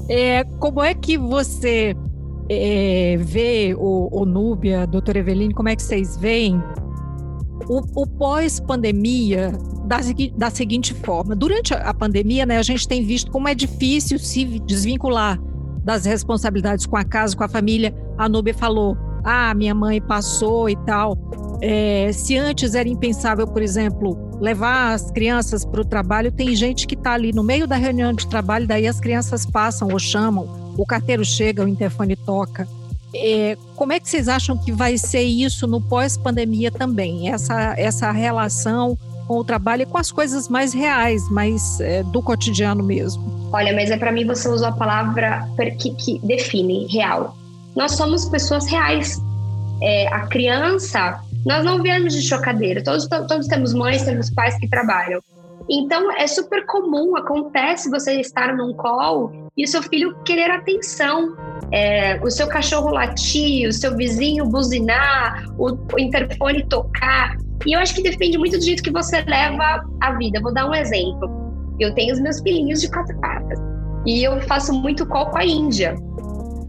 É, 0.10 0.44
como 0.60 0.84
é 0.84 0.94
que 0.94 1.18
você 1.18 1.96
é, 2.50 3.18
vê 3.22 3.74
o, 3.78 4.10
o 4.12 4.26
Núbia, 4.26 4.86
doutora 4.86 5.20
Eveline, 5.20 5.54
como 5.54 5.70
é 5.70 5.76
que 5.76 5.82
vocês 5.82 6.18
veem 6.18 6.62
o, 7.68 7.82
o 8.02 8.08
pós-pandemia 8.08 9.52
da, 9.86 9.98
da, 10.36 10.50
seguinte 10.50 10.94
forma. 10.94 11.36
Durante 11.36 11.74
a 11.74 11.94
pandemia, 11.94 12.46
né, 12.46 12.58
a 12.58 12.64
gente 12.64 12.88
tem 12.88 13.04
visto 13.04 13.32
como 13.32 13.48
é 13.48 13.56
difícil 13.56 14.20
se 14.20 14.46
desvincular 14.60 15.40
das 15.84 16.06
responsabilidades 16.06 16.86
com 16.86 16.98
a 16.98 17.04
casa, 17.04 17.36
com 17.36 17.44
a 17.44 17.48
família. 17.48 17.96
A 18.18 18.28
Núbia 18.28 18.54
falou, 18.54 18.98
ah, 19.24 19.54
minha 19.54 19.74
mãe 19.74 20.02
passou 20.02 20.70
e 20.70 20.76
tal. 20.86 21.18
É, 21.62 22.12
se 22.12 22.38
antes 22.38 22.76
era 22.76 22.88
impensável, 22.88 23.48
por 23.48 23.62
exemplo, 23.62 24.18
levar 24.40 24.94
as 24.94 25.10
crianças 25.12 25.66
para 25.66 25.82
o 25.82 25.86
trabalho, 25.86 26.32
tem 26.32 26.56
gente 26.56 26.86
que 26.86 26.96
está 26.96 27.14
ali 27.14 27.32
no 27.32 27.44
meio 27.44 27.68
da 27.68 27.76
reunião 27.76 28.14
de 28.14 28.28
trabalho, 28.28 28.68
daí 28.68 28.88
as 28.88 29.00
crianças 29.00 29.46
passam 29.46 29.88
ou 29.92 30.00
chamam, 30.00 30.48
o 30.78 30.86
carteiro 30.86 31.24
chega, 31.24 31.64
o 31.64 31.68
interfone 31.68 32.16
toca. 32.16 32.68
É, 33.16 33.58
como 33.76 33.94
é 33.94 34.00
que 34.00 34.10
vocês 34.10 34.28
acham 34.28 34.58
que 34.58 34.72
vai 34.72 34.98
ser 34.98 35.24
isso 35.24 35.68
no 35.68 35.82
pós-pandemia 35.82 36.72
também? 36.72 37.30
Essa, 37.30 37.74
essa 37.78 38.12
relação 38.12 38.98
com 39.28 39.38
o 39.38 39.44
trabalho 39.44 39.84
e 39.84 39.86
com 39.86 39.98
as 39.98 40.12
coisas 40.12 40.48
mais 40.50 40.74
reais, 40.74 41.28
mais 41.30 41.80
é, 41.80 42.04
do 42.04 42.22
cotidiano 42.22 42.84
mesmo. 42.84 43.50
Olha, 43.52 43.74
mas 43.74 43.90
é 43.90 43.98
para 43.98 44.12
mim 44.12 44.26
você 44.26 44.48
usou 44.48 44.68
a 44.68 44.72
palavra 44.72 45.48
que, 45.80 45.92
que 45.96 46.20
define 46.20 46.88
real. 46.88 47.36
Nós 47.76 47.94
somos 47.94 48.26
pessoas 48.26 48.68
reais. 48.68 49.20
É, 49.82 50.08
a 50.08 50.28
criança 50.28 51.20
nós 51.46 51.64
não 51.64 51.82
viemos 51.82 52.14
de 52.14 52.24
chocadeira, 52.24 52.84
todos, 52.84 53.08
todos 53.08 53.48
temos 53.48 53.72
mães, 53.72 54.04
temos 54.04 54.32
pais 54.32 54.58
que 54.58 54.68
trabalham. 54.68 55.22
Então, 55.70 56.12
é 56.18 56.26
super 56.26 56.66
comum, 56.66 57.16
acontece 57.16 57.90
você 57.90 58.20
estar 58.20 58.56
num 58.56 58.74
call 58.74 59.45
e 59.58 59.64
o 59.64 59.68
seu 59.68 59.82
filho 59.84 60.16
querer 60.24 60.52
atenção. 60.52 61.36
É, 61.72 62.20
o 62.22 62.30
seu 62.30 62.48
cachorro 62.48 62.90
latir, 62.90 63.68
o 63.68 63.74
seu 63.74 63.96
vizinho 63.96 64.46
buzinar, 64.46 65.46
o, 65.58 65.72
o 65.72 66.00
interfone 66.00 66.64
tocar. 66.68 67.38
E 67.66 67.74
eu 67.74 67.80
acho 67.80 67.96
que 67.96 68.04
depende 68.04 68.38
muito 68.38 68.58
do 68.58 68.64
jeito 68.64 68.84
que 68.84 68.92
você 68.92 69.22
leva 69.22 69.84
a 70.02 70.14
vida. 70.14 70.40
Vou 70.42 70.54
dar 70.54 70.70
um 70.70 70.74
exemplo. 70.74 71.30
Eu 71.80 71.94
tenho 71.96 72.14
os 72.14 72.20
meus 72.20 72.40
filhinhos 72.42 72.82
de 72.82 72.90
quatro 72.90 73.20
patas. 73.20 73.60
E 74.06 74.24
eu 74.24 74.40
faço 74.42 74.74
muito 74.74 75.06
call 75.08 75.32
com 75.32 75.38
a 75.38 75.46
Índia, 75.46 75.96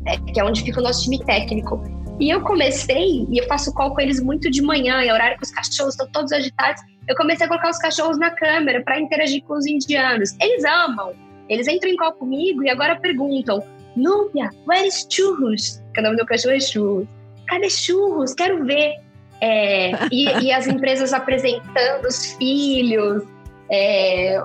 é, 0.07 0.16
que 0.33 0.40
é 0.40 0.44
onde 0.44 0.62
fica 0.62 0.81
o 0.81 0.83
nosso 0.83 1.05
time 1.05 1.22
técnico. 1.25 1.83
E 2.18 2.31
eu 2.31 2.40
comecei, 2.40 3.27
e 3.29 3.38
eu 3.38 3.46
faço 3.46 3.75
call 3.75 3.94
com 3.94 4.01
eles 4.01 4.22
muito 4.22 4.51
de 4.51 4.62
manhã, 4.62 5.03
é 5.03 5.12
horário 5.12 5.37
que 5.37 5.44
os 5.44 5.51
cachorros 5.51 5.92
estão 5.92 6.09
todos 6.11 6.33
agitados. 6.33 6.81
Eu 7.07 7.14
comecei 7.14 7.44
a 7.44 7.49
colocar 7.49 7.68
os 7.68 7.79
cachorros 7.79 8.18
na 8.18 8.31
câmera 8.31 8.83
para 8.83 8.99
interagir 8.99 9.42
com 9.44 9.55
os 9.55 9.66
indianos. 9.66 10.35
Eles 10.40 10.64
amam. 10.64 11.12
Eles 11.49 11.69
entram 11.69 11.91
em 11.91 11.97
call 11.97 12.13
comigo 12.13 12.63
e 12.63 12.71
agora 12.71 12.97
perguntam: 12.97 13.63
Núbia, 13.97 14.51
where 14.67 14.87
is 14.87 15.07
churros? 15.11 15.83
Que 15.95 16.01
o 16.01 16.03
nome 16.03 16.17
do 16.17 16.27
cachorro 16.27 16.55
é 16.55 16.61
churros. 16.61 17.09
Cadê 17.47 17.71
churros? 17.71 18.35
Quero 18.35 18.65
ver. 18.65 18.95
É, 19.41 19.93
e, 20.11 20.27
e, 20.45 20.53
as 20.53 20.67
empresas 20.67 21.13
apresentando 21.13 22.07
os 22.07 22.33
filhos. 22.35 23.23
É, 23.71 24.43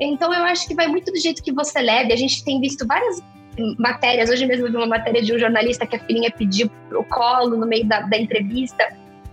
então 0.00 0.32
eu 0.32 0.44
acho 0.44 0.66
que 0.66 0.74
vai 0.74 0.86
muito 0.86 1.10
do 1.12 1.18
jeito 1.18 1.42
que 1.42 1.52
você 1.52 1.80
leve. 1.80 2.12
A 2.12 2.16
gente 2.16 2.44
tem 2.44 2.60
visto 2.60 2.86
várias 2.86 3.22
matérias. 3.78 4.30
Hoje 4.30 4.46
mesmo 4.46 4.66
eu 4.66 4.70
vi 4.70 4.76
uma 4.76 4.86
matéria 4.86 5.22
de 5.22 5.32
um 5.34 5.38
jornalista 5.38 5.86
que 5.86 5.96
a 5.96 5.98
filhinha 6.00 6.30
pediu 6.30 6.70
o 6.92 7.04
colo 7.04 7.56
no 7.56 7.66
meio 7.66 7.86
da, 7.86 8.00
da 8.00 8.18
entrevista 8.18 8.84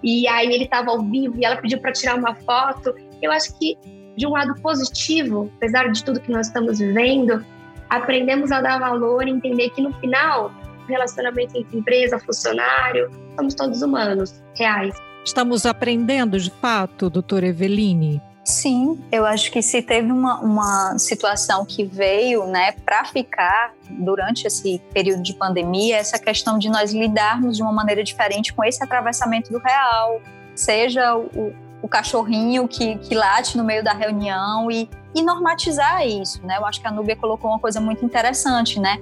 e 0.03 0.27
aí 0.27 0.51
ele 0.51 0.63
estava 0.63 0.91
ao 0.91 1.01
vivo 1.01 1.39
e 1.39 1.45
ela 1.45 1.57
pediu 1.57 1.79
para 1.79 1.91
tirar 1.91 2.15
uma 2.15 2.35
foto. 2.35 2.93
Eu 3.21 3.31
acho 3.31 3.57
que 3.57 3.77
de 4.15 4.27
um 4.27 4.31
lado 4.31 4.53
positivo, 4.61 5.51
apesar 5.57 5.91
de 5.91 6.03
tudo 6.03 6.19
que 6.19 6.31
nós 6.31 6.47
estamos 6.47 6.79
vivendo, 6.79 7.43
aprendemos 7.89 8.51
a 8.51 8.61
dar 8.61 8.79
valor 8.79 9.27
e 9.27 9.31
entender 9.31 9.69
que 9.69 9.81
no 9.81 9.93
final, 9.99 10.51
relacionamento 10.87 11.57
entre 11.57 11.77
empresa, 11.77 12.19
funcionário, 12.19 13.09
somos 13.35 13.53
todos 13.53 13.81
humanos, 13.81 14.41
reais. 14.55 14.95
Estamos 15.23 15.65
aprendendo 15.65 16.39
de 16.39 16.49
fato, 16.49 17.09
doutora 17.09 17.47
Eveline? 17.47 18.21
Sim, 18.43 18.99
eu 19.11 19.23
acho 19.23 19.51
que 19.51 19.61
se 19.61 19.83
teve 19.83 20.11
uma, 20.11 20.39
uma 20.39 20.97
situação 20.97 21.63
que 21.63 21.83
veio 21.83 22.45
né, 22.47 22.71
para 22.83 23.05
ficar 23.05 23.73
durante 23.87 24.47
esse 24.47 24.81
período 24.91 25.21
de 25.21 25.33
pandemia, 25.33 25.97
essa 25.97 26.17
questão 26.17 26.57
de 26.57 26.67
nós 26.67 26.91
lidarmos 26.91 27.55
de 27.55 27.61
uma 27.61 27.71
maneira 27.71 28.03
diferente 28.03 28.51
com 28.51 28.63
esse 28.63 28.83
atravessamento 28.83 29.51
do 29.51 29.59
real, 29.59 30.19
seja 30.55 31.15
o, 31.15 31.53
o 31.81 31.87
cachorrinho 31.87 32.67
que, 32.67 32.97
que 32.97 33.15
late 33.15 33.57
no 33.57 33.63
meio 33.63 33.83
da 33.83 33.93
reunião 33.93 34.69
e, 34.69 34.89
e 35.15 35.21
normatizar 35.21 36.05
isso. 36.05 36.45
Né? 36.45 36.57
Eu 36.57 36.65
acho 36.65 36.79
que 36.79 36.87
a 36.87 36.91
Núbia 36.91 37.15
colocou 37.15 37.49
uma 37.49 37.59
coisa 37.59 37.79
muito 37.81 38.05
interessante, 38.05 38.79
né? 38.79 38.99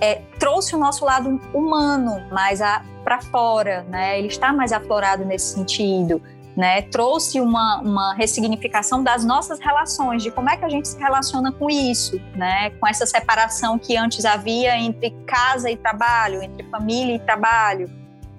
É, 0.00 0.16
trouxe 0.38 0.74
o 0.74 0.78
nosso 0.78 1.04
lado 1.04 1.40
humano 1.54 2.22
mais 2.30 2.60
para 3.02 3.20
fora, 3.20 3.86
né? 3.88 4.18
Ele 4.18 4.28
está 4.28 4.52
mais 4.52 4.72
aflorado 4.72 5.24
nesse 5.24 5.54
sentido 5.54 6.20
né? 6.56 6.82
Trouxe 6.82 7.38
uma, 7.40 7.80
uma 7.80 8.14
ressignificação 8.14 9.02
das 9.02 9.24
nossas 9.24 9.60
relações, 9.60 10.22
de 10.22 10.30
como 10.30 10.48
é 10.48 10.56
que 10.56 10.64
a 10.64 10.68
gente 10.68 10.88
se 10.88 10.98
relaciona 10.98 11.52
com 11.52 11.68
isso, 11.68 12.18
né? 12.34 12.70
Com 12.70 12.88
essa 12.88 13.04
separação 13.04 13.78
que 13.78 13.96
antes 13.96 14.24
havia 14.24 14.76
entre 14.78 15.10
casa 15.26 15.70
e 15.70 15.76
trabalho, 15.76 16.42
entre 16.42 16.64
família 16.70 17.14
e 17.14 17.18
trabalho, 17.18 17.90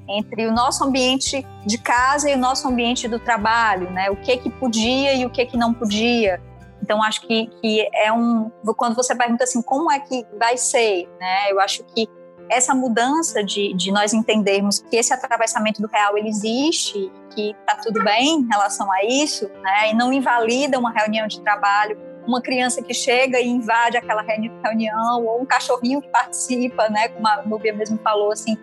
entre 0.09 0.47
o 0.47 0.51
nosso 0.51 0.83
ambiente 0.83 1.45
de 1.65 1.77
casa 1.77 2.29
e 2.29 2.35
o 2.35 2.37
nosso 2.37 2.67
ambiente 2.67 3.07
do 3.07 3.19
trabalho, 3.19 3.89
né? 3.91 4.09
O 4.09 4.15
que 4.15 4.37
que 4.37 4.49
podia 4.49 5.13
e 5.13 5.25
o 5.25 5.29
que 5.29 5.45
que 5.45 5.57
não 5.57 5.73
podia. 5.73 6.41
Então 6.81 7.03
acho 7.03 7.21
que, 7.21 7.47
que 7.61 7.87
é 7.93 8.11
um 8.11 8.49
quando 8.77 8.95
você 8.95 9.15
pergunta 9.15 9.43
assim 9.43 9.61
como 9.61 9.91
é 9.91 9.99
que 9.99 10.25
vai 10.39 10.57
ser, 10.57 11.07
né? 11.19 11.51
Eu 11.51 11.59
acho 11.59 11.83
que 11.83 12.07
essa 12.49 12.73
mudança 12.73 13.43
de, 13.43 13.73
de 13.73 13.91
nós 13.91 14.13
entendermos 14.13 14.79
que 14.79 14.95
esse 14.95 15.13
atravessamento 15.13 15.81
do 15.81 15.87
real 15.87 16.17
ele 16.17 16.29
existe, 16.29 17.11
que 17.33 17.51
está 17.51 17.75
tudo 17.75 18.03
bem 18.03 18.39
em 18.39 18.47
relação 18.47 18.91
a 18.91 19.03
isso, 19.03 19.49
né, 19.61 19.91
e 19.91 19.93
não 19.93 20.13
invalida 20.13 20.79
uma 20.79 20.91
reunião 20.91 21.27
de 21.27 21.41
trabalho, 21.41 21.97
uma 22.25 22.41
criança 22.41 22.81
que 22.81 22.93
chega 22.93 23.39
e 23.39 23.47
invade 23.47 23.97
aquela 23.97 24.21
reunião, 24.21 25.25
ou 25.25 25.41
um 25.41 25.45
cachorrinho 25.45 26.01
que 26.01 26.09
participa, 26.09 26.89
né, 26.89 27.07
como 27.09 27.27
a 27.27 27.43
Nubia 27.43 27.73
mesmo 27.73 27.97
falou, 28.03 28.31
assim, 28.31 28.57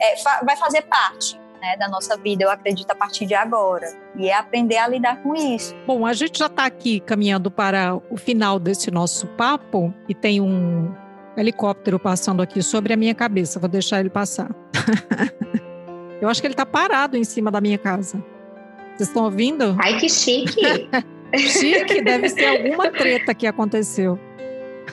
é, 0.00 0.16
fa 0.16 0.40
vai 0.44 0.56
fazer 0.56 0.82
parte 0.82 1.38
né, 1.60 1.76
da 1.76 1.88
nossa 1.88 2.16
vida, 2.16 2.44
eu 2.44 2.50
acredito, 2.50 2.90
a 2.90 2.94
partir 2.94 3.26
de 3.26 3.34
agora. 3.34 3.86
E 4.16 4.28
é 4.28 4.34
aprender 4.34 4.76
a 4.76 4.88
lidar 4.88 5.22
com 5.22 5.34
isso. 5.34 5.74
Bom, 5.86 6.06
a 6.06 6.12
gente 6.12 6.38
já 6.38 6.46
está 6.46 6.64
aqui 6.64 7.00
caminhando 7.00 7.50
para 7.50 7.96
o 8.10 8.16
final 8.16 8.58
desse 8.58 8.90
nosso 8.90 9.26
papo 9.28 9.92
e 10.08 10.14
tem 10.14 10.40
um 10.40 10.92
helicóptero 11.36 11.98
passando 11.98 12.42
aqui 12.42 12.62
sobre 12.62 12.92
a 12.92 12.96
minha 12.96 13.14
cabeça. 13.14 13.60
Vou 13.60 13.68
deixar 13.68 14.00
ele 14.00 14.10
passar. 14.10 14.50
eu 16.20 16.28
acho 16.28 16.40
que 16.40 16.46
ele 16.46 16.54
está 16.54 16.66
parado 16.66 17.16
em 17.16 17.24
cima 17.24 17.50
da 17.50 17.60
minha 17.60 17.78
casa. 17.78 18.22
Vocês 18.96 19.08
estão 19.08 19.24
ouvindo? 19.24 19.76
Ai, 19.80 19.96
que 19.98 20.08
chique! 20.08 20.88
chique, 21.36 22.02
deve 22.02 22.28
ser 22.28 22.46
alguma 22.46 22.90
treta 22.90 23.34
que 23.34 23.46
aconteceu. 23.46 24.18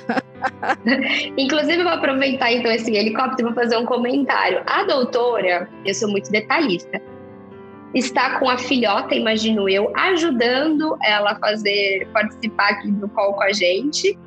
Inclusive, 1.38 1.84
vou 1.84 1.92
aproveitar 1.92 2.52
então 2.52 2.72
esse 2.72 2.92
helicóptero 2.92 3.50
e 3.50 3.54
vou 3.54 3.54
fazer 3.54 3.78
um 3.78 3.86
comentário. 3.86 4.62
A 4.66 4.84
doutora, 4.84 5.70
eu 5.86 5.94
sou 5.94 6.10
muito 6.10 6.32
detalhista, 6.32 7.02
está 7.94 8.40
com 8.40 8.50
a 8.50 8.58
filhota, 8.58 9.16
imagino 9.16 9.70
eu, 9.70 9.92
ajudando 9.96 10.98
ela 11.04 11.32
a 11.32 11.36
fazer, 11.40 12.08
participar 12.14 12.70
aqui 12.72 12.92
do 12.92 13.08
call 13.10 13.34
com 13.34 13.44
a 13.44 13.54
gente. 13.54 14.18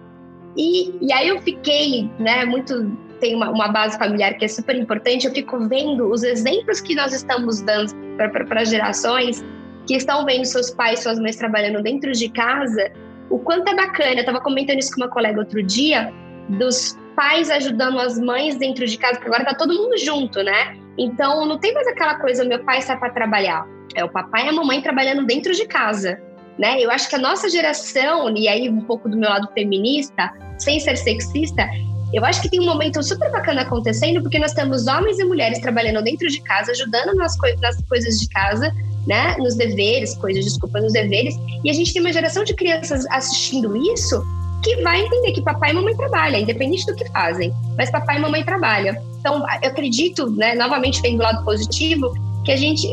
E, 0.57 0.95
e 1.01 1.13
aí 1.13 1.29
eu 1.29 1.41
fiquei, 1.43 2.11
né, 2.19 2.45
muito. 2.45 2.97
Tem 3.21 3.35
uma, 3.35 3.51
uma 3.51 3.69
base 3.69 3.99
familiar 3.99 4.35
que 4.35 4.45
é 4.45 4.49
super 4.49 4.77
importante. 4.77 5.27
Eu 5.27 5.35
fico 5.35 5.59
vendo 5.69 6.09
os 6.11 6.23
exemplos 6.23 6.81
que 6.81 6.95
nós 6.95 7.13
estamos 7.13 7.61
dando 7.61 7.93
para 8.17 8.65
gerações 8.65 9.45
que 9.87 9.97
estão 9.97 10.25
vendo 10.25 10.45
seus 10.45 10.71
pais, 10.71 11.01
suas 11.01 11.19
mães 11.19 11.35
trabalhando 11.35 11.83
dentro 11.83 12.13
de 12.13 12.29
casa 12.29 12.93
o 13.31 13.39
quanto 13.39 13.69
é 13.69 13.75
bacana. 13.75 14.15
Eu 14.15 14.21
estava 14.21 14.41
comentando 14.41 14.79
isso 14.79 14.93
com 14.95 15.03
uma 15.03 15.09
colega 15.09 15.39
outro 15.39 15.63
dia, 15.63 16.13
dos 16.49 16.97
pais 17.15 17.51
ajudando 17.51 17.99
as 17.99 18.19
mães 18.19 18.57
dentro 18.57 18.87
de 18.87 18.97
casa, 18.97 19.15
porque 19.15 19.29
agora 19.29 19.45
tá 19.45 19.55
todo 19.55 19.75
mundo 19.75 19.99
junto, 19.99 20.43
né? 20.43 20.77
Então 20.97 21.45
não 21.47 21.59
tem 21.59 21.73
mais 21.75 21.87
aquela 21.89 22.15
coisa, 22.17 22.45
meu 22.45 22.63
pai 22.65 22.81
sai 22.81 22.99
para 22.99 23.11
trabalhar. 23.11 23.67
É 23.95 24.05
o 24.05 24.09
papai 24.09 24.47
e 24.47 24.49
a 24.49 24.53
mamãe 24.53 24.81
trabalhando 24.81 25.27
dentro 25.27 25.53
de 25.53 25.67
casa, 25.67 26.21
né? 26.59 26.81
Eu 26.81 26.91
acho 26.91 27.09
que 27.09 27.17
a 27.17 27.19
nossa 27.19 27.49
geração, 27.49 28.33
e 28.37 28.49
aí 28.49 28.69
um 28.69 28.83
pouco 28.83 29.09
do 29.09 29.17
meu 29.17 29.29
lado 29.29 29.49
feminista, 29.53 30.33
sem 30.59 30.79
ser 30.79 30.97
sexista, 30.97 31.69
eu 32.13 32.25
acho 32.25 32.41
que 32.41 32.49
tem 32.49 32.61
um 32.61 32.65
momento 32.65 33.03
super 33.03 33.31
bacana 33.31 33.63
acontecendo, 33.63 34.23
porque 34.23 34.39
nós 34.39 34.53
temos 34.53 34.87
homens 34.87 35.19
e 35.19 35.25
mulheres 35.25 35.59
trabalhando 35.59 36.03
dentro 36.03 36.29
de 36.29 36.41
casa, 36.43 36.73
ajudando 36.73 37.15
nas, 37.15 37.37
co 37.39 37.47
nas 37.61 37.83
coisas 37.83 38.19
de 38.19 38.29
casa, 38.29 38.73
né? 39.09 39.35
Nos 39.39 39.57
deveres, 39.57 40.15
coisas, 40.17 40.45
desculpa, 40.45 40.81
nos 40.81 40.93
deveres. 40.93 41.35
E 41.65 41.71
a 41.71 41.73
gente 41.73 41.93
tem 41.93 42.01
uma 42.03 42.13
geração 42.13 42.45
de 42.45 42.55
crianças 42.55 43.07
assistindo 43.07 43.75
isso 43.77 44.23
que 44.63 44.77
vai 44.83 45.01
entender 45.01 45.33
que 45.33 45.41
papai 45.41 45.71
e 45.71 45.73
mamãe 45.73 45.97
trabalham, 45.97 46.41
independente 46.41 46.85
do 46.85 46.95
que 46.95 47.09
fazem, 47.11 47.53
mas 47.77 47.91
papai 47.91 48.19
e 48.19 48.21
mamãe 48.21 48.45
trabalham. 48.45 48.95
Então, 49.19 49.39
eu 49.63 49.71
acredito, 49.71 50.29
né, 50.31 50.55
novamente 50.55 51.01
vendo 51.01 51.19
do 51.19 51.23
lado 51.23 51.45
positivo, 51.45 52.13
que 52.45 52.53
a 52.53 52.57
gente 52.57 52.87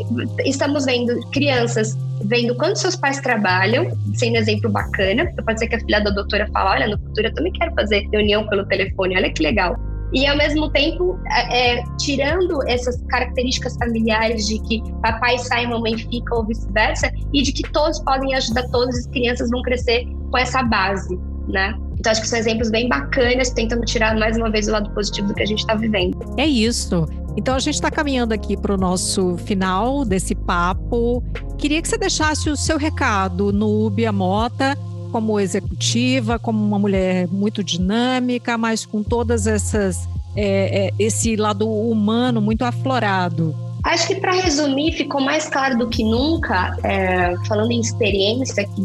estamos 0.44 0.84
vendo 0.84 1.20
crianças 1.30 1.96
vendo 2.24 2.54
quanto 2.54 2.78
seus 2.78 2.96
pais 2.96 3.20
trabalham, 3.20 3.90
sendo 4.14 4.36
exemplo 4.36 4.70
bacana. 4.70 5.30
Pode 5.44 5.58
ser 5.58 5.68
que 5.68 5.76
a 5.76 5.80
filha 5.80 6.00
da 6.00 6.10
doutora 6.10 6.48
fale, 6.52 6.82
olha, 6.82 6.96
no 6.96 6.98
futuro 6.98 7.26
eu 7.26 7.34
também 7.34 7.52
quero 7.52 7.74
fazer 7.74 8.08
reunião 8.10 8.46
pelo 8.48 8.64
telefone, 8.66 9.16
olha 9.16 9.30
que 9.30 9.42
legal 9.42 9.76
e 10.12 10.26
ao 10.26 10.36
mesmo 10.36 10.70
tempo 10.70 11.18
é, 11.50 11.82
tirando 11.98 12.62
essas 12.68 13.00
características 13.08 13.76
familiares 13.76 14.46
de 14.46 14.58
que 14.60 14.82
papai 15.02 15.38
sai 15.38 15.66
mamãe 15.66 15.96
fica 15.96 16.34
ou 16.34 16.44
vice-versa 16.44 17.10
e 17.32 17.42
de 17.42 17.52
que 17.52 17.62
todos 17.72 17.98
podem 18.00 18.34
ajudar 18.34 18.64
todas 18.70 18.96
as 18.96 19.06
crianças 19.06 19.50
vão 19.50 19.62
crescer 19.62 20.06
com 20.30 20.38
essa 20.38 20.62
base, 20.62 21.18
né? 21.48 21.74
Então 21.98 22.12
acho 22.12 22.20
que 22.20 22.28
são 22.28 22.38
exemplos 22.38 22.70
bem 22.70 22.88
bacanas, 22.88 23.50
tentando 23.50 23.84
tirar 23.84 24.16
mais 24.16 24.36
uma 24.36 24.50
vez 24.50 24.68
o 24.68 24.72
lado 24.72 24.90
positivo 24.90 25.28
do 25.28 25.34
que 25.34 25.42
a 25.42 25.46
gente 25.46 25.60
está 25.60 25.74
vivendo. 25.74 26.16
É 26.36 26.46
isso. 26.46 27.06
Então 27.36 27.54
a 27.54 27.58
gente 27.58 27.74
está 27.74 27.90
caminhando 27.90 28.32
aqui 28.32 28.56
para 28.56 28.74
o 28.74 28.76
nosso 28.76 29.36
final 29.38 30.04
desse 30.04 30.34
papo. 30.34 31.22
Queria 31.58 31.80
que 31.82 31.88
você 31.88 31.98
deixasse 31.98 32.48
o 32.48 32.56
seu 32.56 32.78
recado, 32.78 33.52
Núbia 33.52 34.12
Mota, 34.12 34.76
como 35.06 35.40
executiva, 35.40 36.38
como 36.38 36.62
uma 36.62 36.78
mulher 36.78 37.28
muito 37.28 37.62
dinâmica, 37.62 38.58
mas 38.58 38.84
com 38.84 39.02
todas 39.02 39.46
essas 39.46 40.08
é, 40.36 40.86
é, 40.86 40.90
esse 40.98 41.34
lado 41.34 41.68
humano 41.68 42.40
muito 42.40 42.62
aflorado. 42.62 43.54
Acho 43.82 44.08
que 44.08 44.16
para 44.16 44.32
resumir 44.32 44.92
ficou 44.92 45.20
mais 45.20 45.48
claro 45.48 45.78
do 45.78 45.88
que 45.88 46.04
nunca, 46.04 46.76
é, 46.82 47.34
falando 47.46 47.70
em 47.70 47.80
experiência, 47.80 48.66
que, 48.66 48.82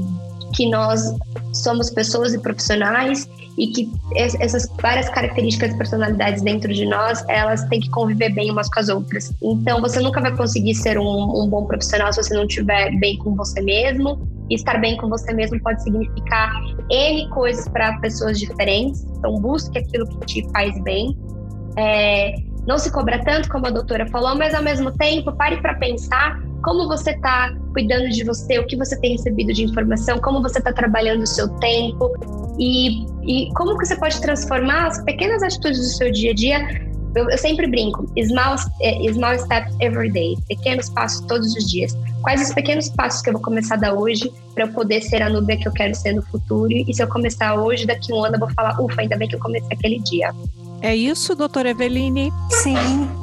que 0.56 0.70
nós 0.70 1.14
somos 1.52 1.90
pessoas 1.90 2.34
e 2.34 2.40
profissionais 2.40 3.28
e 3.58 3.68
que 3.68 3.92
essas 4.16 4.70
várias 4.82 5.10
características 5.10 5.76
personalidades 5.76 6.42
dentro 6.42 6.74
de 6.74 6.86
nós, 6.86 7.24
elas 7.28 7.64
têm 7.66 7.82
que 7.82 7.90
conviver 7.90 8.30
bem 8.30 8.50
umas 8.50 8.70
com 8.70 8.80
as 8.80 8.90
outras. 8.90 9.32
Então, 9.42 9.82
você 9.82 10.00
nunca 10.00 10.22
vai 10.22 10.36
conseguir 10.36 10.76
ser 10.76 10.98
um, 10.98 11.44
um 11.44 11.50
bom 11.50 11.66
profissional 11.66 12.14
se 12.14 12.24
você 12.24 12.34
não 12.34 12.46
estiver 12.46 12.92
bem 12.98 13.18
com 13.18 13.36
você 13.36 13.60
mesmo 13.62 14.20
estar 14.56 14.80
bem 14.80 14.98
com 14.98 15.10
você 15.10 15.34
mesmo 15.34 15.62
pode 15.62 15.82
significar 15.84 16.52
N 16.90 17.30
coisas 17.30 17.68
para 17.68 17.98
pessoas 18.00 18.40
diferentes. 18.40 19.04
Então, 19.18 19.36
busque 19.36 19.78
aquilo 19.78 20.08
que 20.08 20.26
te 20.26 20.52
faz 20.52 20.82
bem. 20.84 21.18
É, 21.78 22.36
não 22.68 22.78
se 22.78 22.92
cobra 22.92 23.20
tanto, 23.24 23.50
como 23.50 23.68
a 23.68 23.70
doutora 23.70 24.08
falou, 24.08 24.36
mas 24.36 24.54
ao 24.54 24.64
mesmo 24.64 24.92
tempo, 24.92 25.32
pare 25.34 25.62
para 25.62 25.76
pensar 25.76 26.40
como 26.64 26.88
você 26.88 27.12
está 27.12 27.56
cuidando 27.74 28.10
de 28.10 28.24
você, 28.24 28.60
o 28.60 28.68
que 28.68 28.76
você 28.76 29.00
tem 29.00 29.14
recebido 29.14 29.52
de 29.52 29.64
informação, 29.64 30.20
como 30.20 30.42
você 30.42 30.60
está 30.60 30.72
trabalhando 30.72 31.24
o 31.24 31.28
seu 31.28 31.50
tempo 31.58 32.12
e, 32.60 33.06
e 33.24 33.52
como 33.54 33.78
que 33.78 33.86
você 33.88 33.96
pode 33.96 34.22
transformar 34.22 34.88
as 34.88 35.04
pequenas 35.04 35.42
atitudes 35.42 35.80
do 35.80 35.98
seu 35.98 36.12
dia 36.12 36.32
a 36.32 36.34
dia 36.36 36.91
eu, 37.16 37.30
eu 37.30 37.38
sempre 37.38 37.68
brinco, 37.68 38.06
small, 38.26 38.56
é, 38.82 39.14
small 39.14 39.38
steps 39.38 39.76
every 39.80 40.12
day, 40.12 40.38
pequenos 40.48 40.90
passos 40.90 41.22
todos 41.28 41.54
os 41.56 41.70
dias. 41.70 41.96
Quais 42.22 42.42
os 42.42 42.54
pequenos 42.54 42.90
passos 42.90 43.22
que 43.22 43.30
eu 43.30 43.34
vou 43.34 43.42
começar 43.42 43.76
a 43.76 43.78
dar 43.78 43.94
hoje 43.94 44.32
para 44.54 44.66
eu 44.66 44.74
poder 44.74 45.02
ser 45.02 45.22
a 45.22 45.30
Nubia 45.30 45.58
que 45.58 45.68
eu 45.68 45.72
quero 45.72 45.94
ser 45.96 46.14
no 46.14 46.22
futuro? 46.22 46.72
E 46.72 46.94
se 46.94 47.02
eu 47.02 47.08
começar 47.08 47.56
hoje, 47.56 47.86
daqui 47.86 48.14
a 48.14 48.16
um 48.16 48.24
ano 48.24 48.36
eu 48.36 48.40
vou 48.40 48.50
falar, 48.54 48.80
ufa, 48.80 49.02
ainda 49.02 49.18
bem 49.18 49.28
que 49.28 49.36
eu 49.36 49.40
comecei 49.40 49.68
aquele 49.72 50.00
dia. 50.00 50.32
É 50.82 50.96
isso, 50.96 51.36
doutora 51.36 51.70
Eveline? 51.70 52.32
Sim, 52.50 52.76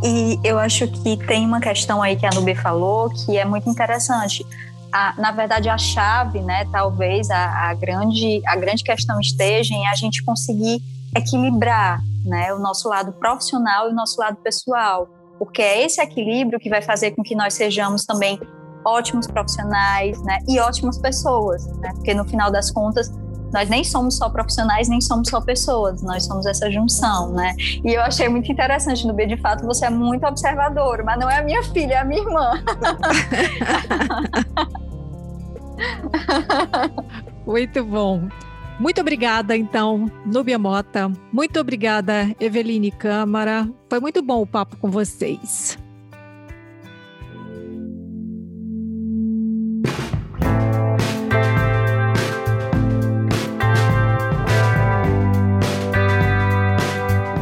e 0.05 0.39
eu 0.45 0.59
acho 0.59 0.87
que 0.89 1.17
tem 1.27 1.45
uma 1.45 1.61
questão 1.61 2.03
aí 2.03 2.15
que 2.15 2.27
a 2.27 2.31
Nubia 2.31 2.57
falou 2.57 3.11
que 3.11 3.37
é 3.37 3.45
muito 3.45 3.69
interessante. 3.69 4.45
A, 4.93 5.15
na 5.19 5.33
verdade, 5.33 5.69
a 5.69 5.77
chave, 5.77 6.41
né, 6.41 6.67
talvez 6.71 7.31
a, 7.31 7.69
a, 7.69 7.75
grande, 7.75 8.41
a 8.47 8.57
grande 8.57 8.83
questão 8.83 9.21
esteja 9.21 9.75
em 9.75 9.87
a 9.89 9.95
gente 9.95 10.25
conseguir 10.25 10.81
equilibrar 11.17 12.01
né, 12.25 12.53
o 12.53 12.59
nosso 12.59 12.89
lado 12.89 13.13
profissional 13.13 13.89
e 13.89 13.93
o 13.93 13.95
nosso 13.95 14.21
lado 14.21 14.37
pessoal, 14.37 15.09
porque 15.39 15.63
é 15.63 15.85
esse 15.85 16.01
equilíbrio 16.01 16.59
que 16.59 16.69
vai 16.69 16.83
fazer 16.83 17.13
com 17.13 17.23
que 17.23 17.35
nós 17.35 17.55
sejamos 17.55 18.05
também 18.05 18.39
ótimos 18.85 19.27
profissionais 19.27 20.21
né, 20.23 20.39
e 20.49 20.59
ótimas 20.59 20.99
pessoas, 20.99 21.67
né, 21.79 21.91
porque 21.95 22.15
no 22.15 22.25
final 22.25 22.51
das 22.51 22.71
contas 22.71 23.11
nós 23.53 23.69
nem 23.69 23.83
somos 23.83 24.17
só 24.17 24.29
profissionais, 24.29 24.89
nem 24.89 25.01
somos 25.01 25.29
só 25.29 25.41
pessoas, 25.41 26.03
nós 26.03 26.27
somos 26.27 26.45
essa 26.45 26.71
junção, 26.71 27.33
né? 27.33 27.55
E 27.59 27.95
eu 27.95 28.03
achei 28.03 28.29
muito 28.29 28.53
interessante, 28.53 29.07
no 29.07 29.15
B, 29.15 29.27
de 29.27 29.39
fato, 29.39 29.65
você 29.65 29.87
é 29.87 29.91
muito 29.91 30.27
observador, 30.27 31.03
mas 31.03 31.19
não 31.19 31.31
é 31.31 31.39
a 31.39 31.43
minha 31.43 31.63
filha, 31.63 31.95
é 31.95 31.97
a 31.97 32.05
minha 32.05 32.21
irmã. 32.21 32.53
muito 37.47 37.83
bom. 37.85 38.29
Muito 38.79 39.01
obrigada, 39.01 39.57
então, 39.57 40.07
Núbia 40.25 40.59
Mota. 40.59 41.11
Muito 41.33 41.59
obrigada, 41.59 42.35
Eveline 42.39 42.93
Câmara. 42.93 43.69
Foi 43.91 43.99
muito 43.99 44.23
bom 44.23 44.43
o 44.43 44.47
papo 44.47 44.77
com 44.77 44.89
vocês. 44.89 45.77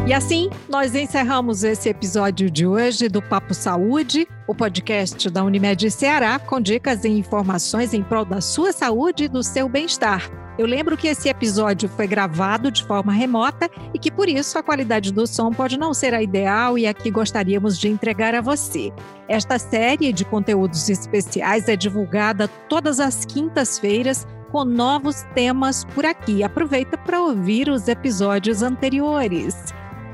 E 0.06 0.12
assim, 0.14 0.48
nós 0.68 0.94
encerramos 0.94 1.64
esse 1.64 1.88
episódio 1.88 2.48
de 2.48 2.64
hoje 2.64 3.08
do 3.08 3.20
Papo 3.20 3.52
Saúde, 3.52 4.26
o 4.46 4.54
podcast 4.54 5.28
da 5.28 5.42
Unimed 5.42 5.90
Ceará, 5.90 6.38
com 6.38 6.60
dicas 6.60 7.04
e 7.04 7.08
informações 7.08 7.92
em 7.92 8.02
prol 8.02 8.24
da 8.24 8.40
sua 8.40 8.72
saúde 8.72 9.24
e 9.24 9.28
do 9.28 9.42
seu 9.42 9.68
bem-estar. 9.68 10.45
Eu 10.58 10.66
lembro 10.66 10.96
que 10.96 11.06
esse 11.06 11.28
episódio 11.28 11.86
foi 11.86 12.06
gravado 12.06 12.70
de 12.70 12.82
forma 12.82 13.12
remota 13.12 13.70
e 13.92 13.98
que 13.98 14.10
por 14.10 14.26
isso 14.26 14.58
a 14.58 14.62
qualidade 14.62 15.12
do 15.12 15.26
som 15.26 15.50
pode 15.50 15.78
não 15.78 15.92
ser 15.92 16.14
a 16.14 16.22
ideal 16.22 16.78
e 16.78 16.86
aqui 16.86 17.10
gostaríamos 17.10 17.78
de 17.78 17.88
entregar 17.88 18.34
a 18.34 18.40
você. 18.40 18.90
Esta 19.28 19.58
série 19.58 20.14
de 20.14 20.24
conteúdos 20.24 20.88
especiais 20.88 21.68
é 21.68 21.76
divulgada 21.76 22.48
todas 22.70 23.00
as 23.00 23.26
quintas-feiras 23.26 24.26
com 24.50 24.64
novos 24.64 25.24
temas 25.34 25.84
por 25.84 26.06
aqui. 26.06 26.42
Aproveita 26.42 26.96
para 26.96 27.20
ouvir 27.20 27.68
os 27.68 27.86
episódios 27.86 28.62
anteriores. 28.62 29.54